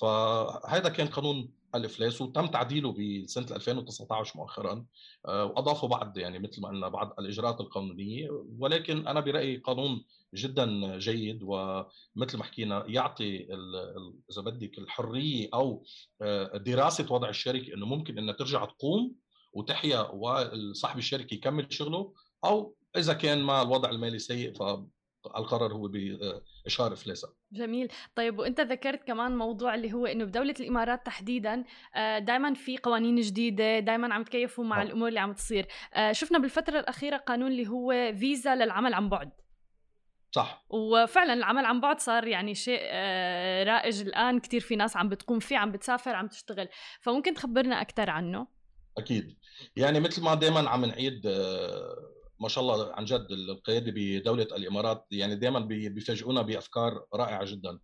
فهذا 0.00 0.88
كان 0.88 1.06
قانون 1.06 1.61
الافلاس 1.74 2.20
وتم 2.20 2.46
تعديله 2.46 2.92
بسنة 2.92 3.46
2019 3.56 4.38
مؤخرا 4.38 4.84
آه، 5.26 5.44
وأضافوا 5.44 5.88
بعض 5.88 6.18
يعني 6.18 6.38
مثل 6.38 6.60
ما 6.60 6.68
قلنا 6.68 6.88
بعض 6.88 7.14
الإجراءات 7.18 7.60
القانونية 7.60 8.28
ولكن 8.58 9.06
أنا 9.06 9.20
برأيي 9.20 9.56
قانون 9.56 10.04
جدا 10.34 10.98
جيد 10.98 11.40
ومثل 11.42 12.38
ما 12.38 12.44
حكينا 12.44 12.84
يعطي 12.86 13.46
إذا 14.30 14.42
بدك 14.42 14.78
الحرية 14.78 15.48
أو 15.54 15.84
آه، 16.22 16.56
دراسة 16.56 17.12
وضع 17.14 17.28
الشركة 17.28 17.74
إنه 17.74 17.86
ممكن 17.86 18.18
إنها 18.18 18.34
ترجع 18.34 18.64
تقوم 18.64 19.14
وتحيا 19.52 20.00
وصاحب 20.00 20.98
الشركة 20.98 21.34
يكمل 21.34 21.66
شغله 21.72 22.12
أو 22.44 22.74
إذا 22.96 23.12
كان 23.12 23.42
ما 23.42 23.62
الوضع 23.62 23.90
المالي 23.90 24.18
سيء 24.18 24.52
فالقرار 25.24 25.72
هو 25.72 25.88
باشهار 25.88 26.92
افلاسها 26.92 27.30
جميل. 27.52 27.92
طيب 28.14 28.38
وأنت 28.38 28.60
ذكرت 28.60 29.04
كمان 29.04 29.36
موضوع 29.36 29.74
اللي 29.74 29.92
هو 29.92 30.06
إنه 30.06 30.24
بدولة 30.24 30.54
الإمارات 30.60 31.06
تحديدا 31.06 31.64
آه، 31.94 32.18
دائما 32.18 32.54
في 32.54 32.78
قوانين 32.78 33.20
جديدة 33.20 33.78
دائما 33.78 34.14
عم 34.14 34.24
تكيفوا 34.24 34.64
مع 34.64 34.82
الأمور 34.82 35.08
اللي 35.08 35.20
عم 35.20 35.32
تصير. 35.32 35.66
آه، 35.94 36.12
شفنا 36.12 36.38
بالفترة 36.38 36.80
الأخيرة 36.80 37.16
قانون 37.16 37.50
اللي 37.50 37.68
هو 37.68 38.12
فيزا 38.18 38.54
للعمل 38.54 38.94
عن 38.94 39.08
بعد. 39.08 39.30
صح. 40.34 40.64
وفعلا 40.68 41.32
العمل 41.32 41.64
عن 41.64 41.80
بعد 41.80 42.00
صار 42.00 42.26
يعني 42.26 42.54
شيء 42.54 42.80
آه، 42.82 43.64
رائج 43.64 44.00
الآن. 44.00 44.40
كثير 44.40 44.60
في 44.60 44.76
ناس 44.76 44.96
عم 44.96 45.08
بتقوم 45.08 45.38
فيه 45.38 45.56
عم 45.56 45.72
بتسافر 45.72 46.14
عم 46.14 46.28
تشتغل. 46.28 46.68
فممكن 47.00 47.34
تخبرنا 47.34 47.80
أكثر 47.80 48.10
عنه؟ 48.10 48.46
أكيد. 48.98 49.36
يعني 49.76 50.00
مثل 50.00 50.22
ما 50.22 50.34
دائما 50.34 50.70
عم 50.70 50.84
نعيد 50.84 51.22
ما 52.42 52.48
شاء 52.48 52.64
الله 52.64 52.92
عن 52.92 53.04
جد 53.04 53.26
القيادة 53.30 53.92
بدولة 53.96 54.42
الإمارات 54.42 55.06
يعني 55.10 55.36
دائما 55.36 55.60
بيفاجئونا 55.60 56.42
بأفكار 56.42 57.06
رائعة 57.14 57.44
جدا. 57.44 57.78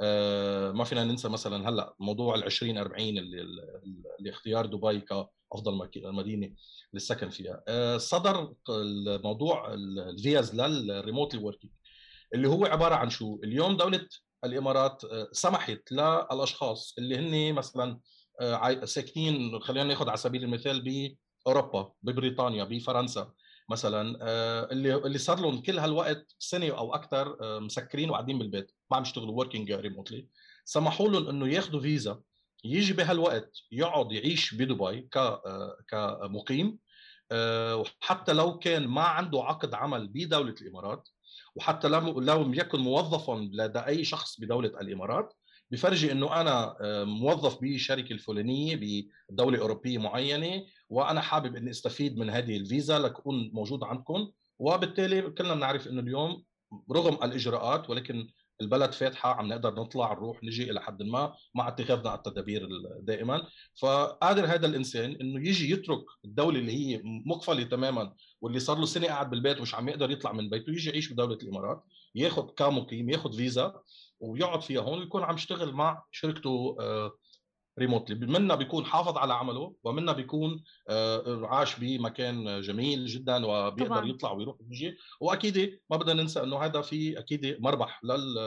آه، 0.00 0.72
ما 0.72 0.84
فينا 0.84 1.04
ننسى 1.04 1.28
مثلا 1.28 1.68
هلأ 1.68 1.94
موضوع 2.00 2.34
ال 2.34 2.44
20 2.44 2.78
40 2.78 3.18
اللي, 3.18 4.30
اختيار 4.30 4.66
دبي 4.66 5.00
كأفضل 5.00 5.88
مدينة 5.96 6.50
للسكن 6.92 7.30
فيها. 7.30 7.62
آه، 7.68 7.96
صدر 7.96 8.54
الموضوع 8.68 9.74
الفيز 9.74 10.54
لل 10.54 10.72
remotely 10.72 11.42
working 11.42 11.72
اللي 12.34 12.48
هو 12.48 12.64
عبارة 12.64 12.94
عن 12.94 13.10
شو؟ 13.10 13.40
اليوم 13.44 13.76
دولة 13.76 14.06
الإمارات 14.44 15.04
آه، 15.04 15.28
سمحت 15.32 15.92
للأشخاص 15.92 16.94
اللي 16.98 17.16
هن 17.16 17.54
مثلا 17.54 18.00
ساكنين 18.84 19.60
خلينا 19.60 19.84
ناخذ 19.84 20.08
على 20.08 20.16
سبيل 20.16 20.44
المثال 20.44 20.82
بأوروبا 21.46 21.92
ببريطانيا 22.02 22.64
بفرنسا 22.64 23.32
مثلا 23.68 24.18
آه، 24.22 24.68
اللي 24.72 24.94
اللي 24.94 25.18
صار 25.18 25.40
لهم 25.40 25.62
كل 25.62 25.78
هالوقت 25.78 26.34
سنة 26.38 26.78
أو 26.78 26.94
أكثر 26.94 27.36
آه، 27.40 27.58
مسكرين 27.58 28.10
وقاعدين 28.10 28.38
بالبيت 28.38 28.72
ما 28.90 28.96
عم 28.96 29.02
يشتغلوا 29.02 29.34
working 29.34 29.72
remotely 29.72 30.28
سمحوا 30.64 31.08
لهم 31.08 31.28
إنه 31.28 31.48
ياخذوا 31.48 31.80
فيزا 31.80 32.20
يجي 32.64 32.92
بهالوقت 32.92 33.56
يقعد 33.72 34.12
يعيش 34.12 34.54
بدبي 34.54 35.08
آه، 35.16 35.76
كمقيم 35.88 36.78
وحتى 37.32 38.32
لو 38.32 38.58
كان 38.58 38.86
ما 38.86 39.02
عنده 39.02 39.42
عقد 39.42 39.74
عمل 39.74 40.08
بدولة 40.08 40.54
الإمارات 40.62 41.08
وحتى 41.56 41.88
لو 41.88 42.20
لم 42.20 42.54
يكن 42.54 42.80
موظفا 42.80 43.48
لدى 43.52 43.78
أي 43.78 44.04
شخص 44.04 44.40
بدولة 44.40 44.68
الإمارات 44.68 45.34
بفرجي 45.70 46.12
إنه 46.12 46.40
أنا 46.40 46.76
موظف 47.04 47.58
بشركة 47.62 48.12
الفلانية 48.12 48.80
بدولة 49.30 49.58
أوروبية 49.58 49.98
معينة 49.98 50.64
وأنا 50.90 51.20
حابب 51.20 51.56
إني 51.56 51.70
أستفيد 51.70 52.18
من 52.18 52.30
هذه 52.30 52.56
الفيزا 52.56 52.98
لكون 52.98 53.50
موجود 53.52 53.84
عندكم. 53.84 54.30
وبالتالي 54.58 55.22
كلنا 55.22 55.54
بنعرف 55.54 55.88
إنه 55.88 56.00
اليوم 56.00 56.44
رغم 56.92 57.14
الإجراءات 57.14 57.90
ولكن 57.90 58.28
البلد 58.60 58.92
فاتحة 58.92 59.34
عم 59.34 59.48
نقدر 59.48 59.74
نطلع 59.74 60.12
نروح 60.12 60.44
نجي 60.44 60.70
إلى 60.70 60.80
حد 60.80 61.02
ما 61.02 61.34
مع 61.54 61.68
اتخاذنا 61.68 62.14
التدابير 62.14 62.68
دائما. 63.00 63.46
فقادر 63.80 64.44
هذا 64.46 64.66
الإنسان 64.66 65.16
إنه 65.20 65.48
يجي 65.48 65.70
يترك 65.72 66.04
الدولة 66.24 66.58
اللي 66.58 66.72
هي 66.72 67.02
مقفلة 67.04 67.62
تماما 67.62 68.14
واللي 68.40 68.60
صار 68.60 68.78
له 68.78 68.86
سنة 68.86 69.06
قاعد 69.06 69.30
بالبيت 69.30 69.58
ومش 69.58 69.74
عم 69.74 69.88
يقدر 69.88 70.10
يطلع 70.10 70.32
من 70.32 70.50
بيته 70.50 70.70
يجي 70.70 70.90
يعيش 70.90 71.12
بدولة 71.12 71.38
الإمارات 71.42 71.84
ياخذ 72.14 72.46
كمقيم 72.56 73.10
ياخذ 73.10 73.36
فيزا 73.36 73.80
ويقعد 74.20 74.62
فيها 74.62 74.80
هون 74.80 74.98
ويكون 74.98 75.22
عم 75.22 75.34
يشتغل 75.34 75.72
مع 75.72 76.02
شركته 76.10 76.76
ريموتلي 77.78 78.26
آه، 78.26 78.38
منا 78.38 78.54
بيكون 78.54 78.84
حافظ 78.84 79.16
على 79.18 79.34
عمله 79.34 79.74
ومنا 79.84 80.12
بيكون 80.12 80.62
آه، 80.88 81.46
عاش 81.46 81.80
بمكان 81.80 82.60
جميل 82.60 83.06
جدا 83.06 83.46
وبيقدر 83.46 83.94
طبعا. 83.94 84.08
يطلع 84.08 84.32
ويروح 84.32 84.56
ويجي. 84.60 84.96
وأكيد 85.20 85.80
ما 85.90 85.96
بدنا 85.96 86.22
ننسى 86.22 86.42
إنه 86.42 86.58
هذا 86.58 86.80
في 86.80 87.18
أكيد 87.18 87.56
مربح 87.60 88.04
لل 88.04 88.38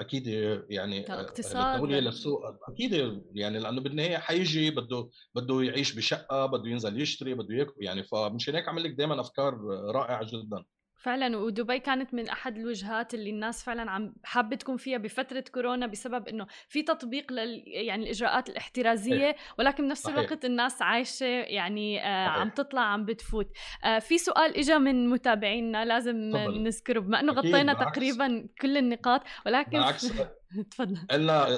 أكيد 0.00 0.26
يعني 0.70 1.02
كاقتصاد 1.02 1.82
للسوق. 1.84 2.42
أكيد 2.68 3.22
يعني 3.32 3.58
لأنه 3.58 3.80
بالنهاية 3.80 4.16
حيجي 4.16 4.70
بده 4.70 5.10
بده 5.34 5.62
يعيش 5.62 5.94
بشقة 5.94 6.46
بده 6.46 6.70
ينزل 6.70 7.00
يشتري 7.00 7.34
بده 7.34 7.54
ياكل 7.54 7.84
يعني. 7.84 8.02
فمشان 8.04 8.54
هيك 8.54 8.68
عمل 8.68 8.84
لك 8.84 8.90
دائما 8.90 9.20
أفكار 9.20 9.54
رائعة 9.94 10.24
جدا. 10.24 10.64
فعلا 11.00 11.36
ودبي 11.36 11.78
كانت 11.78 12.14
من 12.14 12.28
أحد 12.28 12.58
الوجهات 12.58 13.14
اللي 13.14 13.30
الناس 13.30 13.64
فعلا 13.64 13.90
عم 13.90 14.14
حابة 14.24 14.56
تكون 14.56 14.76
فيها 14.76 14.98
بفترة 14.98 15.44
كورونا 15.52 15.86
بسبب 15.86 16.28
إنه 16.28 16.46
في 16.68 16.82
تطبيق 16.82 17.32
لل 17.32 17.62
يعني 17.66 18.04
الإجراءات 18.04 18.48
الاحترازية 18.48 19.36
ولكن 19.58 19.84
بنفس 19.84 20.08
الوقت 20.08 20.44
الناس 20.44 20.82
عايشة 20.82 21.26
يعني 21.26 22.06
آه 22.06 22.28
عم 22.28 22.50
تطلع 22.50 22.80
عم 22.82 23.04
بتفوت. 23.04 23.46
آه 23.84 23.98
في 23.98 24.18
سؤال 24.18 24.56
اجى 24.56 24.78
من 24.78 25.08
متابعينا 25.08 25.84
لازم 25.84 26.30
طبعا. 26.32 26.58
نذكره. 26.58 27.00
بما 27.00 27.20
إنه 27.20 27.32
غطينا 27.32 27.72
تقريبا 27.72 28.48
كل 28.60 28.76
النقاط 28.76 29.22
ولكن 29.46 29.70
بالعكس. 29.70 30.12
تفضل 30.70 31.06
قلنا 31.10 31.48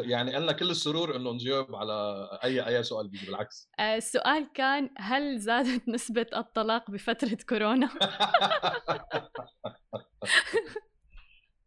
يعني 0.00 0.36
قلنا 0.36 0.52
كل 0.52 0.70
السرور 0.70 1.16
إنه 1.16 1.32
نجاوب 1.32 1.74
على 1.74 2.28
أي 2.44 2.66
أي 2.66 2.82
سؤال 2.82 3.08
بيجي 3.08 3.26
بالعكس. 3.26 3.70
آه، 3.78 3.96
السؤال 3.96 4.52
كان 4.54 4.90
هل 4.98 5.38
زادت 5.38 5.88
نسبة 5.94 6.26
الطلاق 6.36 6.90
بفترة 6.90 7.38
كورونا؟ 7.48 7.90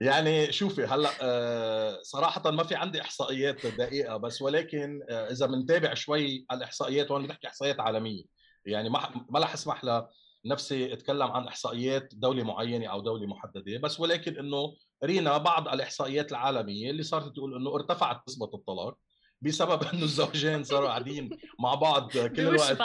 يعني 0.01 0.51
شوفي 0.51 0.85
هلأ 0.85 1.09
آه، 1.21 1.99
صراحة 2.01 2.51
ما 2.51 2.63
في 2.63 2.75
عندي 2.75 3.01
إحصائيات 3.01 3.65
دقيقة 3.65 4.17
بس 4.17 4.41
ولكن 4.41 4.99
آه، 5.09 5.31
إذا 5.31 5.45
بنتابع 5.45 5.93
شوي 5.93 6.45
الإحصائيات 6.51 7.11
وأنا 7.11 7.27
بحكي 7.27 7.47
إحصائيات 7.47 7.79
عالمية. 7.79 8.23
يعني 8.65 8.89
ما 8.89 9.25
ما 9.29 9.39
رح 9.39 9.53
أسمح 9.53 9.81
لنفسي 10.45 10.93
أتكلم 10.93 11.31
عن 11.31 11.47
إحصائيات 11.47 12.15
دولة 12.15 12.43
معينة 12.43 12.87
أو 12.87 13.01
دولة 13.01 13.27
محددة 13.27 13.77
بس 13.77 13.99
ولكن 13.99 14.37
إنه 14.37 14.75
رينا 15.03 15.37
بعض 15.37 15.67
الإحصائيات 15.67 16.31
العالمية 16.31 16.89
اللي 16.89 17.03
صارت 17.03 17.35
تقول 17.35 17.55
إنه 17.55 17.75
ارتفعت 17.75 18.21
نسبة 18.27 18.49
الطلاق 18.53 18.97
بسبب 19.41 19.83
إنه 19.93 20.03
الزوجين 20.03 20.63
صاروا 20.63 20.87
قاعدين 20.87 21.29
مع 21.59 21.75
بعض 21.75 22.11
كل 22.11 22.39
الوقت 22.39 22.81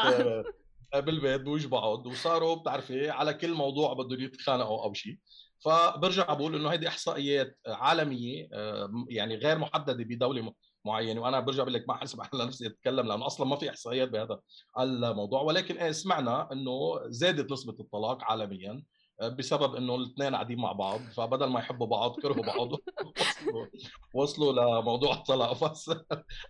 آه، 0.95 1.01
بالبيت 1.01 1.41
بوجه 1.41 1.67
بعض 1.67 2.07
وصاروا 2.07 2.55
بتعرفي 2.55 3.11
على 3.11 3.35
كل 3.35 3.55
موضوع 3.55 3.93
بدهم 3.93 4.21
يتخانقوا 4.21 4.85
أو 4.85 4.95
شيء 4.95 5.19
فبرجع 5.65 6.35
بقول 6.35 6.55
إنه 6.55 6.69
هيدي 6.69 6.89
إحصائيات 6.89 7.59
عالمية 7.67 8.49
آه، 8.53 9.07
يعني 9.09 9.37
غير 9.37 9.59
محددة 9.59 10.05
بدولة 10.05 10.53
معينة. 10.85 11.21
وأنا 11.21 11.41
برجع 11.41 11.63
بقول 11.63 11.75
لك 11.75 11.85
ما 11.89 11.95
حسب 11.95 12.21
على 12.21 12.45
نفسي 12.45 12.67
أتكلم 12.67 13.07
لأنه 13.07 13.27
أصلا 13.27 13.47
ما 13.47 13.57
في 13.57 13.71
إحصائيات 13.71 14.09
بهذا 14.09 14.41
الموضوع. 14.79 15.43
ولكن 15.43 15.77
إيه، 15.77 15.93
سمعنا 15.93 16.53
إنه 16.53 17.01
زادت 17.07 17.53
نسبة 17.53 17.77
الطلاق 17.81 18.25
عالميا. 18.25 18.83
بسبب 19.23 19.75
إنه 19.75 19.95
الاثنين 19.95 20.35
قاعدين 20.35 20.59
مع 20.59 20.73
بعض 20.73 21.01
فبدل 21.01 21.47
ما 21.47 21.61
يحبوا 21.61 21.87
بعض 21.87 22.21
كرهوا 22.21 22.45
بعض. 22.45 22.69
وصلوا 23.15 23.67
وصلوا 24.15 24.81
لموضوع 24.81 25.15
الطلاق. 25.15 25.71
بس 25.71 25.91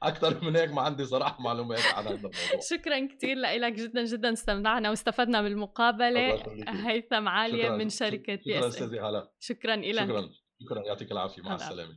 أكثر 0.03 0.45
من 0.45 0.57
هيك 0.57 0.71
ما 0.71 0.83
عندي 0.83 1.05
صراحة 1.05 1.43
معلومات 1.43 1.81
عن 1.95 2.05
هذا 2.05 2.17
الموضوع. 2.17 2.61
شكرا 2.71 3.07
كثير 3.07 3.37
لك 3.37 3.73
جدا 3.73 4.05
جدا 4.05 4.33
استمتعنا 4.33 4.91
واستفدنا 4.91 5.43
بالمقابلة. 5.43 6.43
هيثم 6.69 7.29
عاليه 7.29 7.71
من 7.71 7.89
شركة 7.89 8.39
شكرا 8.47 8.69
أستاذي 8.69 9.01
هلا. 9.01 9.33
شكرا 9.41 9.77
لك 9.77 10.09
شكرا 10.09 10.31
شكرا. 10.63 10.87
يعطيك 10.87 11.13
العافية. 11.13 11.43
مع 11.43 11.55
السلامة. 11.55 11.97